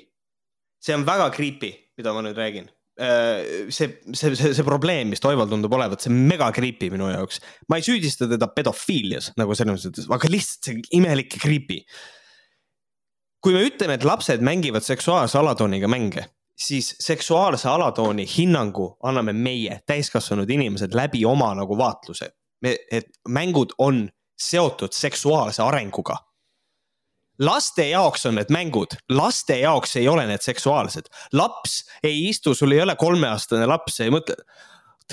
[0.83, 2.69] see on väga creepy, mida ma nüüd räägin.
[2.99, 7.09] Äh, see, see, see, see probleem, mis Toival tundub olevat, see on mega creepy minu
[7.11, 7.41] jaoks.
[7.69, 11.81] ma ei süüdista teda pedofiilias nagu selles mõttes, aga lihtsalt see imelik creepy.
[13.43, 19.81] kui me ütleme, et lapsed mängivad seksuaalse alatooniga mänge, siis seksuaalse alatooni hinnangu anname meie,
[19.89, 22.31] täiskasvanud inimesed läbi oma nagu vaatluse
[22.63, 24.09] et mängud on
[24.39, 26.15] seotud seksuaalse arenguga.
[27.39, 31.09] laste jaoks on need mängud, laste jaoks ei ole need seksuaalsed.
[31.33, 34.35] laps ei istu, sul ei ole kolmeaastane laps, ei mõtle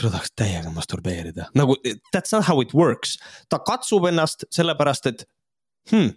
[0.01, 1.77] tule tahaks täiega masturbeerida, nagu
[2.15, 3.19] that's not how it works.
[3.49, 5.25] ta katsub ennast sellepärast, et
[5.91, 6.13] hmm,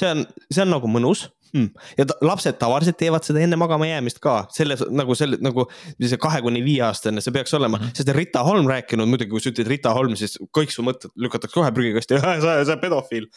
[0.00, 1.68] see on, see on nagu mõnus hmm..
[1.98, 5.66] ja ta, lapsed tavaliselt teevad seda enne magama jäämist ka, selles nagu selle nagu
[6.00, 7.96] see kahe kuni viie aastane, see peaks olema mm, -hmm.
[7.98, 11.58] sest Rita Holm rääkinud, muidugi kui sa ütled Rita Holm, siis kõik su mõtted lükatakse
[11.58, 13.28] kohe prügikasti sa, oled pedofiil.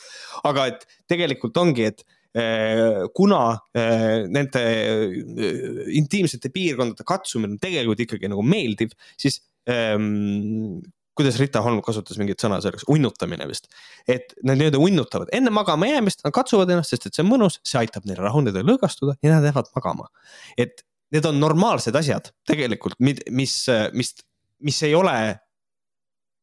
[0.44, 2.06] aga et tegelikult ongi, et
[2.36, 3.42] eh, kuna
[3.76, 10.82] eh, nende eh, intiimsete piirkondade katsumine on tegelikult ikkagi nagu meeldiv, siis ähm,
[11.16, 13.70] kuidas Rita Holm kasutas mingit sõna selleks, unnutamine vist.
[14.08, 17.60] et nad nii-öelda unnutavad enne magama jäämist, nad katsuvad ennast, sest et see on mõnus,
[17.64, 20.10] see aitab neil rahuneda ja lõõgastuda ja nad jäävad magama.
[20.58, 20.84] et
[21.16, 24.16] need on normaalsed asjad tegelikult, mis, mis,
[24.60, 25.16] mis ei ole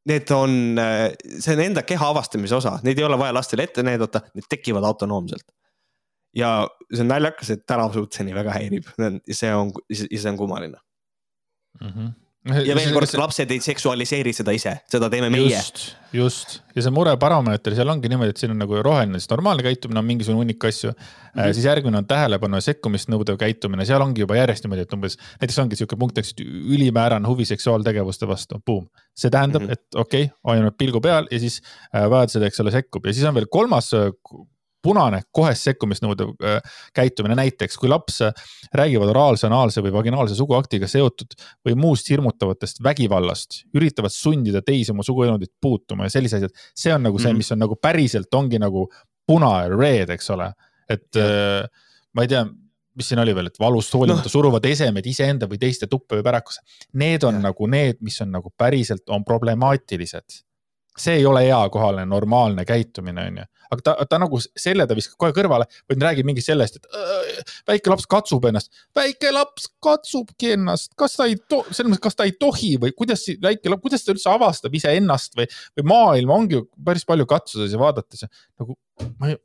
[0.08, 0.78] need on,
[1.38, 4.86] see on enda keha avastamise osa, neid ei ole vaja lastele ette näidata, need tekivad
[4.88, 5.46] autonoomselt.
[6.34, 8.88] ja see on naljakas, et tänavasuut see nii väga häirib,
[9.28, 10.78] see on, see on kummaline
[11.80, 11.88] mm.
[11.88, 12.10] -hmm
[12.42, 15.52] ja veel kord, lapsed ei seksualiseeri seda ise, seda teeme meie.
[15.54, 15.82] just,
[16.16, 20.00] just ja see murebaromeeter, seal ongi niimoodi, et siin on nagu roheline, siis normaalne käitumine
[20.00, 21.04] on mingisugune hunnik asju mm.
[21.36, 21.52] -hmm.
[21.54, 25.18] siis järgmine on tähelepanu ja sekkumist nõudev käitumine, seal ongi juba järjest niimoodi, et umbes
[25.40, 28.88] näiteks ongi sihuke punkt, eks ülimäärane huvi seksuaaltegevuste vastu, boom.
[29.14, 29.72] see tähendab mm, -hmm.
[29.72, 31.62] et okei okay,, hoiame pilgu peal ja siis
[31.94, 34.10] äh, vajadusel, eks ole, sekkub ja siis on veel kolmas äh,
[34.82, 36.58] punane kohest sekkumist nõudev äh,
[36.96, 38.32] käitumine, näiteks kui laps äh,
[38.74, 41.36] räägivad oraalse, anaalse või vaginaalse suguaktiga seotud
[41.66, 46.66] või muust hirmutavatest vägivallast, üritavad sundida teisi oma suguelundit puutuma ja sellised asjad.
[46.74, 47.44] see on nagu see, mhm.
[47.44, 48.88] mis on nagu päriselt ongi nagu
[49.26, 50.50] puna ja red, eks ole,
[50.90, 51.62] et äh,
[52.12, 52.44] ma ei tea
[52.92, 54.32] mis siin oli veel, et valust hoolimata no.
[54.32, 56.60] suruvad esemed iseenda või teiste tuppa või pärakusse.
[57.00, 57.46] Need on ja.
[57.46, 60.42] nagu need, mis on nagu päriselt on problemaatilised
[60.98, 63.44] see ei ole eakohane normaalne käitumine, onju.
[63.72, 67.54] aga ta, ta nagu selle ta viskab kohe kõrvale ta räägib mingi sellest, et äh,
[67.72, 68.72] väike laps katsub ennast.
[68.96, 72.92] väike laps katsubki ennast, kas ta ei to-, selles mõttes, kas ta ei tohi või
[72.96, 75.48] kuidas väike laps, kuidas ta üldse avastab iseennast või,
[75.78, 78.76] või maailma ongi ju päris palju katsudes ja vaadates nagu
[79.18, 79.40] ma ei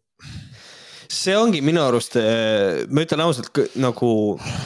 [1.11, 4.09] see ongi minu arust, äh, ma ütlen ausalt nagu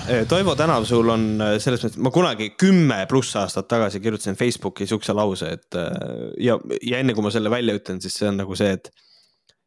[0.08, 4.40] äh, Toivo Tänav, sul on äh, selles mõttes, ma kunagi kümme pluss aastat tagasi kirjutasin
[4.40, 5.80] Facebooki siukse lause, et
[6.42, 8.92] ja, ja enne kui ma selle välja ütlen, siis see on nagu see, et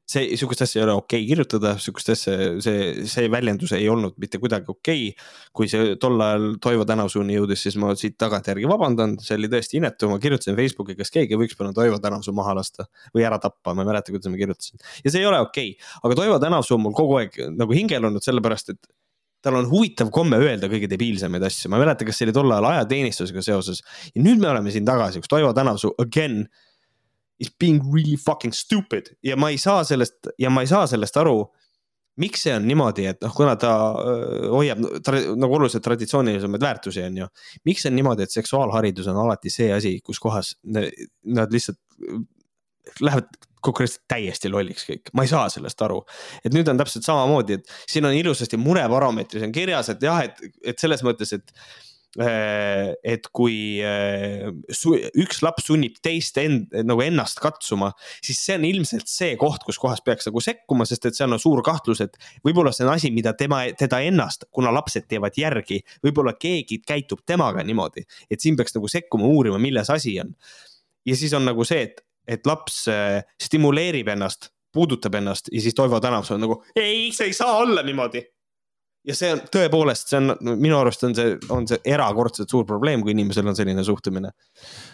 [0.08, 4.16] see, sihukest asja ei ole okei okay kirjutada, sihukest asja, see, see väljendus ei olnud
[4.20, 5.28] mitte kuidagi okei okay..
[5.56, 9.80] kui see tol ajal Toivo Tänavsuuni jõudis, siis ma siit tagantjärgi vabandan, see oli tõesti
[9.80, 13.72] inetu, ma kirjutasin Facebooki, kas keegi võiks palun Toivo Tänavsuu maha lasta või ära tappa,
[13.72, 14.82] ma ei mäleta, kuidas ma kirjutasin.
[15.04, 18.10] ja see ei ole okei okay., aga Toivo Tänavsuu on mul kogu aeg nagu hingel
[18.10, 18.92] olnud, sellepärast et
[19.44, 22.52] tal on huvitav komme öelda kõige debiilsemaid asju, ma ei mäleta, kas see oli tol
[22.52, 23.82] ajal ajateenistusega seoses.
[24.14, 26.44] ja nüüd me oleme siin tagasi, kus Toivo Tänavsuu again
[27.40, 31.16] is being really fucking stupid ja ma ei saa sellest ja ma ei saa sellest
[31.16, 31.44] aru.
[32.14, 37.02] miks see on niimoodi, et noh, kuna ta öö, hoiab tra, nagu oluliselt traditsioonilisemaid väärtusi,
[37.02, 37.26] on ju.
[37.66, 41.80] miks see on niimoodi, et seksuaalharidus on alati see asi, kus kohas nad lihtsalt
[43.02, 43.26] lähevad
[43.64, 46.04] konkreetselt täiesti lolliks kõik, ma ei saa sellest aru.
[46.44, 50.38] et nüüd on täpselt samamoodi, et siin on ilusasti murebaromeetris on kirjas, et jah, et,
[50.62, 54.46] et selles mõttes, et Äh, et kui äh,
[55.18, 57.90] üks laps sunnib teist end, nagu ennast katsuma,
[58.22, 61.42] siis see on ilmselt see koht, kus kohas peaks nagu sekkuma, sest et seal on
[61.42, 65.80] suur kahtlus, et võib-olla see on asi, mida tema, teda ennast, kuna lapsed teevad järgi,
[66.04, 70.34] võib-olla keegi käitub temaga niimoodi, et siin peaks nagu sekkuma, uurima, milles asi on.
[71.06, 75.74] ja siis on nagu see, et, et laps äh, stimuleerib ennast, puudutab ennast ja siis
[75.74, 78.24] Toivo Tänavsuu on nagu ei, see ei saa olla niimoodi
[79.04, 83.02] ja see on tõepoolest, see on minu arust on see, on see erakordselt suur probleem,
[83.04, 84.30] kui inimesel on selline suhtumine.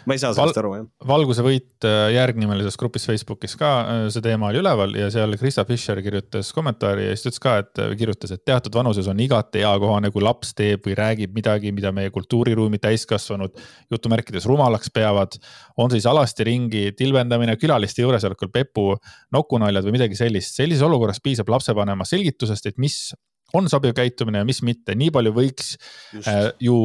[0.05, 0.87] ma ei saa sellest Val, aru, jah.
[1.07, 5.65] valguse võit äh, järgnimelises grupis Facebookis ka äh, see teema oli üleval ja seal Krista
[5.67, 9.23] Fischer kirjutas kommentaari ja siis ta ütles ka, et äh, kirjutas, et teatud vanuses on
[9.23, 13.55] igati eakohane, kui laps teeb või räägib midagi, mida meie kultuuriruumi täiskasvanud
[13.91, 15.39] jutumärkides rumalaks peavad.
[15.77, 18.91] on siis alasti ringi tilbendamine, külaliste juuresolekul pepu
[19.31, 20.55] nokunaljad või midagi sellist.
[20.59, 23.13] sellises olukorras piisab lapsevanema selgitusest, et mis
[23.53, 25.75] on sobiv käitumine ja mis mitte, nii palju võiks
[26.21, 26.77] äh, ju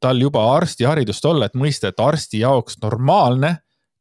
[0.00, 3.56] tal juba arstiharidust olla, et mõista, et arsti jaoks normaalne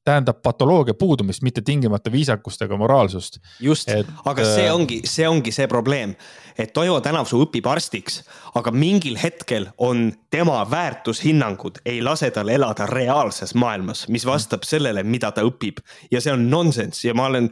[0.08, 3.40] tähendab patoloogia puudumist, mitte tingimata viisakust ega moraalsust.
[3.60, 3.90] just,
[4.26, 6.16] aga see äh, ongi, see ongi see probleem,
[6.58, 8.22] et Toivo Tänavsuu õpib arstiks,
[8.56, 15.04] aga mingil hetkel on tema väärtushinnangud ei lase tal elada reaalses maailmas, mis vastab sellele,
[15.04, 15.84] mida ta õpib.
[16.12, 17.52] Ja see on nonsense ja ma olen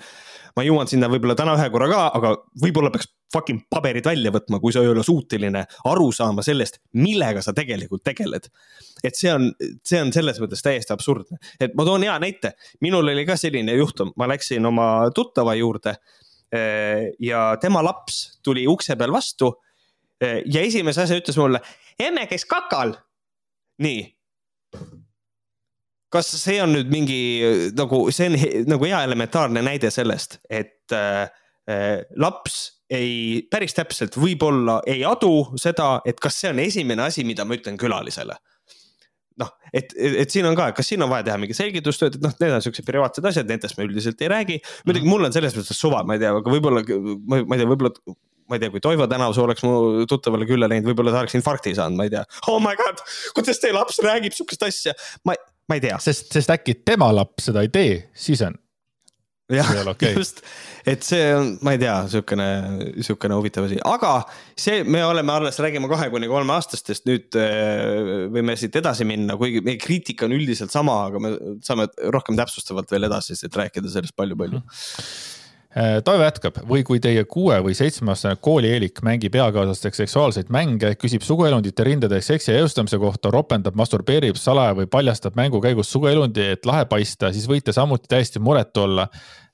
[0.56, 4.60] ma jõuan sinna võib-olla täna ühe korra ka, aga võib-olla peaks fucking paberid välja võtma,
[4.64, 8.49] kui sa ei ole suuteline aru saama sellest, millega sa tegelikult tegeled.
[9.03, 9.52] et see on,
[9.86, 13.76] see on selles mõttes täiesti absurdne, et ma toon hea näite, minul oli ka selline
[13.78, 15.98] juhtum, ma läksin oma tuttava juurde.
[16.56, 19.49] Eh, ja tema laps tuli ukse peal vastu.
[20.22, 21.60] Eh, ja esimese asja ütles mulle,
[21.99, 22.95] emme käis kakal.
[23.84, 24.06] nii
[26.16, 27.18] kas see on nüüd mingi
[27.76, 28.38] nagu, see on
[28.72, 31.28] nagu hea elementaarne näide sellest, et äh,
[32.16, 37.45] laps ei, päris täpselt võib-olla ei adu seda, et kas see on esimene asi, mida
[37.45, 38.38] ma ütlen külalisele
[39.41, 42.32] noh, et, et siin on ka, kas siin on vaja teha mingit selgitustööd, et noh,
[42.40, 44.62] need on siuksed privaatsed asjad, nendest me üldiselt ei räägi.
[44.86, 45.12] muidugi mhm.
[45.12, 46.84] mul on selles mõttes suva, ma ei tea, aga võib-olla,
[47.28, 47.91] ma ei tea, võib-olla
[48.45, 51.74] ma ei tea, kui Toivo Tänavsuu oleks mu tuttavale külla läinud, võib-olla ta oleks infarkti
[51.78, 52.22] saanud, ma ei tea.
[52.52, 53.02] Oh my god,
[53.38, 54.94] kuidas teie laps räägib sihukest asja,
[55.26, 55.36] ma,
[55.70, 55.98] ma ei tea.
[56.03, 58.57] sest, sest äkki tema laps seda ei tee, siis on.
[59.54, 60.16] Jah, okay.
[60.18, 60.42] just,
[60.90, 62.48] et see on, ma ei tea, sihukene,
[63.06, 64.16] sihukene huvitav asi, aga
[64.58, 69.38] see, me oleme alles, räägime kahe kuni kolme aastastest, nüüd äh, võime siit edasi minna,
[69.38, 71.36] kuigi meie kriitika on üldiselt sama, aga me
[71.66, 74.70] saame rohkem täpsustavalt veel edasi, et rääkida sellest palju-palju mm.
[74.70, 75.34] -hmm
[75.76, 81.84] Toivo jätkab, või kui teie kuue või seitsmeaastane koolieelik mängib eakaaslasteks seksuaalseid mänge, küsib suguelundite
[81.84, 86.86] rindade seksi ja eostamise kohta, ropendab, masturbeerib salaja või paljastab mängu käigus suguelundi, et lahe
[86.88, 89.10] paista, siis võite samuti täiesti muretu olla.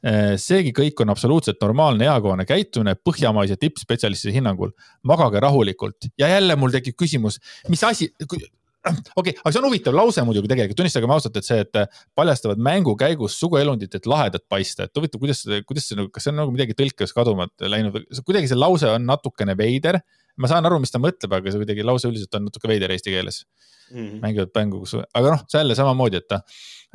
[0.05, 4.71] Äh, seegi kõik on absoluutselt normaalne eakohane käitumine põhjamaise tippspetsialisti hinnangul.
[5.03, 8.13] magage rahulikult ja jälle mul tekib küsimus, mis asi,
[8.81, 11.79] okei okay,, aga see on huvitav lause muidugi tegelikult, tunnistagem ausalt, et see, et
[12.17, 16.33] paljastavad mängu käigus suguelundit, et lahedat paista, et huvitav, kuidas, kuidas see nagu, kas see
[16.33, 17.99] on nagu midagi tõlkes kaduma läinud?
[18.25, 20.01] Kuidagi see lause on natukene veider.
[20.41, 23.13] ma saan aru, mis ta mõtleb, aga see kuidagi lause üldiselt on natuke veider eesti
[23.13, 23.43] keeles.
[23.91, 23.97] Mm.
[23.99, 24.19] -hmm.
[24.23, 26.39] mängivad mängu, kus, aga noh, jälle samamoodi, et ta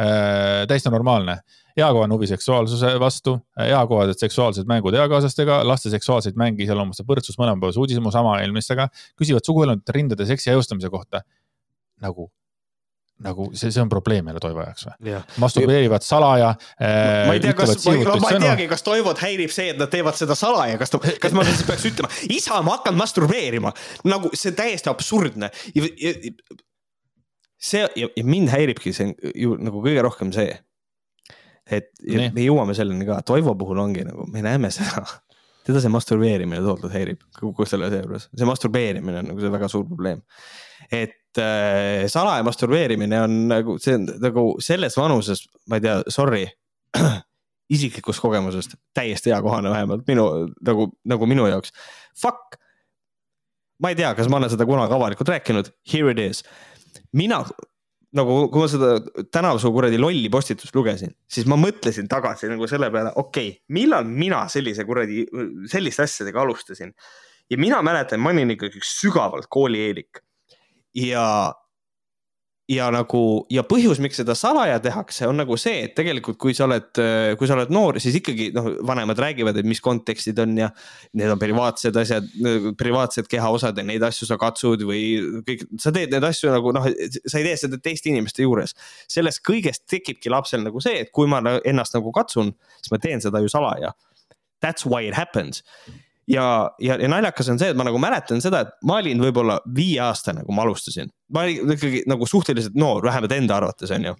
[0.01, 1.39] äh, täiesti normaalne.
[1.77, 8.11] Eakohane huvi seksuaalsuse vastu, eakohased seksuaalsed mängud eakaaslastega, laste seksuaalseid mänge iseloomustab võrdsus mõlemapoolse uudishimu
[8.11, 8.89] sama eelmistega,
[9.21, 11.21] küsivad suguelundite rindade seksi jõustamise kohta
[12.03, 12.31] nagu
[13.25, 15.15] nagu see, see on probleem jälle Toivo jaoks või?
[15.41, 17.25] masturbeerivad salaja äh,.
[17.29, 20.19] ma ei tea, kas, ma, ma ei teagi, kas Toivot häirib see, et nad teevad
[20.19, 23.73] seda salaja, kas ta, kas ma siis peaks ütlema, isa, ma hakkan masturbeerima.
[24.05, 25.51] nagu see täiesti absurdne.
[27.57, 30.53] see ja, ja mind häiribki see ju nagu kõige rohkem see.
[31.67, 32.35] et Nii.
[32.37, 35.07] me jõuame selleni ka, Toivo puhul ongi nagu, me näeme seda
[35.67, 39.73] teda see masturbeerimine tohutult häirib kogu selle asja juures, see masturbeerimine on nagu see väga
[39.73, 40.21] suur probleem.
[40.93, 46.45] Et äh, salaja masturbeerimine on nagu, see on nagu selles vanuses, ma ei tea, sorry
[47.77, 50.27] isiklikust kogemusest täiesti hea kohane, vähemalt minu
[50.65, 51.75] nagu, nagu minu jaoks.
[52.21, 52.59] Fuck.
[53.83, 56.45] ma ei tea, kas ma olen seda kunagi avalikult rääkinud, here it is.
[57.13, 57.43] mina
[58.17, 62.69] nagu, kui ma seda täna su kuradi lolli postitust lugesin, siis ma mõtlesin tagasi nagu
[62.71, 65.27] selle peale, okei okay,, millal mina sellise kuradi,
[65.71, 66.95] selliste asjadega alustasin.
[67.51, 70.23] ja mina mäletan, ma olin ikkagi sügavalt koolieelik
[70.97, 71.53] ja
[72.67, 73.21] ja nagu
[73.53, 76.99] ja põhjus, miks seda salaja tehakse, on nagu see, et tegelikult, kui sa oled,
[77.39, 80.71] kui sa oled noor, siis ikkagi noh, vanemad räägivad, et mis kontekstid on ja
[81.15, 82.27] need on privaatsed asjad,
[82.79, 85.05] privaatsed kehaosad ja neid asju sa katsud või
[85.47, 86.89] kõik, sa teed neid asju nagu noh,
[87.23, 88.75] sa ei tee seda teiste inimeste juures.
[89.07, 92.51] sellest kõigest tekibki lapsel nagu see, et kui ma ennast nagu katsun,
[92.81, 93.95] siis ma teen seda ju salaja.
[94.65, 95.63] That's why it happens
[96.29, 99.59] ja, ja, ja naljakas on see, et ma nagu mäletan seda, et ma olin võib-olla
[99.77, 101.13] viieaastane, kui ma alustasin.
[101.35, 104.17] ma olin ikkagi nagu suhteliselt noor, vähemalt enda arvates, on ju.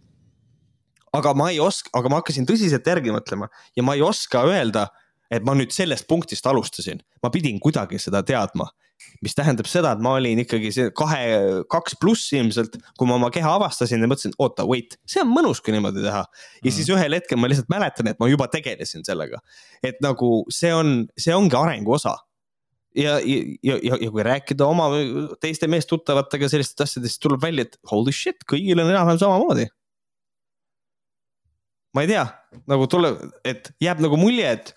[1.17, 4.89] aga ma ei oska, aga ma hakkasin tõsiselt järgi mõtlema ja ma ei oska öelda,
[5.31, 7.03] et ma nüüd sellest punktist alustasin.
[7.23, 8.71] ma pidin kuidagi seda teadma
[9.25, 11.23] mis tähendab seda, et ma olin ikkagi see kahe,
[11.73, 15.63] kaks pluss ilmselt, kui ma oma keha avastasin ja mõtlesin, oota, wait, see on mõnus,
[15.65, 16.23] kui niimoodi teha.
[16.27, 16.75] ja mm.
[16.77, 19.41] siis ühel hetkel ma lihtsalt mäletan, et ma juba tegelesin sellega.
[19.87, 22.17] et nagu see on, see ongi arengu osa.
[22.97, 24.91] ja, ja, ja, ja kui rääkida oma
[25.41, 29.69] teiste meestuttavatega sellistest asjadest, tuleb välja, et holy shit, kõigil on enam-vähem samamoodi.
[31.97, 32.27] ma ei tea,
[32.69, 34.75] nagu tuleb, et jääb nagu mulje, et,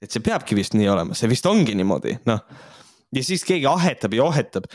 [0.00, 2.40] et see peabki vist nii olema, see vist ongi niimoodi, noh
[3.12, 4.68] ja siis keegi ahetab ja ohetab.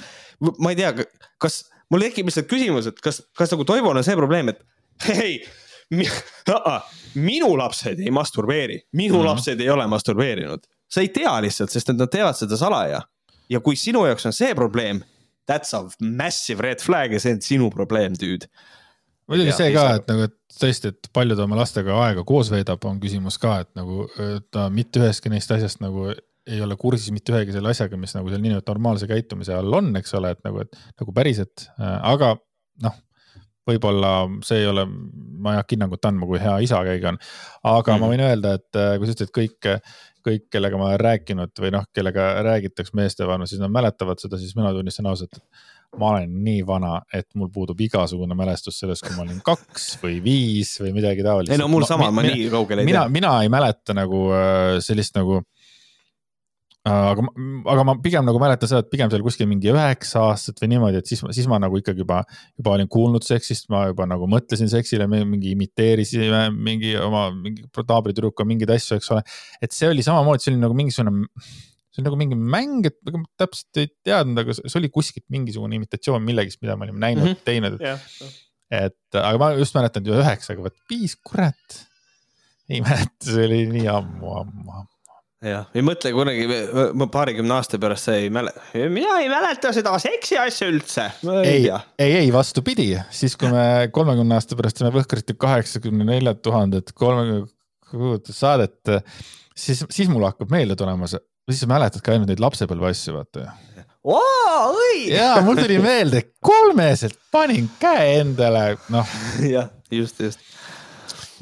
[0.59, 0.93] ma ei tea,
[1.41, 4.61] kas mul tekib lihtsalt küsimus, et kas, kas nagu Toivol on see probleem, et
[5.07, 5.39] hei
[5.95, 6.07] mi,
[7.29, 9.29] minu lapsed ei masturbeeri, minu mm -hmm.
[9.31, 10.65] lapsed ei ole masturbeerinud.
[10.89, 13.01] sa ei tea lihtsalt, sest et nad teevad seda salaja.
[13.49, 15.01] ja kui sinu jaoks on see probleem,
[15.51, 18.47] that's a massive red flag ja see on sinu probleem, dude.
[19.27, 22.85] muidugi see ka, et nagu, et tõesti, et palju ta oma lastega aega koos veedab,
[22.85, 24.07] on küsimus ka, et nagu
[24.51, 26.11] ta mitte ühestki neist asjast nagu
[26.47, 29.91] ei ole kursis mitte ühegi selle asjaga, mis nagu seal niinimetatud normaalse käitumise all on,
[29.99, 32.35] eks ole, et nagu, et nagu päriselt, äh, aga
[32.85, 32.97] noh,
[33.67, 34.11] võib-olla
[34.47, 37.17] see ei ole, ma ei hakka hinnangut andma, kui hea isa keegi on.
[37.67, 38.03] aga mm.
[38.03, 39.71] ma võin öelda, et äh, kui sa ütlesid, et kõik,
[40.27, 44.55] kõik, kellega ma olen rääkinud või noh, kellega räägitakse meestevana, siis nad mäletavad seda, siis
[44.57, 49.15] mina tunnistan ausalt, et ma olen nii vana, et mul puudub igasugune mälestus sellest, kui
[49.15, 51.53] ma olin kaks või viis või midagi taolist.
[51.53, 52.91] ei no mul sama, ma nii kaugele ei tea.
[52.91, 55.41] mina, mina ei mäleta nagu äh, sellist nagu
[56.87, 57.23] aga,
[57.73, 61.01] aga ma pigem nagu mäletan seda, et pigem seal kuskil mingi üheksa aastat või niimoodi,
[61.01, 62.21] et siis, siis ma nagu ikkagi juba,
[62.59, 68.47] juba olin kuulnud seksist, ma juba nagu mõtlesin seksile, mingi imiteerisime mingi oma mingi naabritrüdrukuga
[68.47, 69.23] mingeid asju, eks ole.
[69.63, 71.27] et see oli samamoodi, see oli nagu mingisugune,
[71.91, 75.79] see on nagu mingi mäng, et ma täpselt ei teadnud, aga see oli kuskilt mingisugune
[75.79, 77.47] imitatsioon millegist, mida me olime näinud mm, -hmm.
[77.47, 78.03] teinud yeah..
[78.85, 81.81] et aga ma just mäletan ju üheksa, aga vot viis, kurat.
[82.69, 84.96] ei mäleta, see oli nii ammu, ammu, ammu
[85.45, 86.47] jah, ei mõtle kunagi
[87.13, 91.07] paarikümne aasta pärast sa ei mäleta, mina ei mäleta seda seksi asja üldse.
[91.43, 91.67] ei,
[91.99, 98.33] ei, ei vastupidi, siis kui me kolmekümne aasta pärast teeme Võhkrite kaheksakümne nelja tuhandet kolmekümne
[98.33, 98.79] saadet,
[99.55, 103.19] siis, siis mul hakkab meelde tulema see, siis sa mäletad ka ainult neid lapsepõlve asju,
[103.19, 103.45] vaata
[104.73, 105.13] õige.
[105.13, 109.15] ja mul tuli meelde, kolmeselt panin käe endale, noh.
[109.55, 110.41] jah, just, just.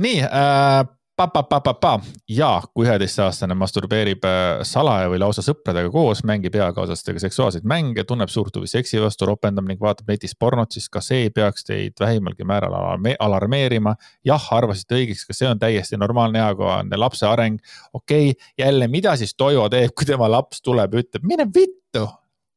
[0.04, 0.84] nii äh,
[1.16, 1.94] Pa-pa-pa-pa-pa
[2.28, 8.32] ja kui üheteistaastane masturbeerib äh, salaja või lausa sõpradega koos, mängib eakaaslastega seksuaalseid mänge, tunneb
[8.34, 12.44] suurt huvi seksi vastu, ropendab ning vaatab netis pornot, siis ka see peaks teid vähimalgi
[12.44, 12.76] määral
[13.20, 13.96] alarmeerima.
[14.28, 17.64] jah, arvasite õigeks, ka see on täiesti normaalne eakohane lapse areng.
[17.94, 22.10] okei okay,, jälle, mida siis Toivo teeb, kui tema laps tuleb ja ütleb, mine vittu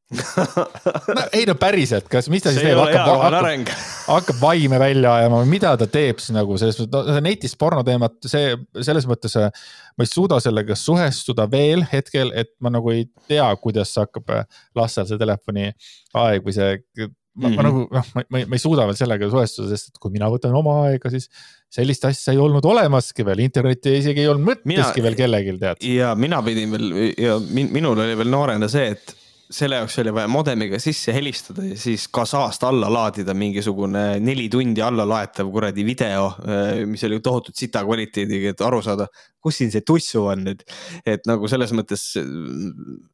[0.09, 3.73] no ei no päriselt, kas, mis ta siis teeb, hakkab, hakkab,
[4.07, 7.83] hakkab vaime välja ajama või mida ta teeb siis nagu selles mõttes, no netist porno
[7.85, 8.55] teemat, see
[8.87, 9.53] selles mõttes äh,
[9.99, 14.49] ma ei suuda sellega suhestuda veel hetkel, et ma nagu ei tea, kuidas hakkab äh,
[14.79, 15.69] lastel see telefoni
[16.17, 16.81] aeg või see.
[16.89, 17.45] ma, mm -hmm.
[17.45, 17.69] ma mhm.
[17.69, 20.57] nagu noh, ma, ma, ma ei suuda veel sellega suhestuda, sest et kui mina võtan
[20.57, 21.29] oma aega, siis
[21.69, 25.85] sellist asja ei olnud olemaski veel, internetti isegi ei olnud mõtteski veel kellelgi tead.
[25.85, 29.19] ja mina pidin veel ja minul oli veel noorena see, et
[29.51, 34.83] selle jaoks oli vaja modemiga sisse helistada ja siis Kasahst alla laadida mingisugune neli tundi
[34.85, 39.09] alla laetav kuradi video, äh, mis oli tohutult sita kvaliteediga, et aru saada,
[39.43, 40.65] kus siin see tussu on nüüd.
[41.07, 42.03] et nagu selles mõttes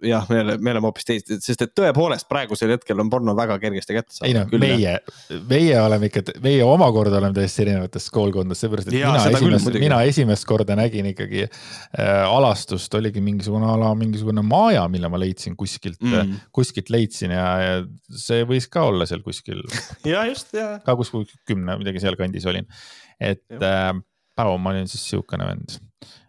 [0.03, 3.61] jah, me oleme, me oleme hoopis teised, sest et tõepoolest praegusel hetkel on porno väga
[3.63, 4.31] kergesti kätte saada.
[4.31, 4.97] ei noh, meie,
[5.51, 10.03] meie oleme ikka, meie omakorda oleme täiesti erinevates koolkondades, seepärast et ja, mina esimest, mina
[10.09, 16.01] esimest korda nägin ikkagi äh, alastust, oligi mingisugune ala, mingisugune maaja, mille ma leidsin kuskilt
[16.03, 16.51] mm mm.
[16.55, 17.75] kuskilt leidsin ja, ja
[18.09, 19.63] see võis ka olla seal kuskil
[20.13, 20.79] ja just, ja.
[20.85, 22.69] ka kuskil kümne, midagi sealkandis olin.
[23.21, 23.93] et äh,
[24.35, 25.77] Pau, ma olin siis sihukene vend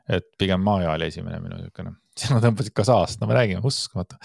[0.09, 4.19] et pigem Maja oli esimene minu niisugune, sina tõmbasid ka saast, no me räägime, uskumatu.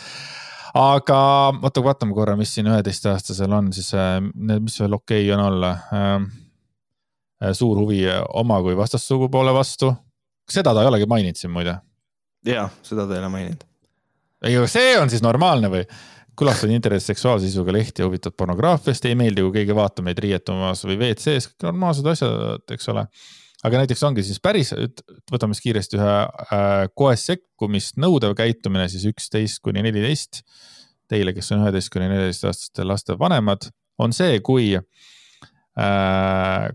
[0.78, 1.20] aga
[1.56, 3.90] oota, vaatame korra, mis siin üheteistaastasel on siis,
[4.50, 6.28] mis veel okei okay on olla ähm,
[7.56, 8.04] suur huvi
[8.42, 9.94] oma kui vastassugupoole vastu.
[10.50, 11.78] seda ta ei olegi maininud siin muide.
[12.46, 13.66] ja, seda ta ei ole maininud.
[14.46, 15.84] Ei, aga see on siis normaalne või?
[16.40, 20.80] külastad internetis seksuaalse sisuga lehti ja huvitad pornograafiast, ei meeldi, kui keegi vaatab meid riietumas
[20.86, 23.04] või WC-s, kõik normaalsed asjad, eks ole.
[23.68, 24.70] aga näiteks ongi siis päris,
[25.32, 30.40] võtame siis kiiresti ühe äh, kohe sekkumist nõudev käitumine siis üksteist kuni neliteist.
[31.10, 33.66] Teile, kes on üheteist kuni neljateistaastaste laste vanemad,
[34.00, 36.68] on see, kui äh,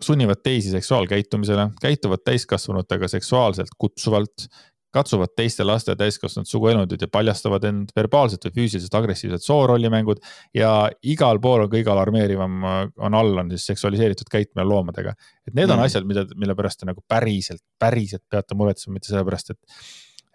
[0.00, 4.46] sunnivad teisi seksuaalkäitumisele, käituvad täiskasvanutega seksuaalselt kutsuvalt,
[4.94, 10.22] katsuvad teiste laste täiskasvanud suguelundid ja paljastavad end verbaalselt või füüsiliselt agressiivsed soorollimängud
[10.56, 10.72] ja
[11.02, 12.60] igal pool on kõige alarmeerivam
[12.98, 15.14] on all on siis seksualiseeritud käitumine loomadega.
[15.46, 15.86] et need on mm.
[15.86, 19.82] asjad, mida, mille pärast te nagu päriselt, päriselt peate muretsema, mitte sellepärast, et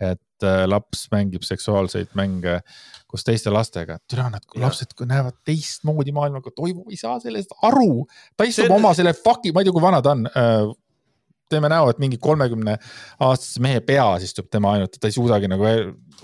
[0.01, 2.57] et äh, laps mängib seksuaalseid mänge
[3.07, 3.97] koos teiste lastega.
[4.11, 8.05] türa, nad lapsed näevad teistmoodi maailma, aga Toivo ei saa sellest aru.
[8.35, 8.75] ta istub see...
[8.75, 10.65] oma selle fuck'i, ma ei tea, kui vana ta on äh,
[11.51, 12.77] teeme näo, et mingi kolmekümne
[13.25, 15.67] aastase mehe peas istub tema ainult, ta ei suudagi nagu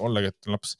[0.02, 0.76] ollagi, et laps.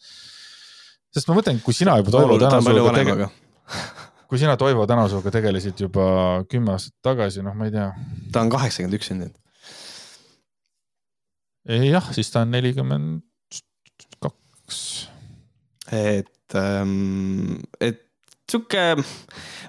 [1.14, 3.30] sest ma mõtlen, kui sina juba Toivo Tänasuga tege...
[4.32, 6.06] kui sina Toivo Tänasuga tegelesid juba
[6.52, 7.90] kümme aastat tagasi, noh, ma ei tea.
[8.34, 9.36] ta on kaheksakümmend üks sündinud.
[11.92, 13.60] jah, siis ta on nelikümmend
[14.22, 14.86] kaks.
[15.92, 18.11] et ähm,, et
[18.52, 18.84] sihuke,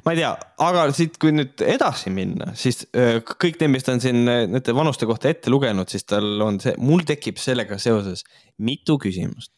[0.04, 0.30] ma ei tea,
[0.66, 5.08] aga siit, kui nüüd edasi minna, siis kõik need, mis ta on siin nende vanuste
[5.08, 8.26] kohta ette lugenud, siis tal on see, mul tekib sellega seoses
[8.62, 9.52] mitu küsimust.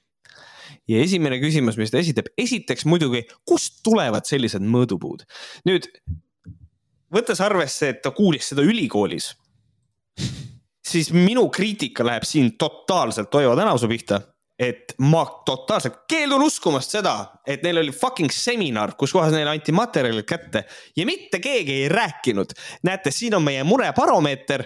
[0.89, 5.25] ja esimene küsimus, mis ta esitab, esiteks muidugi, kust tulevad sellised mõõdupuud?
[5.69, 5.89] nüüd
[7.15, 9.33] võttes arvesse, et ta kuulis seda ülikoolis,
[10.85, 14.21] siis minu kriitika läheb siin totaalselt Toivo Tänavsuu pihta
[14.59, 17.15] et ma totaalselt keeldun uskumast seda,
[17.47, 20.65] et neil oli fucking seminar, kus kohas neile anti materjalid kätte
[20.97, 22.55] ja mitte keegi ei rääkinud.
[22.83, 24.65] näete, siin on meie murebaromeeter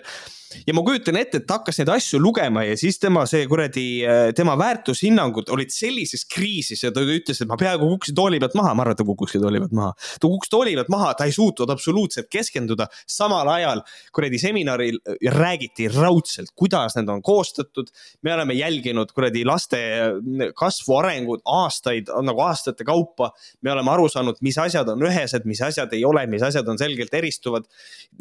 [0.67, 3.87] ja ma kujutan ette, et ta hakkas neid asju lugema ja siis tema see kuradi,
[4.09, 8.57] äh, tema väärtushinnangud olid sellises kriisis ja ta ütles, et ma peaaegu kukkusin tooli pealt
[8.59, 9.93] maha, ma arvan, et ta kukkuski tooli pealt maha.
[10.21, 13.83] ta kukkus tooli pealt maha, ta ei suutnud absoluutselt keskenduda, samal ajal
[14.15, 17.93] kuradi seminaril äh, räägiti raudselt, kuidas need on koostatud.
[18.23, 23.33] me oleme jälginud kuradi laste äh, kasvu, arengut aastaid, nagu aastate kaupa.
[23.63, 26.79] me oleme aru saanud, mis asjad on ühesed, mis asjad ei ole, mis asjad on
[26.79, 27.69] selgelt eristuvad.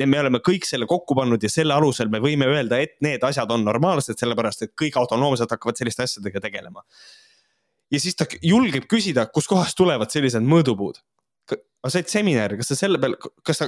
[0.06, 3.24] me oleme kõik selle kokku pannud ja selle alusel me me võime öelda, et need
[3.24, 6.84] asjad on normaalsed, sellepärast et kõik autonoomselt hakkavad selliste asjadega tegelema.
[7.92, 11.00] ja siis ta julgeb küsida, kustkohast tulevad sellised mõõdupuud.
[11.88, 13.68] Sa said seminari, kas sa selle peale, kas sa,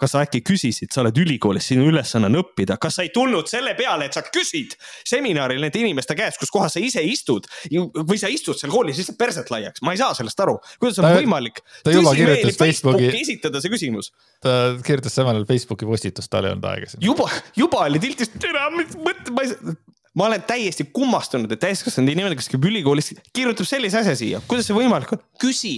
[0.00, 3.48] kas sa äkki küsisid, sa oled ülikoolis, sinu ülesanne on õppida, kas sa ei tulnud
[3.50, 4.76] selle peale, et sa küsid
[5.08, 9.18] seminaril nende inimeste käest, kus kohas sa ise istud või sa istud seal koolis lihtsalt
[9.20, 11.62] perset laiaks, ma ei saa sellest aru, kuidas on ta, võimalik.
[11.86, 13.10] ta juba kirjutas Facebooki.
[13.22, 14.12] esitada see küsimus.
[14.44, 17.06] ta kirjutas samal ajal Facebooki postitust, tal ei olnud aega sinna.
[17.08, 19.76] juba, juba oli tiltis, mõtle, ma ei saa
[20.16, 24.64] ma olen täiesti kummastunud, et täiskasvanud inimene, kes käib ülikoolis, kirjutab sellise asja siia, kuidas
[24.64, 25.74] see võimalik on, küsi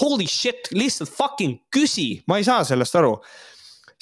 [0.00, 3.16] holy shit, lihtsalt fucking küsi, ma ei saa sellest aru.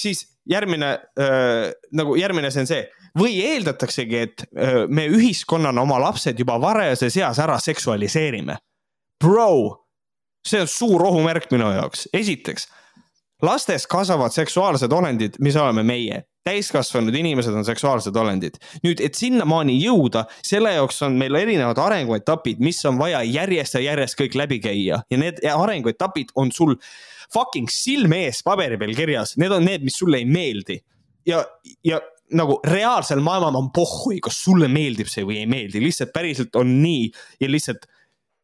[0.01, 0.91] siis järgmine
[1.21, 2.85] äh, nagu järgmine asi on see
[3.19, 8.57] või eeldataksegi, et äh, me ühiskonnana oma lapsed juba varajases eas ära seksualiseerime.
[9.21, 9.51] Bro,
[10.47, 12.69] see on suur ohumärk minu jaoks, esiteks
[13.43, 18.57] lastes kasvavad seksuaalsed olendid, mis oleme meie täiskasvanud inimesed on seksuaalsed olendid.
[18.85, 23.85] nüüd, et sinnamaani jõuda, selle jaoks on meil erinevad arenguetapid, mis on vaja järjest ja
[23.91, 26.77] järjest kõik läbi käia ja need arenguetapid on sul
[27.33, 30.81] fucking silme ees paberi peal kirjas, need on need, mis sulle ei meeldi.
[31.29, 31.45] ja,
[31.85, 32.01] ja
[32.35, 36.77] nagu reaalsel maailmal on pohhui, kas sulle meeldib see või ei meeldi, lihtsalt päriselt on
[36.83, 37.09] nii
[37.43, 37.89] ja lihtsalt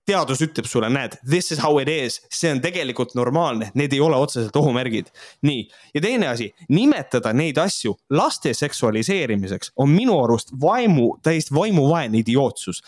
[0.07, 4.01] teadus ütleb sulle, näed, this is how it is, see on tegelikult normaalne, need ei
[4.01, 5.11] ole otseselt ohumärgid.
[5.43, 12.19] nii, ja teine asi, nimetada neid asju laste seksualiseerimiseks on minu arust vaimu, täiesti vaimuvaene
[12.19, 12.83] idiootsus.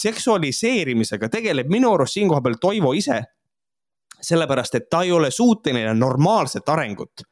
[0.00, 3.22] seksualiseerimisega tegeleb minu arust siinkohal peal Toivo ise.
[4.20, 7.22] sellepärast, et ta ei ole suuteline normaalset arengut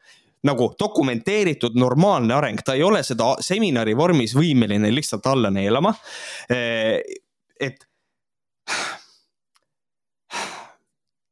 [0.42, 5.94] nagu dokumenteeritud normaalne areng, ta ei ole seda seminari vormis võimeline lihtsalt alla neelama.
[7.60, 7.88] et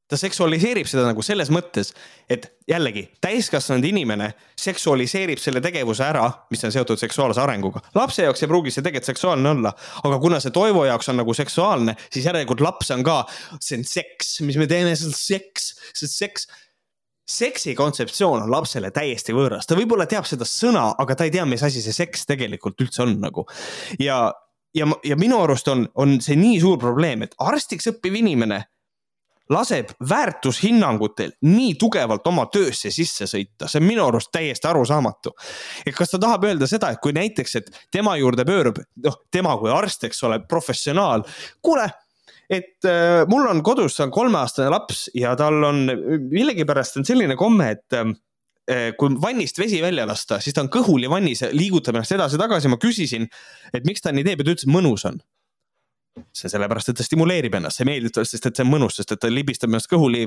[0.09, 1.91] ta seksualiseerib seda nagu selles mõttes,
[2.31, 4.29] et jällegi täiskasvanud inimene
[4.61, 7.83] seksualiseerib selle tegevuse ära, mis on seotud seksuaalse arenguga.
[7.95, 9.73] lapse jaoks ei pruugi see tegelikult seksuaalne olla,
[10.05, 13.25] aga kuna see Toivo jaoks on nagu seksuaalne, siis järelikult laps on ka,
[13.59, 16.49] see on seks, mis me teeme, see on seks, see on seks.
[17.27, 21.45] seksi kontseptsioon on lapsele täiesti võõras, ta võib-olla teab seda sõna, aga ta ei tea,
[21.45, 23.43] mis asi see seks tegelikult üldse on nagu.
[23.99, 24.31] ja,
[24.75, 28.63] ja, ja minu arust on, on see nii suur probleem, et arstiks õppiv inimene
[29.53, 35.35] laseb väärtushinnangutel nii tugevalt oma töösse sisse sõita, see on minu arust täiesti arusaamatu.
[35.87, 39.57] et kas ta tahab öelda seda, et kui näiteks, et tema juurde pöörub, noh, tema
[39.61, 41.25] kui arst, eks ole, professionaal,
[41.63, 41.89] kuule
[42.51, 45.87] et äh, mul on kodus on kolmeaastane laps ja tal on
[46.31, 48.13] millegipärast on selline komme, et äh,
[48.99, 52.71] kui vannist vesi välja lasta, siis ta on kõhuli vannis ja liigutab ennast edasi-tagasi.
[52.71, 53.27] ma küsisin,
[53.75, 55.19] et miks ta nii teeb ja ta ütles, mõnus on
[56.37, 59.13] see sellepärast, et ta stimuleerib ennast, see meeldib talle, sest et see on mõnus, sest
[59.13, 60.25] et ta libistab ennast kõhuli,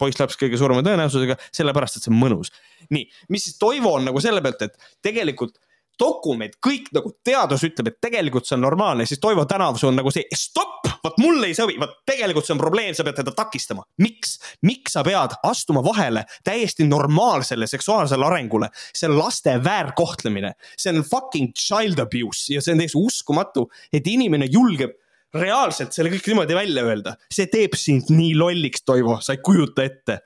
[0.00, 2.52] poisslaps kõige suurema tõenäosusega, sellepärast et see on mõnus.
[2.94, 5.56] nii, mis siis Toivo on nagu selle pealt, et tegelikult
[6.00, 10.10] dokument, kõik nagu teadus ütleb, et tegelikult see on normaalne, siis Toivo Tänavsuu on nagu
[10.14, 13.84] see stopp, vot mulle ei sobi, vot tegelikult see on probleem, sa pead teda takistama.
[14.02, 18.70] miks, miks sa pead astuma vahele täiesti normaalsele seksuaalsele arengule?
[18.94, 24.06] see on laste väärkohtlemine, see on fucking child abuse ja see on täiesti uskumatu, et
[24.10, 24.98] inimene julgeb
[25.34, 29.86] reaalselt selle kõik niimoodi välja öelda, see teeb sind nii lolliks, Toivo, sa ei kujuta
[29.86, 30.20] ette.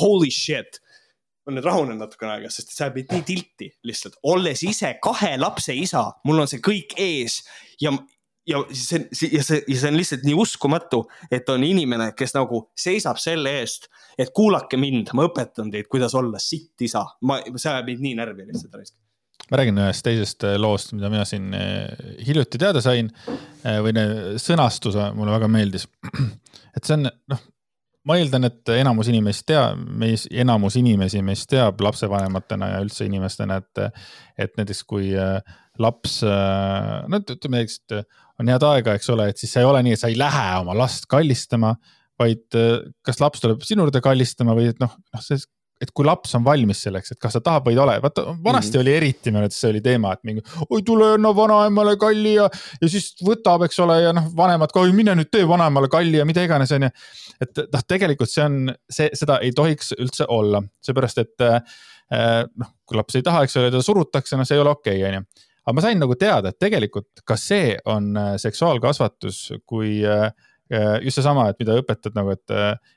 [0.00, 0.80] Holy shit.
[1.46, 5.74] Ma nüüd rahunen natukene aega, sest ajab mind nii tilti lihtsalt, olles ise kahe lapse
[5.74, 7.40] isa, mul on see kõik ees
[7.82, 7.94] ja,
[8.46, 11.02] ja see, ja see, ja see on lihtsalt nii uskumatu,
[11.32, 13.88] et on inimene, kes nagu seisab selle eest,
[14.20, 17.06] et kuulake mind, ma õpetan teid, kuidas olla sitt isa.
[17.26, 18.94] ma, see ajab mind nii närvi lihtsalt raisk
[19.50, 21.88] ma räägin ühest teisest äh, loost, mida mina siin äh,
[22.26, 23.10] hiljuti teada sain
[23.64, 23.94] äh, või
[24.40, 25.86] sõnastuse mulle väga meeldis.
[26.76, 27.42] et see on, noh,
[28.08, 33.60] ma eeldan, et enamus inimesi teab, meis, enamus inimesi meist teab lapsevanematena ja üldse inimestena,
[33.60, 34.02] et,
[34.40, 35.12] et näiteks kui
[35.80, 37.78] laps, no ütleme, eks
[38.40, 40.46] on head aega, eks ole, et siis see ei ole nii, et sa ei lähe
[40.62, 41.74] oma last kallistama,
[42.20, 42.56] vaid
[43.04, 45.40] kas laps tuleb sinu juurde kallistama või et noh, noh, see
[45.80, 48.76] et kui laps on valmis selleks, et kas ta tahab või ei ole, vaata vanasti
[48.76, 48.82] mm -hmm.
[48.82, 52.48] oli eriti minu arvates see oli teema, et mingi oi tule anna vanaemale kalli ja,
[52.82, 56.26] ja siis võtab, eks ole, ja noh, vanemad ka, mine nüüd tee vanaemale kalli ja
[56.28, 56.90] mida iganes, onju.
[57.40, 61.62] et noh, tegelikult see on, see, seda ei tohiks üldse olla, seepärast et äh,
[62.56, 65.08] noh, kui laps ei taha, eks ole, teda surutakse, no see ei ole okei okay,,
[65.14, 70.28] onju aga ma sain nagu teada, et tegelikult ka see on äh, seksuaalkasvatus, kui äh,
[71.02, 72.52] just seesama, et mida õpetad nagu, et,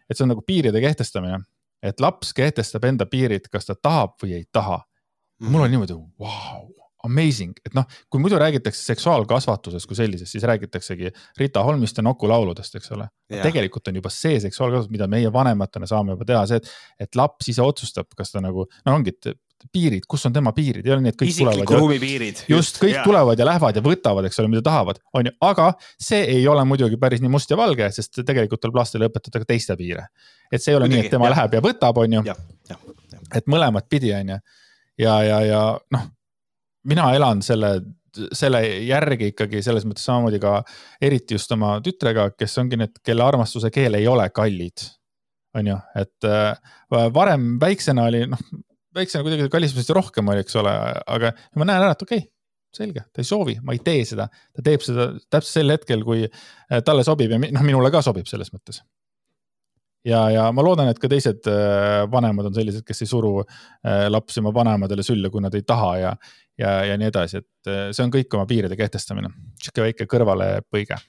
[0.10, 1.40] et see on nagu piiride kehtestamine
[1.84, 4.80] et laps kehtestab enda piirid, kas ta tahab või ei taha
[5.44, 5.72] mul on mhm.
[5.72, 6.68] niimoodi, vau,
[7.04, 12.94] amazing, et noh, kui muidu räägitakse seksuaalkasvatusest kui sellisest, siis räägitaksegi Rita Holmiste nokulauludest, eks
[12.96, 13.10] ole.
[13.34, 16.72] tegelikult on juba see seksuaalkasvatus, mida meie vanematena saame juba teha, see, et,
[17.08, 19.34] et laps ise otsustab, kas ta nagu, no ongi, et
[19.72, 21.82] piirid, kus on tema piirid, ei ole nii, et kõik Isikliku tulevad.
[21.82, 22.44] ruumi piirid.
[22.50, 23.04] just, kõik ja.
[23.06, 25.70] tulevad ja lähevad ja võtavad, eks ole, mida tahavad, on ju, aga
[26.02, 29.50] see ei ole muidugi päris nii must ja valge, sest tegelikult tuleb lastele õpetada ka
[29.54, 30.08] teiste piire.
[30.52, 31.36] et see ei ole muidugi, nii, et tema ja.
[31.38, 32.38] läheb ja võtab, on ju.
[33.34, 34.40] et mõlemat pidi, on ju.
[35.06, 35.66] ja, ja, ja
[35.96, 36.08] noh,
[36.90, 37.78] mina elan selle
[38.14, 40.60] selle järgi ikkagi selles mõttes samamoodi ka
[41.02, 44.86] eriti just oma tütrega, kes ongi need, kelle armastuse keel ei ole kallid.
[45.54, 46.58] on ju, et äh,
[47.14, 48.40] varem väiksena oli noh,
[48.96, 50.74] väiksena kuidagi kallistamist rohkem oli, eks ole,
[51.16, 52.30] aga ma näen ära, et okei okay,,
[52.74, 56.26] selge, ta ei soovi, ma ei tee seda, ta teeb seda täpselt sel hetkel, kui
[56.26, 58.82] äh, talle sobib ja noh, minule ka sobib selles mõttes.
[60.08, 64.08] ja, ja ma loodan, et ka teised äh, vanemad on sellised, kes ei suru äh,
[64.10, 66.14] lapsi oma vanaemadele sülle, kui nad ei taha ja,
[66.60, 69.32] ja, ja nii edasi, et see on kõik oma piiride kehtestamine.
[69.62, 71.02] sihuke väike kõrvalepõige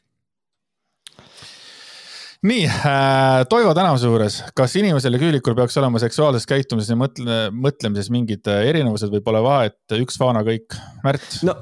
[2.45, 7.39] nii äh,, Toivo Tänavuse juures, kas inimesel ja küülikul peaks olema seksuaalses käitumises ja mõtle,
[7.57, 10.77] mõtlemises mingid äh, erinevused või pole vahet, üks faana kõik?
[11.07, 11.41] Märt?
[11.47, 11.57] no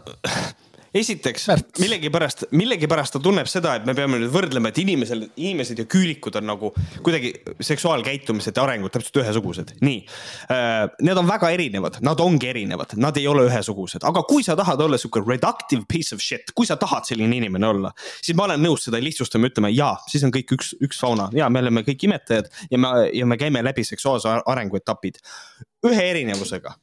[0.95, 1.47] esiteks
[1.81, 6.37] millegipärast, millegipärast ta tunneb seda, et me peame nüüd võrdlema, et inimesel, inimesed ja küülikud
[6.41, 6.73] on nagu
[7.05, 7.33] kuidagi
[7.65, 9.75] seksuaalkäitumised ja arengud täpselt ühesugused.
[9.81, 10.03] nii.
[10.53, 14.57] Äh,, need on väga erinevad, nad ongi erinevad, nad ei ole ühesugused, aga kui sa
[14.59, 18.47] tahad olla sihuke reductive piece of shit, kui sa tahad selline inimene olla, siis ma
[18.51, 21.31] olen nõus seda lihtsustama, ütlema ja, siis on kõik üks, üks fauna.
[21.37, 25.23] Ja me oleme kõik imetajad ja me, ja me käime läbi seksuaalse arengu etapid.
[25.83, 26.77] ühe erinevusega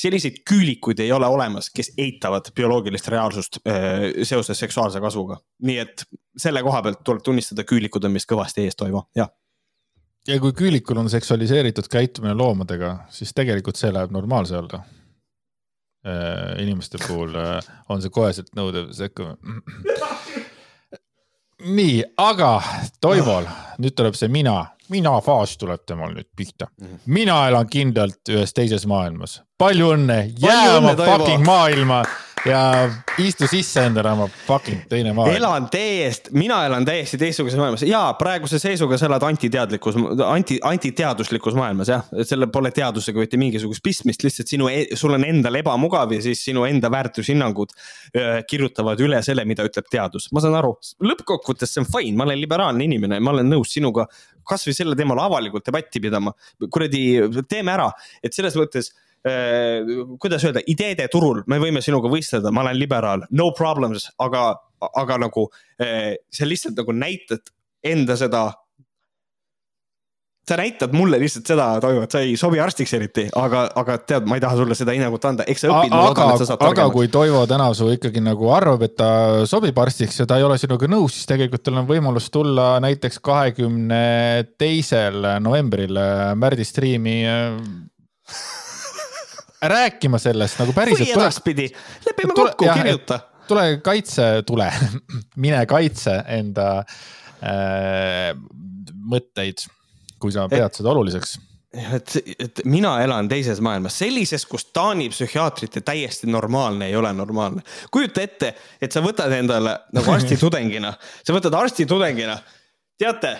[0.00, 5.40] selliseid küülikuid ei ole olemas, kes eitavad bioloogilist reaalsust äh, seoses seksuaalse kasvuga.
[5.66, 6.06] nii et
[6.36, 9.30] selle koha pealt tuleb tunnistada, küülikud on meist kõvasti ees, Toivo, jah
[10.28, 14.82] ja kui küülikul on seksualiseeritud käitumine loomadega, siis tegelikult see läheb normaalse alla.
[16.06, 19.36] Äh, inimeste puhul äh, on see koheselt nõudev sekkumine.
[21.60, 22.54] nii, aga
[23.00, 23.48] Toivol,
[23.78, 26.68] nüüd tuleb see mina mina faas tuleb temal nüüd pihta.
[26.80, 27.00] Mhm.
[27.06, 29.40] mina elan kindlalt ühes teises maailmas.
[29.58, 32.02] palju õnne, jää oma fucking maailma.
[32.46, 32.60] Ja
[33.20, 35.36] istu sisse endale oma fucking teine maailm.
[35.36, 41.56] elan täiesti, mina elan täiesti teistsuguses maailmas ja praeguse seisuga sa elad antiteadlikus, anti, antiteaduslikus
[41.58, 45.60] maailmas jah, et sellel pole teadusega mitte mingisugust pistmist, lihtsalt sinu, e-, sul on endal
[45.60, 47.76] ebamugav ja siis sinu enda väärtushinnangud
[48.48, 50.30] kirjutavad üle selle, mida ütleb teadus.
[50.32, 50.72] ma saan aru,
[51.04, 54.08] lõppkokkuvõttes see on fine, ma olen liberaalne inimene, ma olen nõus sinuga
[54.50, 56.32] kasvõi selle teemal avalikult debatti pidama.
[56.70, 57.04] kuradi,
[57.48, 57.90] teeme ära,
[58.24, 58.92] et selles mõttes
[60.18, 64.54] kuidas öelda, ideede turul me võime sinuga võistelda, ma olen liberaal, no problems, aga,
[64.96, 65.44] aga nagu
[65.82, 67.52] äh, sa lihtsalt nagu näitad
[67.84, 68.50] enda seda.
[70.48, 74.24] sa näitad mulle lihtsalt seda, Toivo, et sa ei sobi arstiks eriti, aga, aga tead,
[74.26, 75.92] ma ei taha sulle seda hinnangut anda, eks sa õpid.
[75.94, 76.24] aga,
[76.70, 79.10] aga kui Toivo Tänavu ikkagi nagu arvab, et ta
[79.46, 83.20] sobib arstiks ja ta ei ole sinuga nõus, siis tegelikult tal on võimalus tulla näiteks
[83.20, 84.00] kahekümne
[84.58, 86.00] teisel novembril
[86.40, 87.20] Märdi striimi
[89.62, 91.08] rääkima sellest nagu päriselt.
[91.08, 91.68] või edaspidi,
[92.06, 93.20] lepime kokku, kirjuta.
[93.48, 94.70] tule kaitse, tule
[95.44, 98.32] mine kaitse enda äh,
[99.10, 99.66] mõtteid,
[100.20, 101.38] kui sa pead et, seda oluliseks
[101.70, 107.62] et, et mina elan teises maailmas, sellises, kus Taani psühhiaatrite täiesti normaalne ei ole normaalne.
[107.90, 110.92] kujuta ette, et sa võtad endale nagu arstitudengina,
[111.24, 112.38] sa võtad arstitudengina,
[112.98, 113.36] teate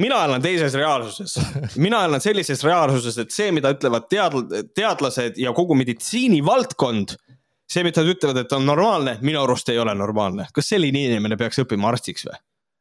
[0.00, 1.36] mina elan teises reaalsuses,
[1.80, 7.16] mina elan sellises reaalsuses, et see, mida ütlevad teadl-, teadlased ja kogu meditsiinivaldkond,
[7.70, 10.48] see, mida nad ütlevad, et on normaalne, minu arust ei ole normaalne.
[10.54, 12.40] kas selline inimene peaks õppima arstiks või?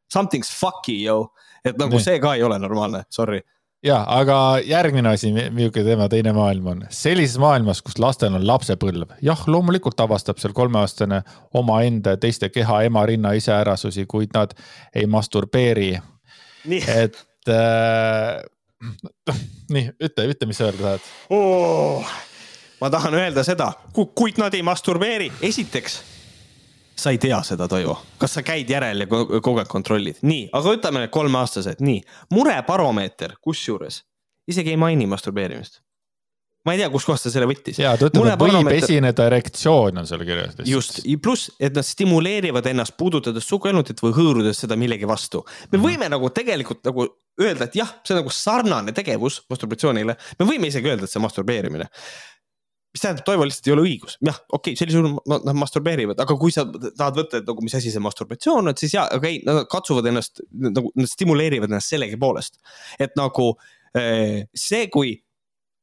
[0.10, 2.04] Something's fucky, yo, et nagu nee.
[2.04, 3.44] see ka ei ole normaalne, sorry
[3.86, 9.16] ja, aga järgmine asi, milline teema teine maailm on, sellises maailmas, kus lastel on lapsepõlv,
[9.26, 11.22] jah, loomulikult avastab seal kolmeaastane
[11.56, 14.56] omaenda ja teiste keha, ema, rinna iseärasusi, kuid nad
[14.96, 15.94] ei masturbeeri
[16.88, 17.20] et
[17.50, 18.40] äh,
[19.74, 21.10] nii, ütle, ütle, mis sa öelda tahad.
[21.34, 22.14] Oh,.
[22.82, 26.00] ma tahan öelda seda, kuid nad ei masturbeeri, esiteks
[27.00, 30.74] sa ei tea seda, Toivo, kas sa käid järel ja kogu aeg kontrollid, nii, aga
[30.74, 32.02] võtame need kolmeaastased, nii,
[32.36, 34.04] murebaromeeter, kusjuures
[34.50, 35.80] isegi ei maini masturbeerimist
[36.68, 37.80] ma ei tea, kuskohast ta selle võttis.
[37.80, 40.58] ja ta ütleb, et võib esineda erektsioon on seal kirjas.
[40.68, 45.46] just, pluss, et nad stimuleerivad ennast puudutades suguelutit või hõõrudes seda millegi vastu.
[45.72, 45.86] me mm.
[45.86, 47.08] võime nagu tegelikult nagu
[47.40, 51.22] öelda, et jah, see on nagu sarnane tegevus masturbatsioonile, me võime isegi öelda, et see
[51.22, 51.88] on masturbeerimine
[52.90, 56.36] mis tähendab, Toivo lihtsalt ei ole õigus, jah, okei okay,, sellisel juhul nad masturbeerivad, aga
[56.42, 59.46] kui sa tahad võtta, et nagu mis asi see masturbatsioon on, siis jaa, okei okay,,
[59.46, 62.58] nad katsuvad ennast nagu, nad stimuleerivad ennast sellegipoolest.
[63.00, 63.52] et nagu
[63.94, 65.14] eh, see, kui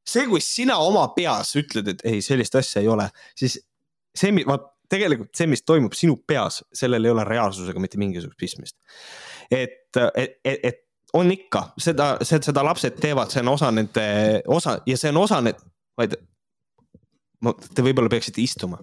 [0.06, 3.08] see, kui sina oma peas ütled, et ei, sellist asja ei ole,
[3.38, 3.58] siis
[4.16, 8.76] see, vaat tegelikult see, mis toimub sinu peas, sellel ei ole reaalsusega mitte mingisugust pistmist.
[9.50, 10.82] et, et, et,
[11.16, 14.06] on ikka seda, seda lapsed teevad, see on osa nende
[14.52, 15.60] osa ja see on osa need,
[15.98, 16.16] vaid.
[17.46, 18.78] Te võib-olla peaksite istuma.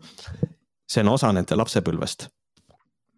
[0.87, 2.27] see on osa nende lapsepõlvest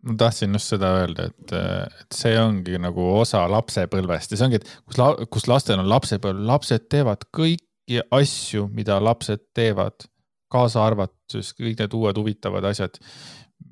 [0.05, 4.59] ma tahtsin just seda öelda, et, et see ongi nagu osa lapsepõlvest ja see ongi,
[4.61, 10.07] et kus la,, kus lastel on lapsepõlv, lapsed teevad kõik kõiki asju, mida lapsed teevad,
[10.49, 12.97] kaasa arvatud kõik need uued huvitavad asjad,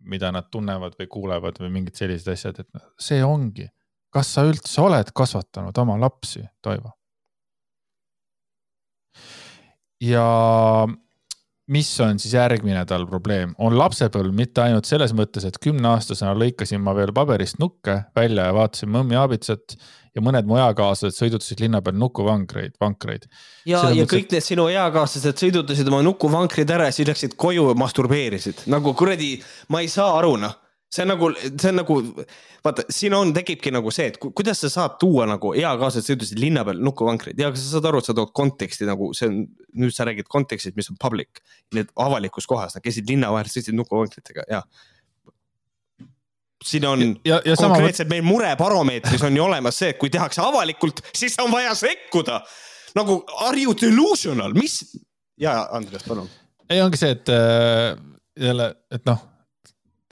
[0.03, 3.69] mida nad tunnevad või kuulevad või mingid sellised asjad, et see ongi.
[4.13, 6.91] kas sa üldse oled kasvatanud oma lapsi, Toivo?
[10.01, 10.87] ja
[11.71, 16.81] mis on siis järgmine tal probleem, on lapsepõlv mitte ainult selles mõttes, et kümneaastasena lõikasin
[16.83, 19.77] ma veel paberist nukke välja ja vaatasin mõmmi aabitsat
[20.13, 23.29] ja mõned mu eakaaslased sõidutasid linna peal nukuvankreid, vankreid.
[23.65, 27.71] ja, ja mõttes, kõik need sinu eakaaslased sõidutasid oma nukuvankrid ära ja siis läksid koju
[27.71, 29.37] ja masturbeerisid, nagu kuradi,
[29.73, 30.59] ma ei saa aru noh
[30.93, 31.97] see on nagu, see on nagu,
[32.65, 36.65] vaata, siin on, tekibki nagu see, et kuidas sa saad tuua nagu eakaaslased sõidusid linna
[36.67, 39.39] peal nukuvankreid ja sa saad aru, et sa tood konteksti nagu see on,
[39.79, 41.41] nüüd sa räägid kontekstist, mis on public.
[41.73, 44.61] Need avalikus kohas, nad käisid linna vahel, sõitsid nukuvankritega ja
[46.63, 51.01] siin on ja, ja konkreetselt meil murebaromeetris on ju olemas see, et kui tehakse avalikult,
[51.15, 52.39] siis on vaja sekkuda.
[52.95, 54.95] nagu are you delusional, mis?
[55.41, 56.29] ja Andres, palun.
[56.69, 57.97] ei, ongi see, et äh,
[58.39, 59.32] jälle, et noh,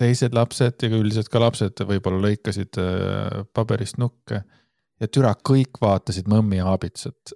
[0.02, 4.44] teised lapsed ja üldiselt ka lapsed võib-olla lõikasid äh, paberist nukke
[5.02, 7.34] ja türa, kõik vaatasid Mõmmi aabitsat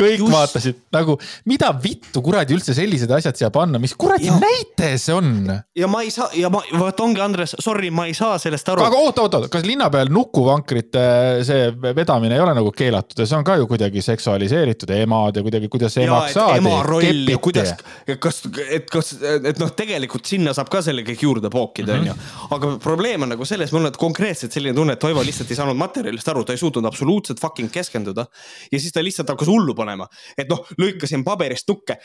[0.00, 0.32] kõik just.
[0.32, 1.16] vaatasid nagu,
[1.50, 4.36] mida vittu kuradi üldse sellised asjad siia panna, mis kuradi ja.
[4.40, 5.32] näite see on?
[5.76, 8.84] ja ma ei saa ja ma, vot ongi Andres, sorry, ma ei saa sellest aru.
[8.86, 11.04] aga oota, oota, kas linna peal nukuvankrite
[11.46, 15.44] see vedamine ei ole nagu keelatud ja see on ka ju kuidagi seksualiseeritud emad ja
[15.44, 16.62] kuidagi, kuidas emaks saadi.
[16.62, 17.74] ema roll ja kuidas,
[18.22, 22.14] kas, et kas, et noh, tegelikult sinna saab ka selle kõik juurde pookida, onju.
[22.14, 22.54] Mhm.
[22.56, 25.78] aga probleem on nagu selles, mul on konkreetselt selline tunne, et Toivo lihtsalt ei saanud
[25.78, 28.26] materjalist aru ta ei suutnud absoluutselt fucking keskenduda.
[28.72, 30.06] ja siis ta lihtsalt hakkas hullu panema,
[30.36, 31.96] et noh, lõikasin paberist tukke.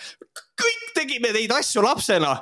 [0.61, 2.37] kõik tegime neid asju lapsena.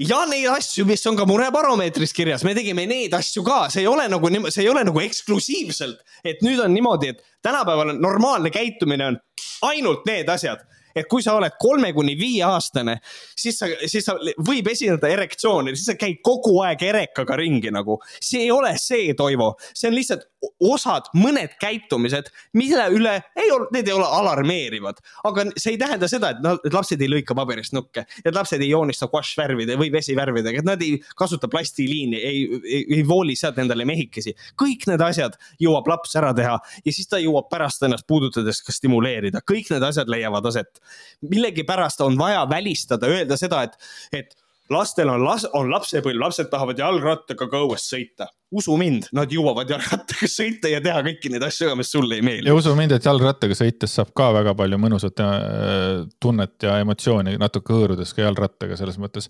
[0.00, 3.90] ja neid asju, mis on ka murebaromeetris kirjas, me tegime neid asju ka, see ei
[3.90, 8.50] ole nagu, see ei ole nagu eksklusiivselt, et nüüd on niimoodi, et tänapäeval on normaalne
[8.50, 9.20] käitumine on
[9.68, 10.64] ainult need asjad
[10.94, 12.98] et kui sa oled kolme kuni viie aastane,
[13.36, 14.14] siis sa, siis sa
[14.46, 17.98] võib esineda erektsiooni, siis sa käid kogu aeg erekaga ringi nagu.
[18.20, 20.28] see ei ole see, Toivo, see on lihtsalt
[20.64, 26.08] osad, mõned käitumised, mille üle ei ole, need ei ole alarmeerivad, aga see ei tähenda
[26.10, 29.90] seda, et noh, et lapsed ei lõika paberist nukke, et lapsed ei joonista guašvärvide või
[29.94, 34.34] vesivärvidega, et nad ei kasuta plastiliini, ei, ei, ei vooli sealt endale mehikesi.
[34.60, 38.72] kõik need asjad jõuab laps ära teha ja siis ta jõuab pärast ennast puudutades ka
[38.74, 40.80] stimuleerida, kõik need asjad leiavad aset.
[41.28, 43.78] Millegipärast on vaja välistada, öelda seda, et,
[44.12, 44.34] et
[44.72, 48.28] lastel on las-, on lapsepõlv, lapsed tahavad jalgrattaga ka õues sõita.
[48.54, 52.48] usu mind, nad jõuavad jalgrattaga sõita ja teha kõiki neid asju, mis sulle ei meeldi.
[52.48, 57.36] ja usu mind, et jalgrattaga sõites saab ka väga palju mõnusat äh, tunnet ja emotsiooni
[57.40, 59.28] natuke hõõrudes ka jalgrattaga selles mõttes.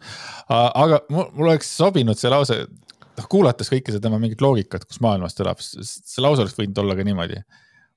[0.48, 2.64] aga mul, oleks sobinud see lause,
[3.18, 6.82] noh kuulates kõike seda tema mingit loogikat, kus maailmas ta elab, see lause oleks võinud
[6.84, 7.42] olla ka niimoodi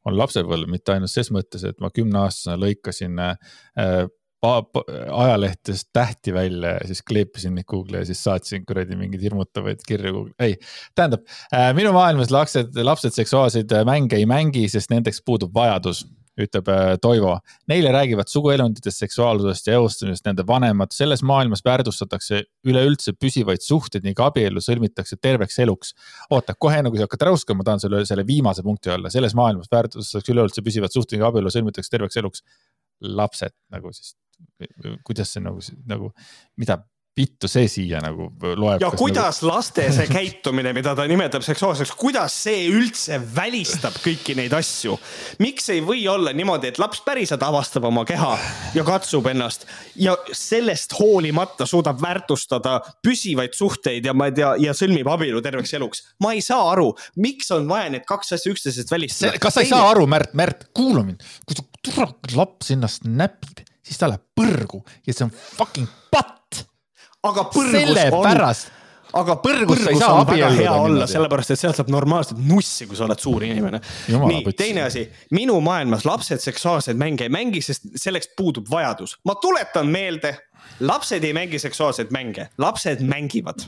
[0.07, 4.05] on lapsepõlv, mitte ainult ses mõttes, et ma kümneaastasena lõikasin äh,
[4.43, 10.13] ajalehtedest tähti välja ja siis kleepisin neid Google'i ja siis saatsin kuradi mingeid hirmutavaid kirju
[10.13, 10.57] Google'i, ei.
[10.95, 16.05] tähendab äh,, minu maailmas lapsed, lapsed seksuaalseid mänge ei mängi, sest nendeks puudub vajadus
[16.37, 17.33] ütleb äh, Toivo.
[17.69, 20.93] Neile räägivad suguelunditest, seksuaalsusest ja eostamisest nende vanemad.
[20.93, 25.93] selles maailmas väärtustatakse üleüldse püsivaid suhteid ning abielu sõlmitakse terveks eluks.
[26.29, 29.35] oota, kohe enne kui sa hakkad räuskama, ma tahan selle, selle viimase punkti alla, selles
[29.35, 32.43] maailmas väärtustatakse üleüldse püsivad suhted ning abielu sõlmitakse terveks eluks.
[33.01, 34.15] lapsed nagu siis,
[35.05, 36.11] kuidas see nagu, nagu,
[36.57, 36.79] mida
[37.17, 38.81] vittu see siia nagu loeb.
[38.81, 39.49] ja kuidas nagu...
[39.49, 44.97] laste see käitumine, mida ta nimetab seksuaalseks, kuidas see üldse välistab kõiki neid asju?
[45.43, 48.33] miks ei või olla niimoodi, et laps päriselt avastab oma keha
[48.77, 49.65] ja katsub ennast
[49.97, 55.73] ja sellest hoolimata suudab väärtustada püsivaid suhteid ja ma ei tea, ja sõlmib abielu terveks
[55.79, 56.03] eluks.
[56.23, 56.91] ma ei saa aru,
[57.23, 59.41] miks on vaja need kaks asja üksteisest välistada.
[59.41, 59.81] kas sa ei Teine...
[59.81, 61.57] saa aru, Märt, Märt, kuula mind, kui
[62.37, 66.65] laps ennast näpib, siis ta läheb põrgu ja see on fucking patt
[67.27, 68.73] aga põrgus sellepärast.
[68.73, 72.97] on aga põrgus, põrgus on väga hea olla, sellepärast et sealt saab normaalselt nussi, kui
[72.99, 73.79] sa oled suur inimene.
[74.11, 75.05] nii, teine asi,
[75.35, 79.17] minu maailmas lapsed seksuaalseid mänge ei mängi, sest selleks puudub vajadus.
[79.25, 80.35] ma tuletan meelde,
[80.83, 83.67] lapsed ei mängi seksuaalseid mänge, lapsed mängivad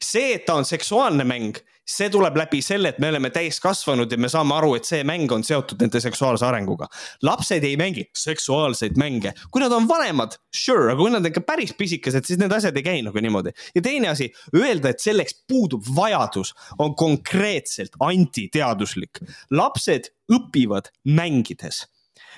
[0.00, 1.58] see, et ta on seksuaalne mäng,
[1.90, 5.30] see tuleb läbi selle, et me oleme täiskasvanud ja me saame aru, et see mäng
[5.34, 6.88] on seotud nende seksuaalse arenguga.
[7.26, 11.44] lapsed ei mängi seksuaalseid mänge, kui nad on vanemad, sure, aga kui nad on ikka
[11.46, 13.54] päris pisikesed, siis need asjad ei käi nagu niimoodi.
[13.74, 19.22] ja teine asi, öelda, et selleks puudub vajadus, on konkreetselt antiteaduslik.
[19.50, 21.86] lapsed õpivad mängides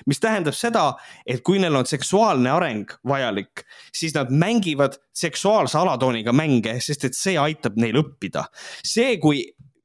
[0.05, 0.85] mis tähendab seda,
[1.25, 3.65] et kui neil on seksuaalne areng vajalik,
[3.95, 8.47] siis nad mängivad seksuaalse alatooniga mänge, sest et see aitab neil õppida.
[8.83, 9.43] see, kui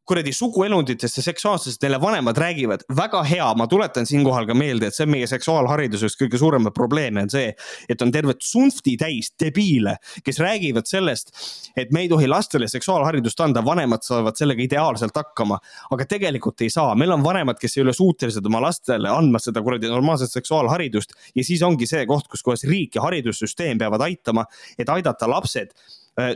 [0.08, 4.96] kuradi suguelunditest ja seksuaalsusest neile vanemad räägivad, väga hea, ma tuletan siinkohal ka meelde, et
[4.96, 7.50] see on meie seksuaalhariduse üks kõige suuremaid probleeme on see,
[7.88, 11.34] et on tervet tsunfti täis debiile, kes räägivad sellest,
[11.76, 15.60] et me ei tohi lastele seksuaalharidust anda, vanemad saavad sellega ideaalselt hakkama.
[15.90, 19.62] aga tegelikult ei saa, meil on vanemad, kes ei ole suutelised oma lastele andma seda
[19.62, 24.46] kuradi normaalset seksuaalharidust ja siis ongi see koht, kus kohas riik ja haridussüsteem peavad aitama,
[24.78, 25.74] et aidata lapsed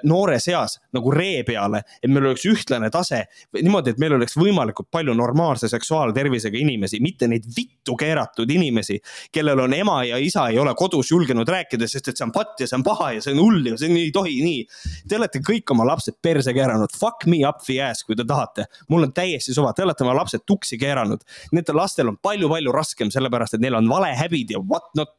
[0.04, 3.24] noores eas nagu ree peale, et meil oleks ühtlane tase.
[3.56, 8.98] niimoodi, et meil oleks võimalikult palju normaalse seksuaaltervisega inimesi, mitte neid vittu keeratud inimesi,
[9.32, 12.60] kellel on ema ja isa ei ole kodus julgenud rääkida, sest et see on patt
[12.62, 14.62] ja see on paha ja see on hull ja see ei tohi nii.
[15.08, 18.66] Te olete kõik oma lapsed perse keeranud, fuck me up the ass, kui te tahate.
[18.88, 21.24] mul on täiesti suva, te olete oma lapsed tuksi keeranud.
[21.52, 25.14] Nendel lastel on palju-palju raskem, sellepärast et neil on valehäbid ja what not.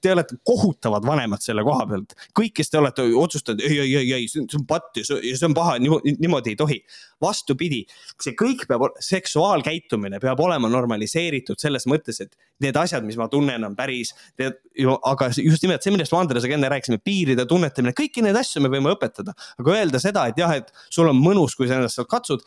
[0.00, 2.14] Te olete kohutavad vanemad selle koha pealt.
[2.38, 5.34] kõik, kes te olete otsustanud, ei, ei, ei, ei, ei, see on patt ja see,
[5.46, 6.78] on paha, niimoodi ei tohi.
[7.22, 7.80] vastupidi,
[8.22, 13.64] see kõik peab, seksuaalkäitumine peab olema normaliseeritud selles mõttes, et need asjad, mis ma tunnen,
[13.66, 14.14] on päris.
[14.38, 18.70] aga just nimelt see, millest ma Andresega enne rääkisime, piiride tunnetamine, kõiki neid asju me
[18.72, 19.34] võime õpetada.
[19.58, 22.46] aga öelda seda, et jah, et sul on mõnus, kui sa ennast sealt katsud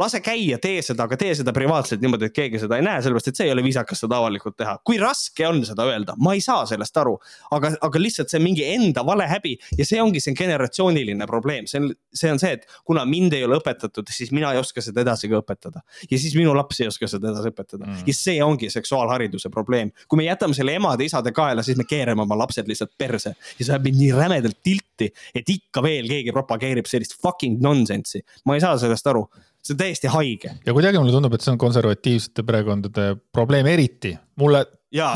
[0.00, 3.30] lase käia, tee seda, aga tee seda privaatselt niimoodi, et keegi seda ei näe, sellepärast
[3.30, 4.76] et see ei ole viisakas seda avalikult teha.
[4.86, 7.16] kui raske on seda öelda, ma ei saa sellest aru,
[7.56, 11.90] aga, aga lihtsalt see mingi enda valehäbi ja see ongi see generatsiooniline probleem, see on,
[12.16, 15.30] see on see, et kuna mind ei ole õpetatud, siis mina ei oska seda edasi
[15.30, 15.84] ka õpetada.
[16.10, 18.06] ja siis minu laps ei oska seda edasi õpetada mm.
[18.08, 19.92] ja see ongi seksuaalhariduse probleem.
[20.08, 23.72] kui me jätame selle emade-isade kaela, siis me keerame oma lapsed lihtsalt perse ja see
[23.72, 28.24] ajab mind nii rämedalt tilti, et ikka veel keegi propageerib sellist fucking nonsense'i.
[28.46, 29.26] ma ei saa sellest aru
[29.60, 30.52] see on täiesti haige.
[30.66, 34.16] ja kuidagi mulle tundub, et see on konservatiivsete perekondade probleem eriti.
[34.40, 34.66] mulle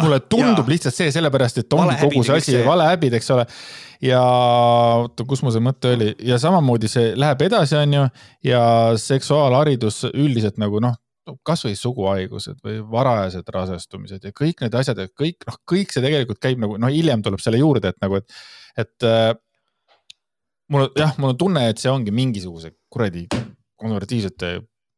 [0.02, 0.70] mulle tundub ja.
[0.70, 3.46] lihtsalt see sellepärast, et ongi kogu see asi valehäbid, eks ole.
[4.04, 4.20] ja
[5.00, 8.04] oota, kus mul see mõte oli ja samamoodi see läheb edasi, on ju,
[8.46, 8.60] ja
[9.00, 10.94] seksuaalharidus üldiselt nagu noh,
[11.46, 16.42] kasvõi suguhaigused või varajased rasestumised ja kõik need asjad ja kõik noh, kõik see tegelikult
[16.42, 18.38] käib nagu noh, hiljem tuleb selle juurde, et nagu, et,
[18.84, 19.32] et äh,
[20.70, 23.26] mul jah, mul on tunne, et see ongi mingisuguse kuradi
[23.80, 24.54] konservatiivsete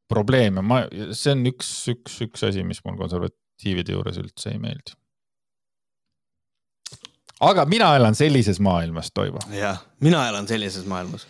[0.08, 0.82] probleem ja ma,
[1.16, 4.94] see on üks, üks, üks asi, mis mul konservatiivide juures üldse ei meeldi.
[7.46, 9.42] aga mina elan sellises maailmas, Toivo.
[9.52, 11.26] jah, mina elan sellises maailmas.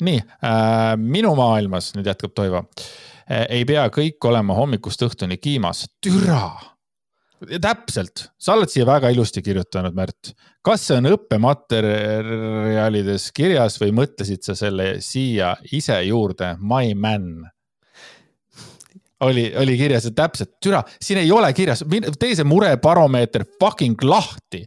[0.00, 3.46] nii äh,, minu maailmas nüüd jätkab Toivo äh,.
[3.48, 6.52] ei pea kõik olema hommikust õhtuni kiimas, türa
[7.40, 10.32] täpselt, sa oled siia väga ilusti kirjutanud, Märt.
[10.64, 17.50] kas see on õppematerjalides kirjas või mõtlesid sa selle siia ise juurde, my man?
[19.20, 21.84] oli, oli kirjas, et täpselt, türa, siin ei ole kirjas,
[22.18, 24.66] tee see murebaromeeter fucking lahti.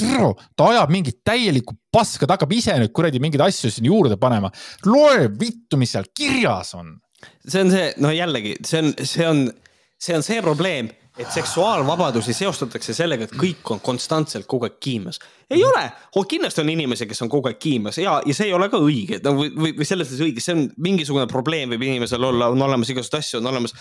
[0.00, 4.16] türa, ta ajab mingit täielikku paska, ta hakkab ise nüüd kuradi mingeid asju siin juurde
[4.16, 4.50] panema.
[4.86, 7.00] loe vittu, mis seal kirjas on.
[7.46, 9.52] see on see, no jällegi, see on, see on,
[10.00, 10.88] see on see probleem
[11.20, 15.20] et seksuaalvabadusi seostatakse sellega, et kõik on konstantselt kogu aeg kiimas.
[15.50, 15.82] ei ole,
[16.28, 19.20] kindlasti on inimesi, kes on kogu aeg kiimas ja, ja see ei ole ka õige,
[19.24, 22.92] no või, või selles mõttes õige, see on mingisugune probleem võib inimesel olla, on olemas
[22.92, 23.76] igasuguseid asju, on olemas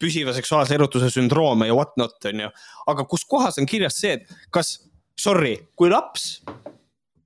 [0.00, 2.50] püsiva seksuaalse erutuse sündroome ja what not, on ju.
[2.90, 4.78] aga kus kohas on kirjas see, et kas,
[5.18, 6.40] sorry, kui laps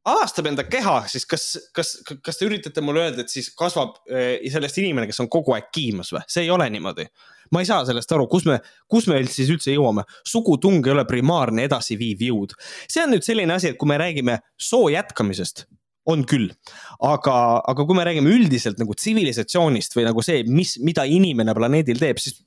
[0.08, 1.44] avastab enda keha, siis kas,
[1.76, 1.94] kas,
[2.24, 5.70] kas te üritate mulle öelda, et siis kasvab äh, sellest inimene, kes on kogu aeg
[5.74, 6.24] kiimas või?
[6.30, 7.06] see ei ole niimoodi.
[7.54, 8.58] ma ei saa sellest aru, kus me,
[8.90, 10.04] kus me siis üldse jõuame.
[10.28, 12.56] sugutung ei ole primaarne edasiviiv jõud.
[12.88, 15.66] see on nüüd selline asi, et kui me räägime soo jätkamisest,
[16.10, 16.50] on küll,
[17.00, 22.00] aga, aga kui me räägime üldiselt nagu tsivilisatsioonist või nagu see, mis, mida inimene planeedil
[22.02, 22.42] teeb, siis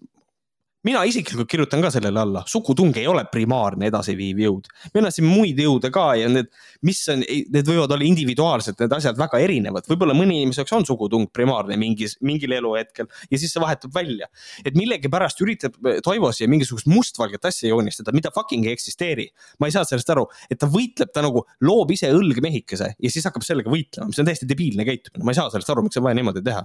[0.87, 4.69] mina isiklikult kirjutan ka sellele alla, sugutung ei ole primaarne edasiviiv jõud.
[4.93, 6.49] meil on siin muid jõude ka ja need,
[6.87, 10.87] mis on, need võivad olla individuaalselt, need asjad väga erinevad, võib-olla mõni inimese jaoks on
[10.87, 14.29] sugutung primaarne mingis, mingil eluhetkel ja siis see vahetub välja.
[14.63, 19.27] et millegipärast üritab Toivo siia mingisugust mustvalget asja joonistada, mida fucking ei eksisteeri.
[19.59, 23.11] ma ei saa sellest aru, et ta võitleb, ta nagu loob ise õlge mehikese ja
[23.11, 25.99] siis hakkab sellega võitlema, mis on täiesti debiilne käitumine, ma ei saa sellest aru, miks
[25.99, 26.63] on vaja niimoodi teha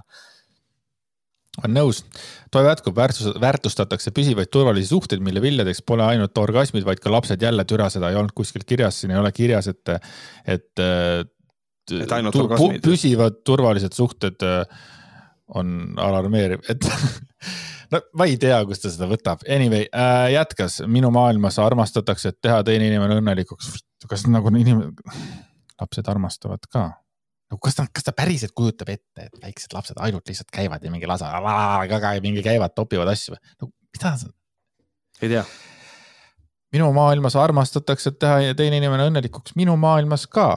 [1.61, 2.01] on nõus.
[2.53, 7.41] Toivo jätkub, väärtus, väärtustatakse püsivaid turvalisi suhteid, mille viljadeks pole ainult orgasmid, vaid ka lapsed.
[7.41, 9.93] jälle türa, seda ei olnud kuskil kirjas, siin ei ole kirjas, et,
[10.47, 10.71] et.
[10.79, 12.81] et ainult orgasmid.
[12.85, 14.47] püsivad turvalised suhted
[15.53, 16.89] on alarmeeriv, et
[17.93, 19.45] no ma ei tea, kust ta seda võtab.
[19.49, 23.75] Anyway äh,, jätkas, minu maailmas armastatakse, et teha teine inimene õnnelikuks.
[24.09, 24.89] kas nagu inimene,
[25.79, 26.89] lapsed armastavad ka
[27.53, 30.91] nagu kas ta, kas ta päriselt kujutab ette, et väiksed lapsed ainult lihtsalt käivad ja
[30.91, 31.29] mingi lasa,
[32.23, 33.41] mingi käivad, topivad asju või?
[33.61, 34.31] no mida sa?
[35.21, 35.43] ei tea.
[36.73, 40.49] minu maailmas armastatakse, et teha teine inimene õnnelikuks, minu maailmas ka.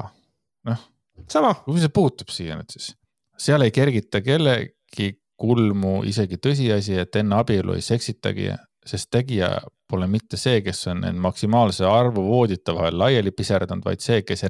[0.64, 0.88] noh.
[1.28, 1.54] sama.
[1.66, 2.94] kuhu see puutub siia nüüd siis?
[3.36, 8.54] seal ei kergita kellegi kulmu isegi tõsiasi, et enne abielu ei seksitagi,
[8.88, 9.58] sest tegija
[9.88, 14.44] pole mitte see, kes on end maksimaalse arvu voodite vahel laiali piserdanud, vaid see, kes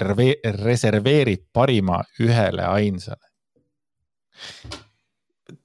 [0.63, 3.23] reserveerib parima ühele ainsale.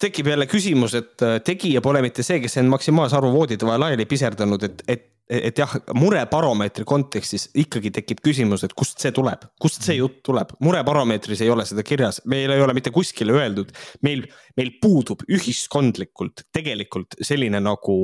[0.02, 3.82] tekib jälle küsimus, et äh, tegija pole mitte see, kes end maksimaalse arvu voodite vahel
[3.86, 9.46] laiali piserdanud, et, et et jah, murebaromeetri kontekstis ikkagi tekib küsimus, et kust see tuleb,
[9.62, 13.72] kust see jutt tuleb, murebaromeetris ei ole seda kirjas, meil ei ole mitte kuskile öeldud,
[14.06, 14.26] meil,
[14.60, 17.98] meil puudub ühiskondlikult tegelikult selline nagu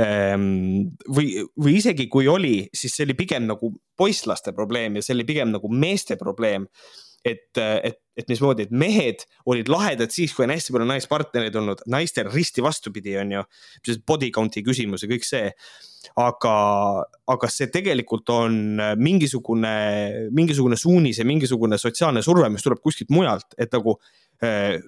[0.00, 5.16] ähm, või, või isegi kui oli, siis see oli pigem nagu poisslaste probleem ja see
[5.18, 6.68] oli pigem nagu meeste probleem
[7.24, 11.84] et, et, et mismoodi, et mehed olid lahedad siis, kui on hästi palju naispartnereid olnud,
[11.90, 13.44] naistel risti vastupidi, on ju.
[14.06, 15.52] Body count'i küsimus ja kõik see.
[16.18, 16.54] aga,
[17.30, 18.56] aga see tegelikult on
[18.98, 19.70] mingisugune,
[20.34, 23.94] mingisugune suunis ja mingisugune sotsiaalne surve, mis tuleb kuskilt mujalt, et nagu
[24.42, 24.82] äh,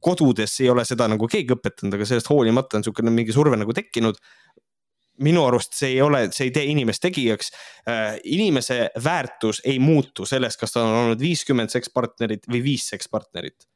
[0.00, 3.74] kodudes ei ole seda nagu keegi õpetanud, aga sellest hoolimata on niisugune mingi surve nagu
[3.74, 4.18] tekkinud
[5.24, 7.50] minu arust see ei ole, see ei tee inimest tegijaks
[7.88, 8.18] äh,.
[8.24, 13.68] inimese väärtus ei muutu sellest, kas tal on olnud viiskümmend sekspartnerit või viis sekspartnerit.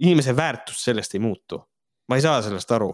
[0.00, 1.62] inimese väärtus sellest ei muutu.
[2.08, 2.92] ma ei saa sellest aru.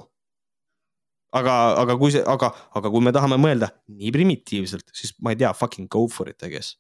[1.33, 5.41] aga, aga kui see, aga, aga kui me tahame mõelda nii primitiivselt, siis ma ei
[5.45, 6.77] tea, fucking go for it, I guess.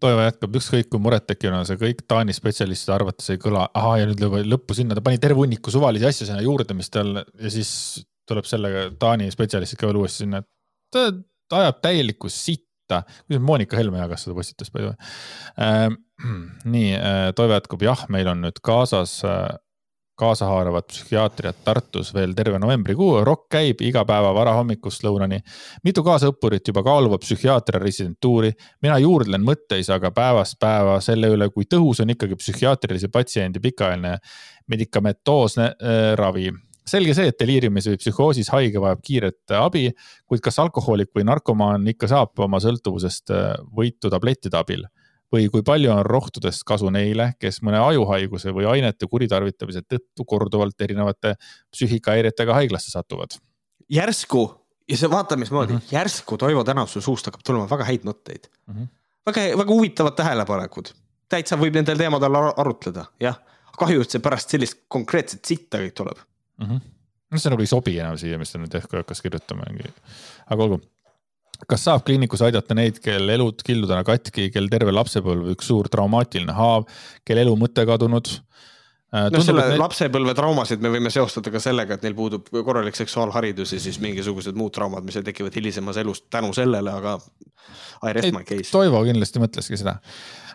[0.00, 4.06] Toivo jätkab, ükskõik kui murettekkiv on see kõik Taani spetsialistide arvates ei kõla, ahah ja
[4.08, 7.72] nüüd lõppu sinna, ta pani terve hunniku suvalisi asju sinna juurde, mis tal ja siis
[8.30, 10.48] tuleb sellega, Taani spetsialistid ka veel uuesti sinna, et
[10.94, 11.08] ta,
[11.50, 13.02] ta ajab täielikku sitta.
[13.26, 14.96] kuidas Monika Helme jagas seda postitust by the way
[15.62, 15.98] äh,.
[16.64, 19.50] nii äh,, Toivo jätkub, jah, meil on nüüd kaasas äh,
[20.20, 23.24] kaasahaaravat psühhiaatriat Tartus veel terve novembrikuu.
[23.24, 25.40] rokk käib iga päeva varahommikust lõunani.
[25.84, 28.52] mitu kaasõppurit juba kaaluvad psühhiaatria residentuuri.
[28.82, 34.18] mina juurdlen mõtteis aga päevast päeva selle üle, kui tõhus on ikkagi psühhiaatrilise patsiendi pikaajaline
[34.68, 36.50] medikamentoosne äh, ravi
[36.90, 39.90] selge see, et deliiriumis või psühhoosis haige vajab kiiret abi,
[40.28, 44.88] kuid kas alkohoolik või narkomaan ikka saab oma sõltuvusest äh, võitu tablettide abil?
[45.30, 50.82] või kui palju on rohtudest kasu neile, kes mõne ajuhaiguse või ainete kuritarvitamise tõttu korduvalt
[50.82, 51.36] erinevate
[51.70, 53.36] psüühikahäiretega haiglasse satuvad?
[53.90, 54.42] järsku
[54.90, 55.94] ja see vaata, mismoodi mm, -hmm.
[55.94, 58.74] järsku Toivo Tänavuse suust hakkab tulema väga häid mõtteid mm.
[58.74, 58.88] -hmm.
[59.26, 60.90] väga, väga huvitavad tähelepanekud,
[61.28, 63.38] täitsa võib nendel teemadel arutleda, jah.
[63.78, 66.18] kahju, et see pärast sellist konkreetset sitta kõik tuleb
[66.60, 66.70] mm.
[66.70, 66.80] -hmm.
[67.30, 69.68] no see nagu ei sobi enam siia, mis ta nüüd ehk hakkas kirjutama,
[70.46, 70.80] aga olgu
[71.68, 76.54] kas saab kliinikus aidata neid, kel elud kildudena katki, kel terve lapsepõlv üks suur traumaatiline
[76.56, 76.86] haav,
[77.26, 78.30] kel elu mõte kadunud?
[79.14, 79.80] Äh, no selle need...
[79.80, 84.58] lapsepõlve traumasid me võime seostada ka sellega, et neil puudub korralik seksuaalharidus ja siis mingisugused
[84.58, 87.18] muud traumad, mis tekivad hilisemas elus tänu sellele, aga
[88.06, 88.70] I rest my case.
[88.72, 89.98] Toivo kindlasti mõtleski seda.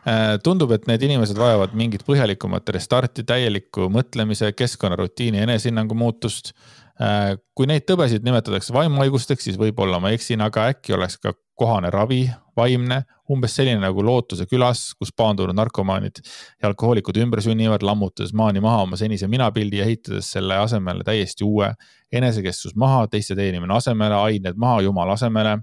[0.05, 6.53] Äh, tundub, et need inimesed vajavad mingit põhjalikumat restarti, täielikku mõtlemise, keskkonnarutiini, enesehinnangu muutust
[6.95, 11.91] Äh, kui neid tõbesid nimetatakse vaimuhaigusteks, siis võib-olla ma eksin, aga äkki oleks ka kohane
[11.91, 12.23] ravi,
[12.57, 13.01] vaimne,
[13.31, 16.21] umbes selline nagu Lootuse külas, kus paandunud narkomaanid
[16.61, 21.45] ja alkohoolikud ümber sünnivad, lammutades maani maha oma senise minapildi ja ehitades selle asemele täiesti
[21.47, 21.71] uue
[22.11, 25.57] enesekeskus maha, teiste teenimine asemele, ained maha, jumala asemele.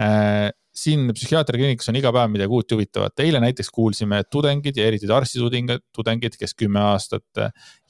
[0.00, 3.20] Äh, siin psühhiaatriakliinikus on iga päev midagi uut ja huvitavat.
[3.22, 7.42] eile näiteks kuulsime, et tudengid ja eriti arstitudengid, tudengid, kes kümme aastat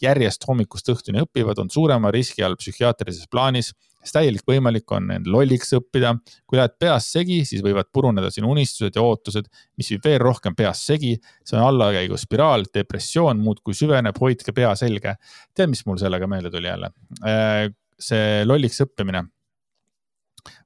[0.03, 3.71] järjest hommikust õhtuni õpivad, on suurema riski all psühhiaatrilises plaanis,
[4.05, 6.13] sest täielik võimalik on end lolliks õppida.
[6.47, 9.49] kui lähed peast segi, siis võivad puruneda sinu unistused ja ootused,
[9.81, 11.17] mis viib veel rohkem peast segi.
[11.45, 15.17] see on allakäiguspiraal, depressioon muudkui süveneb, hoidke pea selge.
[15.55, 16.93] tead, mis mul sellega meelde tuli jälle?
[17.25, 19.25] Äh, see lolliks õppimine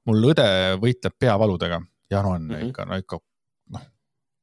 [0.09, 1.79] mul õde võitleb peavaludega
[2.11, 2.67] Janu on mm -hmm.
[2.69, 3.19] ikka, no ikka
[3.73, 3.85] noh,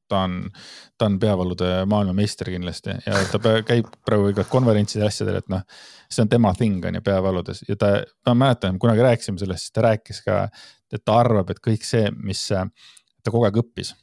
[0.07, 0.49] ta on,
[0.97, 5.61] ta on peavalude maailmameister kindlasti ja ta käib praegu iga konverentsidel ja asjadel, et noh,
[6.09, 9.71] see on tema thing on ju peavaludes ja ta, ma mäletan, kunagi rääkisime sellest, siis
[9.71, 10.49] ta rääkis ka,
[10.93, 13.95] et ta arvab, et kõik see, mis ta kogu aeg õppis,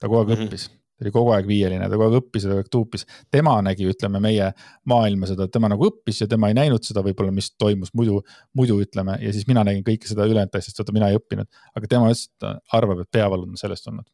[0.00, 0.46] ta kogu aeg mm -hmm.
[0.46, 0.70] õppis
[1.02, 3.04] ta oli kogu aeg viieline, ta kogu aeg õppis ja kogu aeg tuupis.
[3.30, 4.52] tema nägi, ütleme meie
[4.88, 8.20] maailma seda, tema nagu õppis ja tema ei näinud seda võib-olla, mis toimus muidu,
[8.54, 11.50] muidu ütleme ja siis mina nägin kõike seda ülejäänud asja, sest vaata, mina ei õppinud.
[11.74, 14.06] aga tema ütles, et ta arvab, et peavalud on sellest tulnud.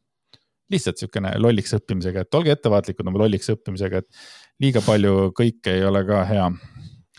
[0.69, 4.21] lihtsalt sihukene lolliks õppimisega, et olge ettevaatlikud oma lolliks õppimisega, et
[4.61, 6.49] liiga palju kõike ei ole ka hea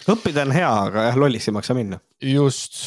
[0.08, 2.00] õppida on hea, aga jah, lolliks ei maksa minna.
[2.22, 2.78] just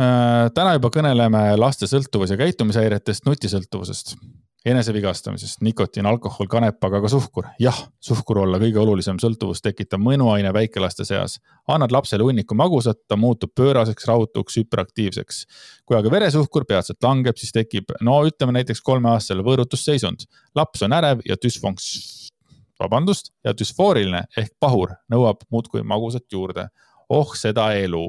[0.00, 4.16] äh,, täna juba kõneleme laste sõltuvus- ja käitumishäiretest, nutisõltuvusest
[4.64, 7.46] enesevigastamisest, nikotiin, alkohol, kanep, aga ka suhkur.
[7.60, 11.38] jah, suhkur olla kõige olulisem sõltuvust tekitav mõnuaine väikelaste seas.
[11.68, 15.44] annad lapsele hunniku magusat, ta muutub pööraseks, rahutuks, hüperaktiivseks.
[15.86, 20.26] kui aga veresuhkur peatselt langeb, siis tekib, no ütleme näiteks kolmeaastasel võõrutusseisund.
[20.54, 22.30] laps on ärev ja düsfonks-,
[22.80, 26.68] vabandust, ja düsfooriline ehk pahur, nõuab muudkui magusat juurde.
[27.08, 28.06] oh seda elu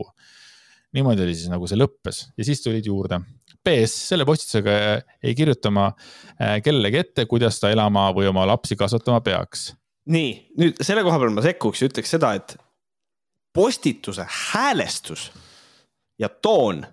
[0.94, 3.20] niimoodi oli siis nagu see lõppes ja siis tulid juurde
[3.64, 4.74] PS selle postitusega
[5.24, 9.72] ei kirjuta ma äh, kellelegi ette, kuidas ta elama või oma lapsi kasvatama peaks.
[10.06, 12.58] nii, nüüd selle koha peal ma sekkuks ja ütleks seda, et
[13.54, 15.32] postituse häälestus
[16.20, 16.84] ja toon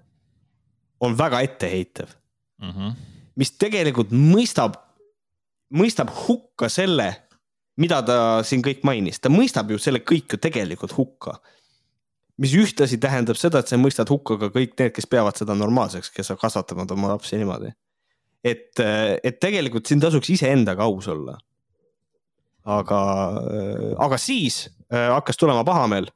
[1.01, 2.09] on väga etteheitev
[2.63, 2.71] mm.
[2.71, 2.93] -hmm.
[3.37, 4.77] mis tegelikult mõistab,
[5.75, 7.15] mõistab hukka selle,
[7.77, 11.41] mida ta siin kõik mainis, ta mõistab ju selle kõik ju tegelikult hukka
[12.41, 16.13] mis ühtlasi tähendab seda, et sa mõistad hukka ka kõik need, kes peavad seda normaalseks,
[16.15, 17.73] kes kasvatavad oma lapsi niimoodi.
[18.45, 18.81] et,
[19.25, 21.39] et tegelikult siin tasuks iseendaga aus olla.
[22.65, 23.01] aga,
[23.99, 26.09] aga siis äh, hakkas tulema pahameel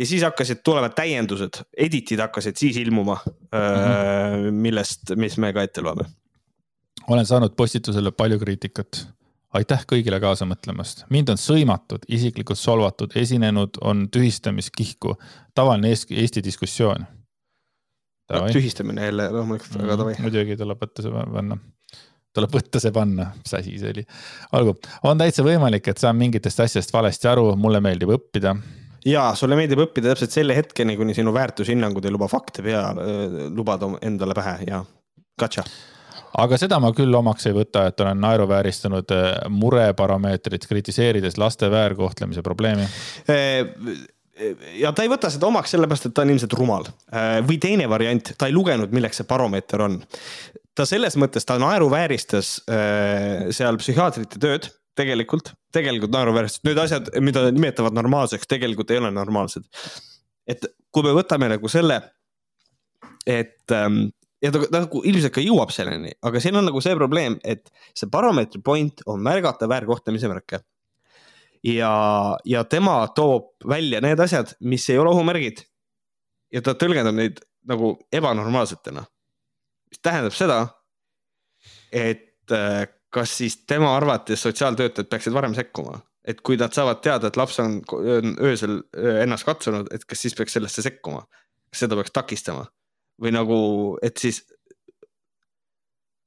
[0.00, 4.50] ja siis hakkasid tulema täiendused, edit'id hakkasid siis ilmuma mm, -hmm.
[4.50, 6.04] millest, mis me ka ette loeme.
[7.08, 9.06] olen saanud postitusele palju kriitikat
[9.56, 15.16] aitäh kõigile kaasa mõtlemast, mind on sõimatud, isiklikult solvatud, esinenud on tühistamiskihku,
[15.54, 17.06] tavaline Eesti diskussioon.
[18.30, 20.14] No, tühistamine jälle loomulikult väga davai.
[20.14, 20.22] mm,.
[20.22, 21.56] muidugi tuleb võtta see panna,
[22.36, 24.04] tuleb võtta see panna, mis asi see oli.
[24.54, 24.76] olgu,
[25.10, 28.54] on täitsa võimalik, et saan mingitest asjadest valesti aru, mulle meeldib õppida.
[29.02, 32.84] Ja sulle meeldib õppida täpselt selle hetkeni, kuni sinu väärtushinnangud ei luba fakte pea,
[33.50, 34.60] lubad endale pähe.
[34.68, 34.84] Ja
[35.40, 35.66] gotcha
[36.38, 42.42] aga seda ma küll omaks ei võta, et olen naeruvääristanud äh, mureparameetrit kritiseerides laste väärkohtlemise
[42.46, 42.86] probleemi.
[44.80, 46.86] ja ta ei võta seda omaks sellepärast, et ta on ilmselt rumal
[47.46, 50.00] või teine variant, ta ei lugenud, milleks see baromeeter on.
[50.74, 54.70] ta selles mõttes, ta naeruvääristas seal psühhiaatrite tööd
[55.00, 59.66] tegelikult, tegelikult naeruväärsed, need asjad, mida nimetavad normaalseks, tegelikult ei ole normaalsed.
[60.50, 62.00] et kui me võtame nagu selle,
[63.28, 64.08] et ähm,
[64.42, 68.08] ja ta nagu ilmselt ka jõuab selleni, aga siin on nagu see probleem, et see
[68.10, 70.62] baromeetri point on märgata väärkohtlemise märke.
[71.64, 71.92] ja,
[72.44, 75.64] ja tema toob välja need asjad, mis ei ole ohumärgid.
[76.52, 79.04] ja ta tõlgendab neid nagu ebanormaalsetena.
[79.90, 80.66] mis tähendab seda,
[81.92, 87.26] et äh, kas siis tema arvates sotsiaaltöötajad peaksid varem sekkuma, et kui nad saavad teada,
[87.26, 87.80] et laps on
[88.40, 88.82] öösel
[89.22, 91.24] ennast katsunud, et kas siis peaks sellesse sekkuma,
[91.70, 92.68] kas seda peaks takistama
[93.20, 93.60] või nagu,
[94.02, 94.42] et siis.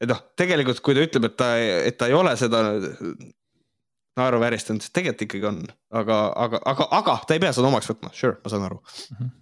[0.01, 2.63] et noh, tegelikult kui ta ütleb, et ta, et ta ei ole seda
[4.19, 5.61] naeruvääristanud, siis tegelikult ikkagi on,
[5.91, 9.15] aga, aga, aga, aga ta ei pea seda omaks võtma, sure, ma saan aru mm.
[9.21, 9.39] -hmm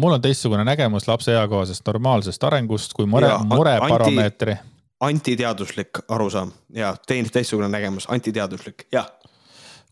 [0.00, 6.96] mul on teistsugune nägemus lapse eakohasest normaalsest arengust kui mure, murebaromeetri anti antiteaduslik arusaam ja
[7.06, 9.08] teine teistsugune nägemus, antiteaduslik, jah.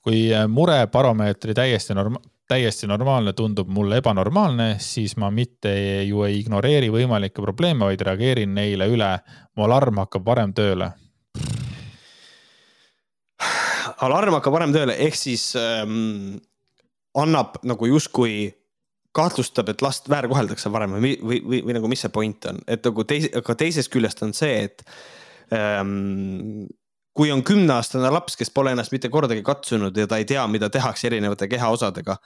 [0.02, 5.72] kui äh, murebaromeetri täiesti norm-, täiesti normaalne tundub mulle ebanormaalne, siis ma mitte
[6.04, 9.18] ju ei ignoreeri võimalikke probleeme, vaid reageerin neile üle.
[9.56, 10.92] mu alarm hakkab varem tööle.
[14.00, 16.36] alarm hakkab varem tööle, ehk siis ähm,
[17.14, 18.52] annab nagu justkui
[19.14, 22.84] kahtlustab, et last väärkoheldakse varem või, või, või, või nagu, mis see point on, et
[22.84, 24.82] nagu teise, aga teisest küljest on see, et
[25.54, 26.66] ähm,
[27.14, 30.70] kui on kümneaastane laps, kes pole ennast mitte kordagi katsunud ja ta ei tea, mida
[30.70, 32.16] tehakse erinevate kehaosadega.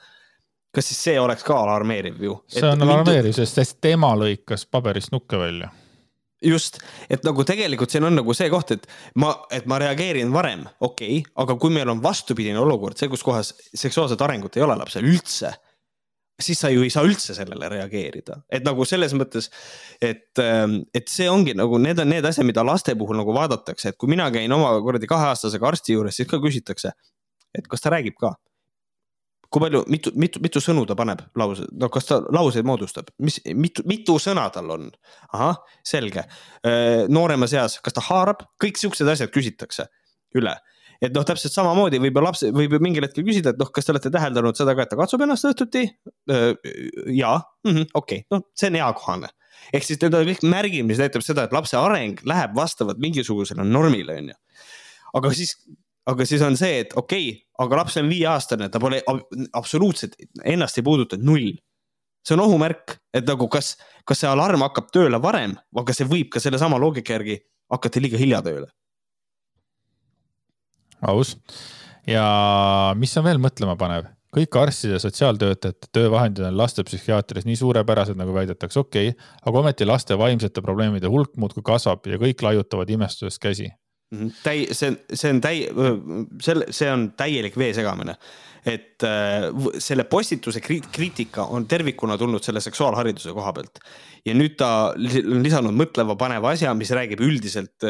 [0.73, 2.39] kas siis see oleks ka alarmeeriv ju?
[2.47, 5.69] see on alarmeeriv, sest tema lõikas paberist nukke välja
[6.45, 6.79] just,
[7.09, 8.85] et nagu tegelikult siin on nagu see koht, et
[9.15, 13.23] ma, et ma reageerin varem, okei okay,, aga kui meil on vastupidine olukord, see, kus
[13.25, 15.51] kohas seksuaalset arengut ei ole lapsel üldse
[16.41, 19.49] siis sa ju ei saa üldse sellele reageerida, et nagu selles mõttes,
[20.01, 23.91] et, ähm, et see ongi nagu, need on need asjad, mida laste puhul nagu vaadatakse,
[23.91, 26.93] et kui mina käin oma kuradi kaheaastasega arsti juures, siis ka küsitakse,
[27.55, 28.35] et kas ta räägib ka.
[29.49, 33.39] kui palju, mitu, mitu, mitu sõnu ta paneb lause, no kas ta lauseid moodustab, mis,
[33.57, 34.91] mitu, mitu sõna tal on?
[35.33, 36.21] ahah, selge.
[36.61, 39.87] Äh, nooremas eas, kas ta haarab, kõik siuksed asjad küsitakse
[40.37, 40.53] üle
[41.03, 43.87] et noh, täpselt samamoodi võib ju laps, võib ju mingil hetkel küsida, et noh, kas
[43.87, 45.85] te olete täheldanud seda ka, et ta katsub ennast õhtuti?
[46.29, 47.35] Jaa,
[47.67, 49.29] mhm, okei, noh, see on eakohane.
[49.73, 53.65] ehk siis need on kõik märgid, mis näitab seda, et lapse areng läheb vastavalt mingisugusele
[53.67, 54.37] normile, on ju.
[55.19, 55.55] aga siis,
[56.09, 59.01] aga siis on see, et okei okay,, aga laps on viieaastane, ta pole
[59.53, 61.51] absoluutselt ennast ei puuduta, null
[62.25, 63.73] see on ohumärk, et nagu kas,
[64.07, 67.39] kas see alarm hakkab tööle varem, aga see võib ka sellesama loogika järgi
[67.71, 68.69] hakata liiga hilja tööle
[71.01, 71.37] aus.
[72.07, 78.17] ja mis on veel mõtlema panev, kõik arstide ja sotsiaaltöötajate töövahendid on lastepsühhiaatrias nii suurepärased,
[78.19, 82.89] nagu väidetakse, okei okay,, aga ometi laste vaimsete probleemide hulk muudkui kasvab ja kõik laiutavad
[82.89, 83.71] imestuses käsi.
[84.11, 84.29] Mhm.
[84.43, 85.65] täi-, see, see on täi-,
[86.41, 88.17] selle, see on täielik vee segamine
[88.67, 89.05] et
[89.79, 93.79] selle postituse kriitika on tervikuna tulnud selle seksuaalhariduse koha pealt.
[94.27, 97.85] ja nüüd ta on lisanud mõtleva paneva asja, mis räägib üldiselt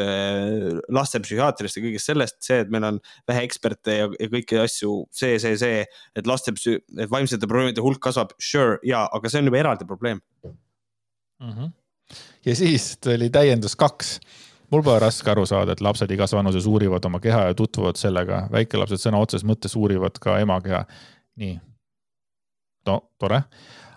[0.94, 5.40] lastepsühhiaatriast ja kõigest sellest, see, et meil on vähe eksperte ja, ja kõiki asju, see,
[5.42, 5.82] see, see,
[6.14, 10.22] et laste, et vaimsete probleemide hulk kasvab, sure, jaa, aga see on juba eraldi probleem
[10.46, 11.50] mm.
[11.50, 11.72] -hmm.
[12.46, 14.20] ja siis tuli täiendus kaks
[14.70, 18.46] mul pole raske aru saada, et lapsed igas vanuses uurivad oma keha ja tutvuvad sellega,
[18.52, 20.84] väikelapsed sõna otseses mõttes uurivad ka ema keha.
[21.36, 21.60] nii.
[22.86, 23.42] no tore,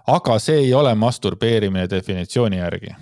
[0.07, 2.95] aga see ei ole masturbeerimine definitsiooni järgi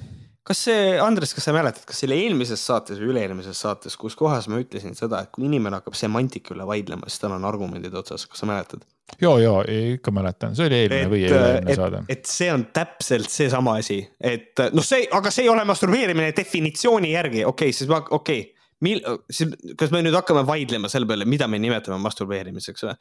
[0.47, 4.47] kas see, Andres, kas sa mäletad, kas selle eelmises saates või üle-eelmises saates, kus kohas
[4.49, 8.25] ma ütlesin seda, et kui inimene hakkab semantika üle vaidlema, siis tal on argumendid otsas,
[8.29, 8.85] kas sa mäletad?
[9.21, 9.53] ja, ja
[9.97, 12.01] ikka mäletan, see oli eelmine et, või eelmine saade.
[12.15, 17.13] et see on täpselt seesama asi, et noh, see, aga see ei ole masturbeerimine definitsiooni
[17.13, 21.09] järgi, okei okay,, siis ma, okei okay mil-, siis kas me nüüd hakkame vaidlema selle
[21.09, 22.95] peale, mida me nimetame masturbeerimiseks või?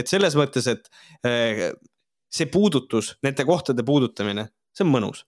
[0.00, 0.88] et selles mõttes, et
[1.28, 1.66] äh,
[2.32, 5.26] see puudutus, nende kohtade puudutamine, see on mõnus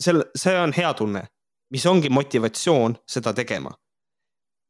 [0.00, 1.22] sel, see on hea tunne,
[1.70, 3.70] mis ongi motivatsioon seda tegema.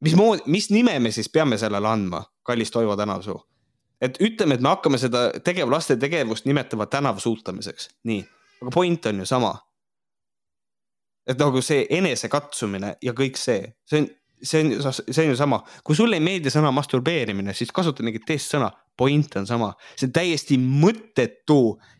[0.01, 3.39] mismoodi, mis nime me siis peame sellele andma, kallis Toivo Tänavsuu?
[4.01, 8.23] et ütleme, et me hakkame seda tegev, laste tegevust nimetama tänavasuutamiseks, nii,
[8.61, 9.59] aga point on ju sama.
[11.29, 14.07] et nagu see enesekatsumine ja kõik see, see on,
[14.41, 18.25] see on, see on ju sama, kui sulle ei meeldi sõna masturbeerimine, siis kasuta mingit
[18.25, 18.71] teist sõna
[19.01, 21.57] point on sama, see on täiesti mõttetu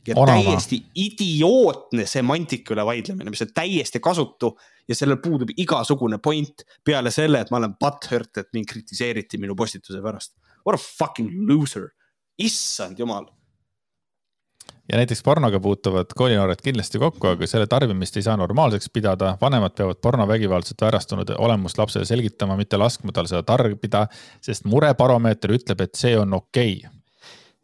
[0.08, 0.38] ja Onama.
[0.38, 4.54] täiesti idiootne semantika üle vaidlemine, mis on täiesti kasutu
[4.90, 9.58] ja sellel puudub igasugune point peale selle, et ma olen butthurt, et mind kritiseeriti minu
[9.58, 10.36] postituse pärast.
[10.62, 11.90] What a fucking loser,
[12.42, 13.26] issand jumal
[14.90, 19.38] ja näiteks pornoga puutuvad koolinoored kindlasti kokku, aga selle tarbimist ei saa normaalseks pidada.
[19.42, 24.08] vanemad peavad pornovägivaldselt väärastunud olemust lapsele selgitama, mitte laskma tal seda tarbida,
[24.42, 27.01] sest murebaromeeter ütleb, et see on okei okay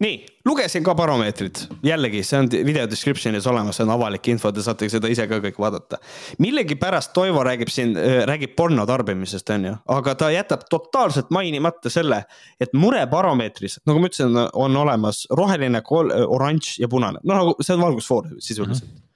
[0.03, 4.61] nii, lugesin ka baromeetrit, jällegi, see on video description'is olemas, see on avalik info, te
[4.65, 5.97] saate seda ise ka kõik vaadata.
[6.43, 11.89] millegipärast Toivo räägib siin, äh, räägib porno tarbimisest, on ju, aga ta jätab totaalselt mainimata
[11.89, 12.23] selle,
[12.61, 15.81] et murebaromeetris, nagu ma ütlesin, on olemas roheline,
[16.27, 18.97] oranž ja punane, no nagu see on valgusfoor sisuliselt mm.
[18.97, 19.07] -hmm.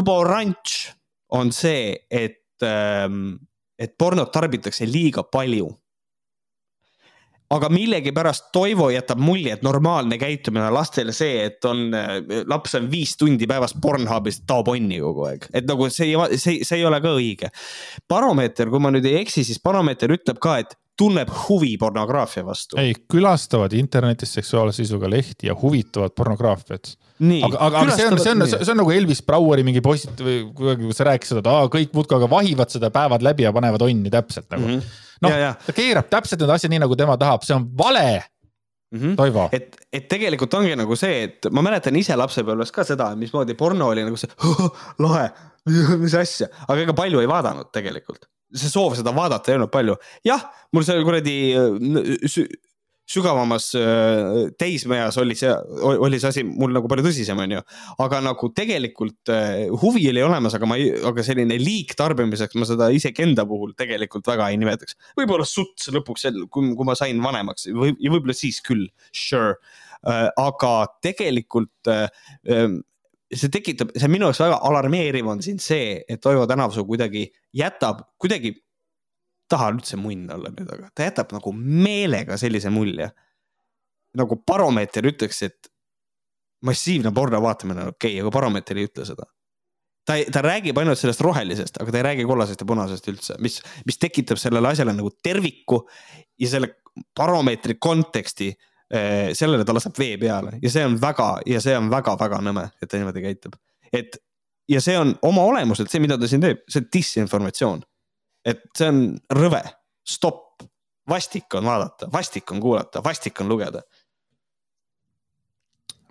[0.00, 0.78] juba oranž
[1.28, 3.36] on see, et, ähm,
[3.78, 5.68] et pornot tarbitakse liiga palju
[7.54, 11.86] aga millegipärast Toivo jätab mulje, et normaalne käitumine on lastele see, et on,
[12.50, 16.60] laps on viis tundi päevas Pornhubis, taob onni kogu aeg, et nagu see ei, see,
[16.66, 17.52] see ei ole ka õige.
[18.08, 22.76] baromeeter, kui ma nüüd ei eksi, siis baromeeter ütleb ka, et tunneb huvi pornograafia vastu.
[22.80, 26.94] ei, külastavad internetis seksuaalse sisuga lehti ja huvituvad pornograafiat.
[27.22, 30.42] aga, aga, aga see on, see on, see on nagu Elvis Braueri mingi post või
[30.52, 33.88] kuidagi, kus sa rääkisid, et aa, kõik muudkui aga vahivad seda päevad läbi ja panevad
[33.88, 34.80] onni täpselt nagu mm.
[34.80, 35.36] -hmm noh,
[35.66, 38.06] ta keerab täpselt need asjad nii, nagu tema tahab, see on vale
[38.92, 38.98] mm.
[38.98, 39.16] -hmm.
[39.16, 39.48] Toivo.
[39.52, 43.92] et, et tegelikult ongi nagu see, et ma mäletan ise lapsepõlves ka seda, mismoodi porno
[43.92, 44.30] oli nagu see
[45.04, 45.28] lahe,
[46.02, 49.96] mis asja, aga ega palju ei vaadanud tegelikult see soov seda vaadata ei olnud palju.
[50.24, 51.36] jah, mul see kuradi
[53.08, 55.52] sügavamas äh, teismeeas oli see,
[55.88, 57.62] oli see asi mul nagu palju tõsisem, onju.
[58.04, 62.90] aga nagu tegelikult äh, huvi oli olemas, aga ma ei, aga selline liigtarbimiseks ma seda
[62.94, 64.98] isegi enda puhul tegelikult väga ei nimetaks.
[65.18, 69.56] võib-olla suts lõpuks, kui, kui ma sain vanemaks või, võib-olla siis küll, sure.
[70.06, 70.72] Äh, aga
[71.02, 72.78] tegelikult ähm,
[73.34, 77.26] see tekitab, see minu jaoks väga alarmeeriv on siin see, et Toivo Tänavsuu kuidagi
[77.56, 78.54] jätab, kuidagi
[79.48, 83.10] taha üldse munn olla nüüd, aga ta jätab nagu meelega sellise mulje.
[84.18, 85.68] nagu baromeeter ütleks, et
[86.64, 89.28] massiivne porno vaatamine on okei okay,, aga baromeeter ei ütle seda.
[90.08, 93.60] ta, ta räägib ainult sellest rohelisest, aga ta ei räägi kollasest ja punasest üldse, mis,
[93.86, 95.82] mis tekitab sellele asjale nagu terviku
[96.40, 96.72] ja selle
[97.16, 101.92] baromeetri konteksti eh, sellele ta laseb vee peale ja see on väga ja see on
[101.92, 103.60] väga-väga nõme, et ta niimoodi käitub.
[103.92, 104.18] et
[104.68, 107.84] ja see on oma olemuselt see, mida ta siin teeb, see on disinformatsioon
[108.48, 109.00] et see on
[109.34, 109.62] rõve,
[110.08, 110.64] stopp,
[111.08, 113.82] vastik on vaadata, vastik on kuulata, vastik on lugeda.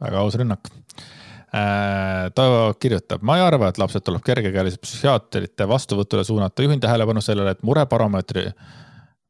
[0.01, 0.69] väga aus rünnak
[1.55, 2.31] äh,.
[2.35, 7.55] Toivo kirjutab, ma ei arva, et lapsed tuleb kergekäeliselt psühhiaatrite vastuvõtule suunata, juhin tähelepanu sellele,
[7.55, 8.51] et murebaromeetri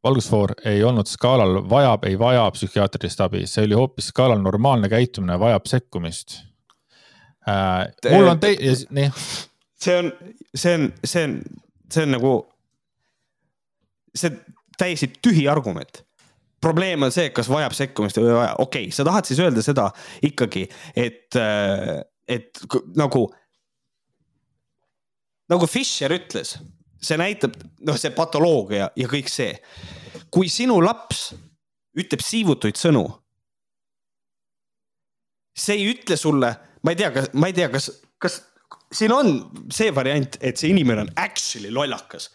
[0.04, 5.40] valgusfoor ei olnud skaalal vajab, ei vaja psühhiaatrilist abi, see oli hoopis skaalal normaalne käitumine,
[5.40, 6.40] vajab sekkumist
[7.48, 7.88] äh,.
[8.12, 8.58] mul on tei-,
[8.90, 9.12] nii.
[9.80, 10.12] see on,
[10.56, 11.42] see on, see on,
[11.92, 12.34] see on nagu
[14.20, 14.34] see
[14.78, 16.04] täiesti tühi argument
[16.62, 19.64] probleem on see, kas vajab sekkumist või ei vaja, okei okay,, sa tahad siis öelda
[19.66, 19.88] seda
[20.26, 20.66] ikkagi,
[20.98, 22.64] et, äh, et
[22.98, 23.28] nagu.
[25.48, 26.58] nagu Fischer ütles,
[27.00, 27.56] see näitab,
[27.88, 29.54] noh, see patoloogia ja kõik see.
[30.34, 31.32] kui sinu laps
[31.98, 33.06] ütleb siivutuid sõnu.
[35.58, 36.52] see ei ütle sulle,
[36.84, 37.90] ma ei tea, kas, ma ei tea, kas,
[38.22, 38.42] kas
[38.94, 39.32] siin on
[39.74, 42.30] see variant, et see inimene on actually lollakas.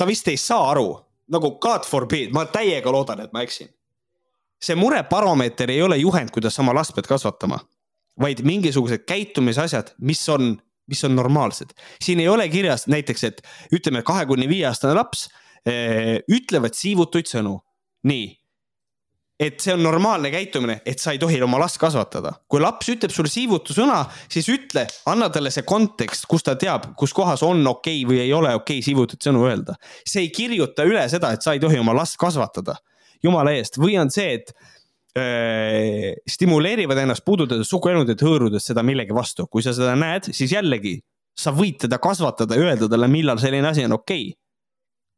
[0.00, 0.88] Ta vist ei saa aru
[1.30, 3.68] nagu God forbid, ma täiega loodan, et ma eksin.
[4.60, 7.56] see murebaromeeter ei ole juhend, kuidas oma last pead kasvatama,
[8.20, 10.56] vaid mingisugused käitumisasjad, mis on,
[10.90, 11.72] mis on normaalsed.
[12.02, 15.28] siin ei ole kirjas näiteks, et ütleme, kahe kuni viie aastane laps
[15.64, 17.60] eh, ütlevad siivutuid sõnu.
[18.04, 18.39] nii
[19.40, 22.34] et see on normaalne käitumine, et sa ei tohi oma last kasvatada.
[22.48, 26.90] kui laps ütleb sulle siivutu sõna, siis ütle, anna talle see kontekst, kus ta teab,
[27.00, 29.78] kus kohas on okei okay või ei ole okei okay siivutuid sõnu öelda.
[30.04, 32.76] see ei kirjuta üle seda, et sa ei tohi oma last kasvatada,
[33.24, 34.52] jumala eest, või on see, et
[35.16, 40.98] äh, stimuleerivad ennast puudutades suguelundit hõõrudes seda millegi vastu, kui sa seda näed, siis jällegi
[41.40, 44.36] sa võid teda kasvatada ja öelda talle, millal selline asi on okei okay.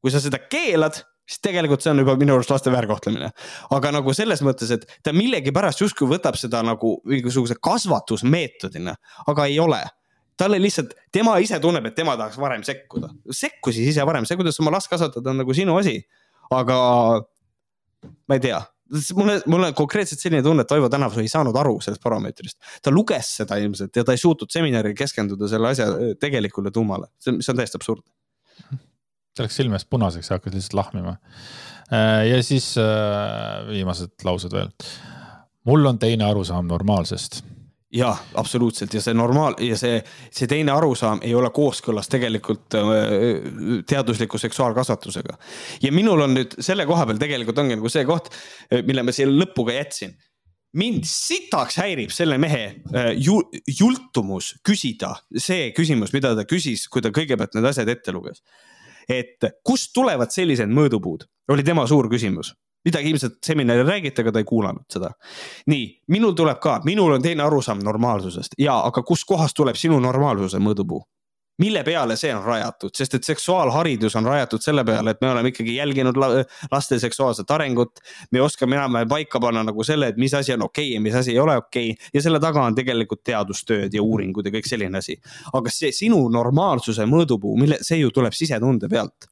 [0.03, 1.03] kui sa seda keelad
[1.33, 3.31] siis tegelikult see on juba minu arust laste väärkohtlemine.
[3.77, 8.95] aga nagu selles mõttes, et ta millegipärast justkui võtab seda nagu mingisuguse kasvatusmeetodina,
[9.33, 9.83] aga ei ole
[10.43, 13.13] talle lihtsalt, tema ise tunneb, et tema tahaks varem sekkuda.
[13.31, 16.01] sekku siis ise varem, see, kuidas oma last kasvatada, on nagu sinu asi.
[16.53, 16.77] aga
[18.29, 18.59] ma ei tea,
[19.17, 22.59] mulle, mul on konkreetselt selline tunne, et Toivo Tänavsuu ei saanud aru sellest parameetrist.
[22.83, 25.89] ta luges seda ilmselt ja ta ei suutnud seminaril keskenduda selle asja
[26.21, 28.11] tegelikule tuumale, see, on täiesti absurdne
[29.33, 31.17] see läks silme eest punaseks ja hakkas lihtsalt lahmima.
[31.93, 34.71] Äh, ja siis äh, viimased laused veel.
[35.65, 37.43] mul on teine arusaam normaalsest
[37.93, 40.01] jah, absoluutselt ja see normaal ja see,
[40.33, 42.89] see teine arusaam ei ole kooskõlas tegelikult äh,
[43.89, 45.39] teadusliku seksuaalkasvatusega.
[45.83, 48.33] ja minul on nüüd selle koha peal tegelikult ongi nagu see koht,
[48.87, 50.17] mille ma siia lõppu ka jätsin.
[50.77, 52.83] mind sitaks häirib selle mehe
[53.21, 58.41] ju, jultumus küsida see küsimus, mida ta küsis, kui ta kõigepealt need asjad ette luges.
[59.13, 64.43] Et kust tulevad sellised mõõdupuud, oli tema suur küsimus midagi ilmselt seminaril räägiti, aga ta
[64.43, 65.13] ei kuulanud seda.
[65.71, 70.59] nii, minul tuleb ka, minul on teine arusaam normaalsusest ja, aga kuskohast tuleb sinu normaalsuse
[70.59, 71.05] mõõdupuu?
[71.63, 75.53] Mille peale see on rajatud, sest et seksuaalharidus on rajatud selle peale, et me oleme
[75.53, 78.01] ikkagi jälginud laste seksuaalset arengut.
[78.31, 81.15] me oskame enam-vähem paika panna nagu selle, et mis asi on okei okay ja mis
[81.15, 82.11] asi ei ole okei okay.
[82.15, 85.19] ja selle taga on tegelikult teadustööd ja uuringud ja kõik selline asi.
[85.53, 89.29] aga see sinu normaalsuse mõõdupuu, mille, see ju tuleb sisetunde pealt.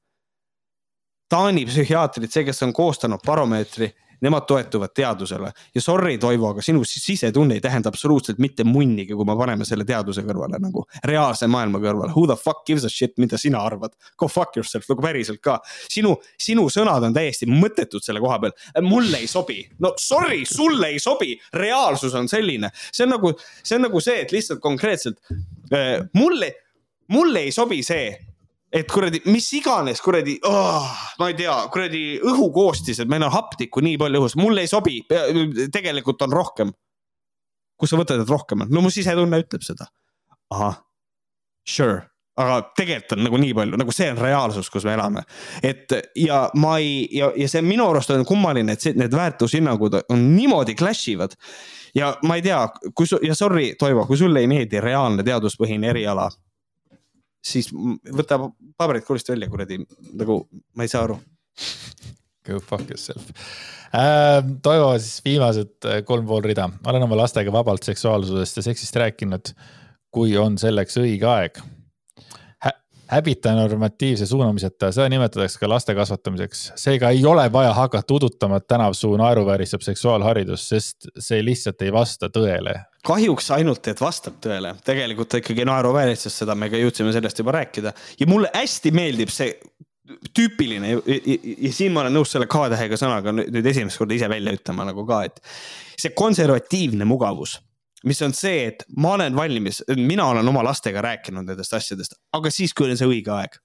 [1.31, 3.93] Taani psühhiaatrid, see, kes on koostanud baromeetri
[4.25, 9.27] nemad toetuvad teadusele ja sorry, Toivo, aga sinu sisetunne ei tähenda absoluutselt mitte munnigi, kui
[9.29, 12.13] me paneme selle teaduse kõrvale nagu reaalse maailma kõrvale.
[12.15, 13.95] Who the fuck gives a shit, mida sina arvad?
[14.21, 15.59] Go fuck yourself nagu päriselt ka.
[15.91, 18.57] sinu, sinu sõnad on täiesti mõttetud selle koha peal.
[18.87, 23.33] mulle ei sobi, no sorry, sulle ei sobi, reaalsus on selline, see on nagu,
[23.63, 25.21] see on nagu see, et lihtsalt konkreetselt
[25.75, 26.53] äh, mulle,
[27.09, 28.30] mulle ei sobi see
[28.73, 33.99] et kuradi, mis iganes kuradi oh,, ma ei tea, kuradi õhukoostised, meil on hapnikku nii
[34.01, 35.01] palju õhus, mulle ei sobi,
[35.75, 36.71] tegelikult on rohkem.
[37.81, 39.89] kus sa võtad, et rohkem on, no mu sisetunne ütleb seda.
[40.55, 40.79] ahah,
[41.67, 42.03] sure,
[42.39, 45.25] aga tegelikult on nagu nii palju, nagu see on reaalsus, kus me elame.
[45.67, 49.99] et ja ma ei, ja, ja see minu arust on kummaline, et see, need väärtushinnangud
[50.07, 51.35] on niimoodi clash ivad.
[51.97, 52.63] ja ma ei tea,
[52.95, 56.31] kui su, ja sorry, Toivo, kui sulle ei meeldi reaalne teaduspõhine eriala
[57.45, 58.39] siis võta
[58.79, 59.81] paberid koolist välja, kuradi,
[60.19, 60.43] nagu
[60.77, 61.19] ma ei saa aru.
[62.47, 63.27] Go fuck yourself
[63.93, 64.39] äh,.
[64.63, 69.53] Toivo siis viimased äh, kolm pool rida, olen oma lastega vabalt seksuaalsusest ja seksist rääkinud,
[70.15, 71.61] kui on selleks õige aeg
[73.11, 76.73] häbita normatiivse suunamiseta, seda nimetatakse ka laste kasvatamiseks.
[76.79, 81.93] seega ei ole vaja hakata udutama, et tänav suu naeruvääristab seksuaalharidust, sest see lihtsalt ei
[81.93, 82.77] vasta tõele.
[83.07, 87.55] Kahjuks ainult, et vastab tõele, tegelikult ta ikkagi naeruvääristas seda, me ka jõudsime sellest juba
[87.57, 89.55] rääkida ja mulle hästi meeldib see
[90.37, 94.29] tüüpiline ja, ja, ja siin ma olen nõus selle K-tähega sõnaga nüüd esimest korda ise
[94.31, 95.41] välja ütlema nagu ka, et
[96.01, 97.57] see konservatiivne mugavus
[98.05, 102.53] mis on see, et ma olen valmis, mina olen oma lastega rääkinud nendest asjadest, aga
[102.53, 103.61] siis, kui on see õige aeg.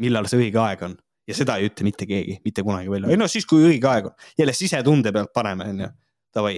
[0.00, 0.94] millal see õige aeg on
[1.28, 4.08] ja seda ei ütle mitte keegi, mitte kunagi välja, ei no siis, kui õige aeg
[4.08, 5.88] on, jälle sisetunde pealt paneme, onju,
[6.34, 6.56] davai.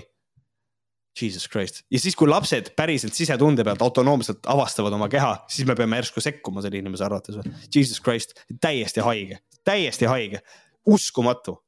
[1.20, 1.82] Jesus Christ.
[1.91, 6.23] Ja siis, kui lapsed päriselt sisetunde pealt autonoomselt avastavad oma keha, siis me peame järsku
[6.24, 7.55] sekkuma selle inimese arvates või?
[7.74, 10.43] Jesus Christ, täiesti haige, täiesti haige,
[10.86, 11.59] uskumatu.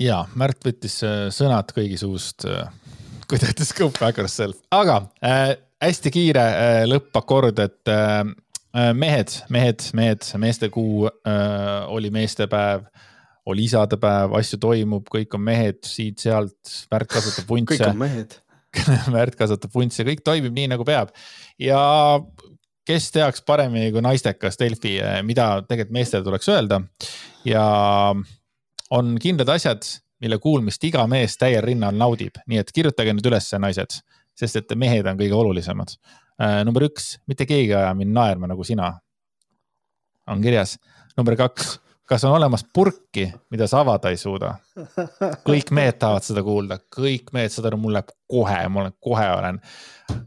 [0.00, 2.70] Ja Märt võttis äh, sõnad kõigi suust, äh,
[3.30, 8.22] kui ta ütles go back yourself, aga äh, hästi kiire äh, lõppakord, et äh,
[8.74, 12.86] äh, mehed, mehed, mehed, meestekuu äh, oli meestepäev,
[13.50, 17.76] oli isadepäev, asju toimub, kõik on mehed siit-sealt, Märt kasvatab vuntse.
[17.76, 18.38] kõik on mehed
[19.14, 21.14] Märt kasvatab vuntse, kõik toimib nii nagu peab
[21.60, 21.80] ja
[22.86, 24.96] kes teaks paremini kui naistekas Delfi,
[25.26, 26.80] mida tegelikult meestele tuleks öelda
[27.46, 27.64] ja
[28.90, 29.84] on kindlad asjad,
[30.20, 34.00] mille kuulmist iga mees täiel rinnal naudib, nii et kirjutage nüüd ülesse, naised,
[34.36, 35.94] sest et mehed on kõige olulisemad.
[36.40, 38.98] Äh, number üks, mitte keegi ei aja mind naerma nagu sina.
[40.30, 40.78] on kirjas.
[41.16, 41.78] number kaks,
[42.10, 44.54] kas on olemas purki, mida sa avada ei suuda?
[45.46, 49.26] kõik mehed tahavad seda kuulda, kõik mehed, saad aru, mul läheb kohe, ma olen kohe
[49.36, 49.60] olen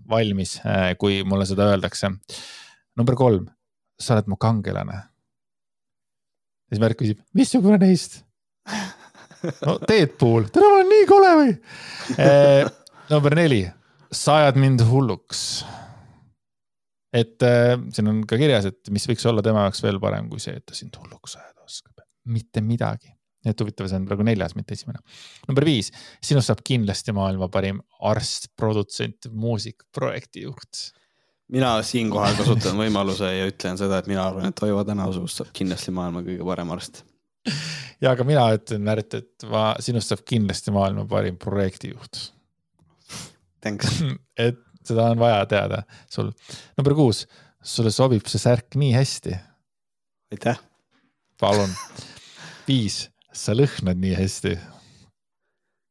[0.10, 2.14] valmis, äh, kui mulle seda öeldakse.
[2.96, 3.50] number kolm,
[4.00, 5.02] sa oled mu kangelane.
[6.70, 8.22] siis Märt küsib, missugune neist?
[9.66, 11.54] no Deadpool, tere, ma olen nii kole või
[12.18, 12.72] eh,?
[13.12, 13.66] number neli,
[14.12, 15.66] sa ajad mind hulluks.
[17.14, 20.42] Et eh, siin on ka kirjas, et mis võiks olla tema jaoks veel parem kui
[20.44, 22.06] see, et ta sind hulluks ajada oskab.
[22.26, 23.14] mitte midagi.
[23.44, 25.00] et huvitav, see on praegu neljas, mitte esimene.
[25.48, 25.92] number viis,
[26.24, 30.92] sinust saab kindlasti maailma parim arst, produtsent, muusik, projektijuht
[31.54, 35.92] mina siinkohal kasutan võimaluse ja ütlen seda, et mina arvan, et Toivo Tänavusust saab kindlasti
[35.92, 37.04] maailma kõige parem arst
[38.04, 42.30] ja aga mina ütlen, Märt, et ma, sinust saab kindlasti maailma parim projektijuht.
[44.46, 46.32] et seda on vaja teada sul.
[46.78, 47.26] number kuus,
[47.64, 49.36] sulle sobib see särk nii hästi.
[50.34, 50.62] aitäh.
[51.40, 51.74] palun.
[52.68, 54.58] viis, sa lõhnad nii hästi.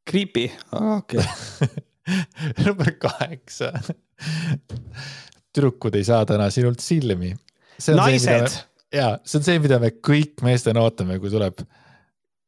[0.08, 1.84] Creepy, okei okay.
[2.64, 3.72] number kaheksa.
[5.52, 7.34] tüdrukud ei saa täna sinult silmi.
[7.94, 8.62] naised
[8.92, 11.62] ja see on see, mida me kõik meestena ootame, kui tuleb,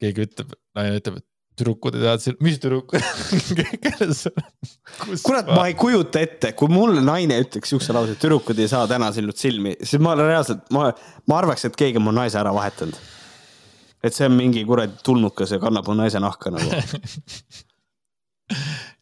[0.02, 1.28] keegi ütleb, naine ütleb, et
[1.58, 3.00] tüdrukud ei taha, mis tüdrukud
[5.26, 9.08] kurat, ma ei kujuta ette, kui mulle naine ütleks siukse lause, tüdrukud ei saa täna
[9.14, 10.80] sinult silmi, siis ma reaalselt, ma,
[11.30, 12.96] ma arvaks, et keegi on mu naise ära vahetanud.
[14.04, 16.68] et see on mingi kuradi tulnukas ja kannab mu naise nahka nagu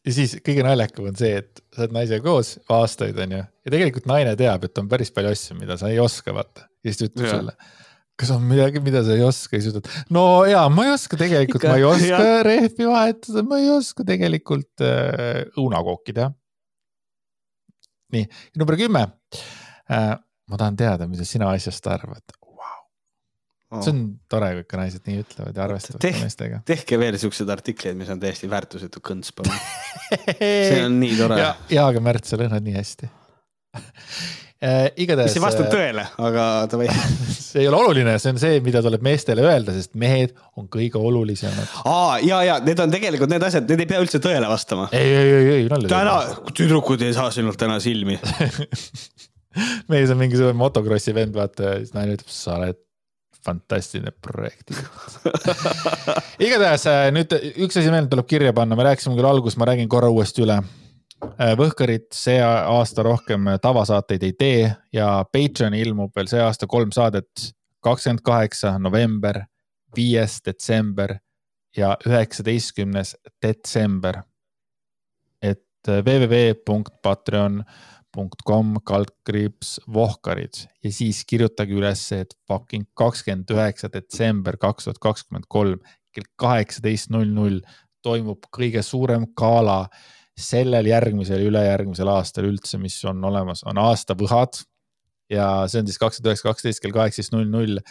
[0.06, 4.08] ja siis kõige naljakam on see, et sa oled naisega koos aastaid, onju, ja tegelikult
[4.10, 6.66] naine teab, et on päris palju asju, mida sa ei oska, vaata.
[6.82, 7.56] ja siis ta ütleb sulle,
[8.20, 11.64] kas on midagi, mida sa ei oska, siis ütled, no ja ma ei oska tegelikult,
[11.68, 16.30] ma ei oska rehvi vahetada, ma ei oska tegelikult äh, õunakooki teha.
[18.12, 18.28] nii,
[18.60, 19.06] number kümme
[19.88, 20.14] äh,.
[20.50, 22.24] ma tahan teada, mida sina asjast arvad
[23.80, 26.60] see on tore, kui ikka naised nii ütlevad ja arvestavad Teh, meestega.
[26.68, 29.56] tehke veel siukseid artikleid, mis on täiesti väärtusetu kõnts, palun.
[30.42, 31.40] see on nii tore.
[31.40, 33.08] ja, ja, aga Märt, sa lõhnad nii hästi
[34.96, 35.32] igatahes.
[35.32, 36.86] mis ei vasta äh, tõele, aga davai
[37.52, 41.00] see ei ole oluline, see on see, mida tuleb meestele öelda, sest mehed on kõige
[41.00, 41.74] olulisemad.
[41.88, 44.88] aa, ja, ja need on tegelikult need asjad, need ei pea üldse tõele vastama.
[44.94, 45.90] ei, ei, ei, ei, nalja.
[45.90, 46.16] täna,
[46.54, 48.18] tüdrukud ei saa sinult täna silmi
[49.92, 52.78] mees on mingisugune motokrossi vend, vaata ja siis naine ütleb, sa oled
[53.42, 54.70] fantastiline projekt
[56.46, 57.34] igatahes äh, nüüd
[57.66, 60.60] üks asi veel tuleb kirja panna, me rääkisime küll alguses, ma räägin korra uuesti üle.
[61.22, 66.92] Äh, Võhkarid see aasta rohkem tavasaateid ei tee ja Patreon'i ilmub veel see aasta kolm
[66.94, 69.42] saadet, kakskümmend kaheksa november,
[69.96, 71.16] viies detsember
[71.76, 74.22] ja üheksateistkümnes detsember.
[75.42, 77.64] et äh, www.patreon.com
[78.12, 85.48] patreon.com kaldkriips vohkarid ja siis kirjutage üles, et fucking kakskümmend üheksa detsember kaks tuhat kakskümmend
[85.48, 85.80] kolm
[86.12, 87.60] kell kaheksateist null null
[88.04, 89.86] toimub kõige suurem gala
[90.44, 94.62] sellel järgmisel, ülejärgmisel aastal üldse, mis on olemas, on aastavõhad.
[95.32, 97.82] ja see on siis kaks tuhat üheksa, kaksteist kell kaheksateist null null.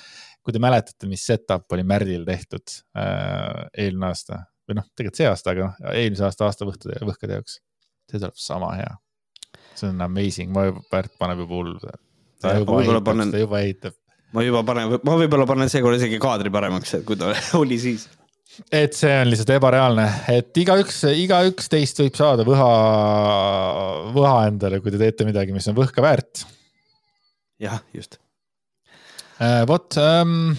[0.42, 5.30] kui te mäletate, mis setup oli Märdil tehtud äh, eelmine aasta või noh, tegelikult see
[5.30, 7.60] aasta, aga noh, eelmise aasta aastavõhkade, võhkade jaoks,
[8.10, 8.96] see tuleb sama hea
[9.76, 11.80] see on amazing, ma juba, Pärt paneb juba hullu.
[12.42, 13.34] ta juba ehitab, panen...
[13.34, 13.98] ta juba ehitab.
[14.36, 18.08] ma juba panen, ma võib-olla panen seekord isegi kaadri paremaks, kui ta oli siis.
[18.72, 22.72] Et see on lihtsalt ebareaalne, et igaüks, igaüks teist võib saada võha,
[24.16, 26.46] võha endale, kui te teete midagi, mis on võhka väärt.
[27.62, 28.20] jah, just
[29.40, 29.64] äh,.
[29.70, 30.54] vot ähm,,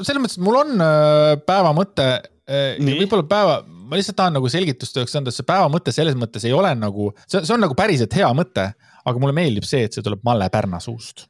[0.00, 2.08] selles mõttes, et mul on äh, päeva mõte
[2.46, 2.80] äh,.
[2.80, 6.54] võib-olla päeva ma lihtsalt tahan nagu selgitustööks anda, et see päeva mõte selles mõttes ei
[6.56, 8.70] ole nagu, see, see on nagu päriselt hea mõte,
[9.04, 11.26] aga mulle meeldib see, et see tuleb Malle Pärna suust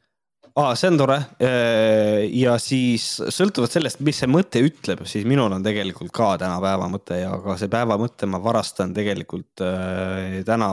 [0.55, 1.17] aa, see on tore.
[2.31, 6.89] ja siis sõltuvalt sellest, mis see mõte ütleb, siis minul on tegelikult ka täna päeva
[6.91, 10.69] mõte ja ka see päeva mõte ma varastan tegelikult äh, täna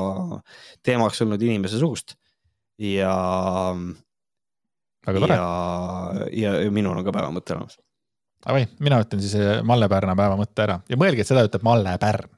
[0.87, 2.17] teemaks olnud inimese suust.
[2.83, 3.15] ja.
[5.07, 5.41] ja,
[6.31, 7.81] ja, ja minul on ka päeva mõte olemas
[8.43, 11.63] Davai, mina ütlen siis eh, Malle Pärna päeva mõtte ära ja mõelge, et seda ütleb
[11.67, 12.31] Malle Pärn.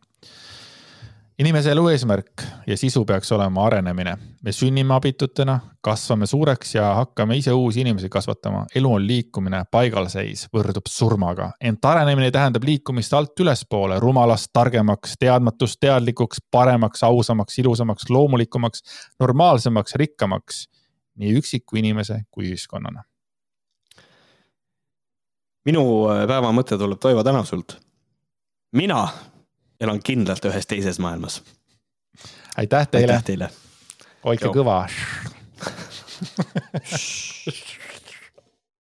[1.38, 4.16] Inimese elu eesmärk ja sisu peaks olema arenemine.
[4.42, 8.66] me sünnime abitutena, kasvame suureks ja hakkame ise uusi inimesi kasvatama.
[8.74, 15.80] elu on liikumine, paigalseis võrdub surmaga, ent arenemine tähendab liikumist alt ülespoole, rumalast targemaks, teadmatust
[15.80, 18.82] teadlikuks, paremaks, ausamaks, ilusamaks, loomulikumaks,
[19.20, 20.66] normaalsemaks, rikkamaks
[21.18, 23.04] nii üksiku inimese kui ühiskonnana
[25.64, 27.78] minu äh, päeva mõte tuleb Toivo Tänasult.
[28.72, 29.08] mina
[29.84, 31.42] elan kindlalt ühes teises maailmas.
[32.56, 33.12] aitäh teile.
[33.12, 33.50] aitäh teile.
[34.24, 34.88] hoidke kõva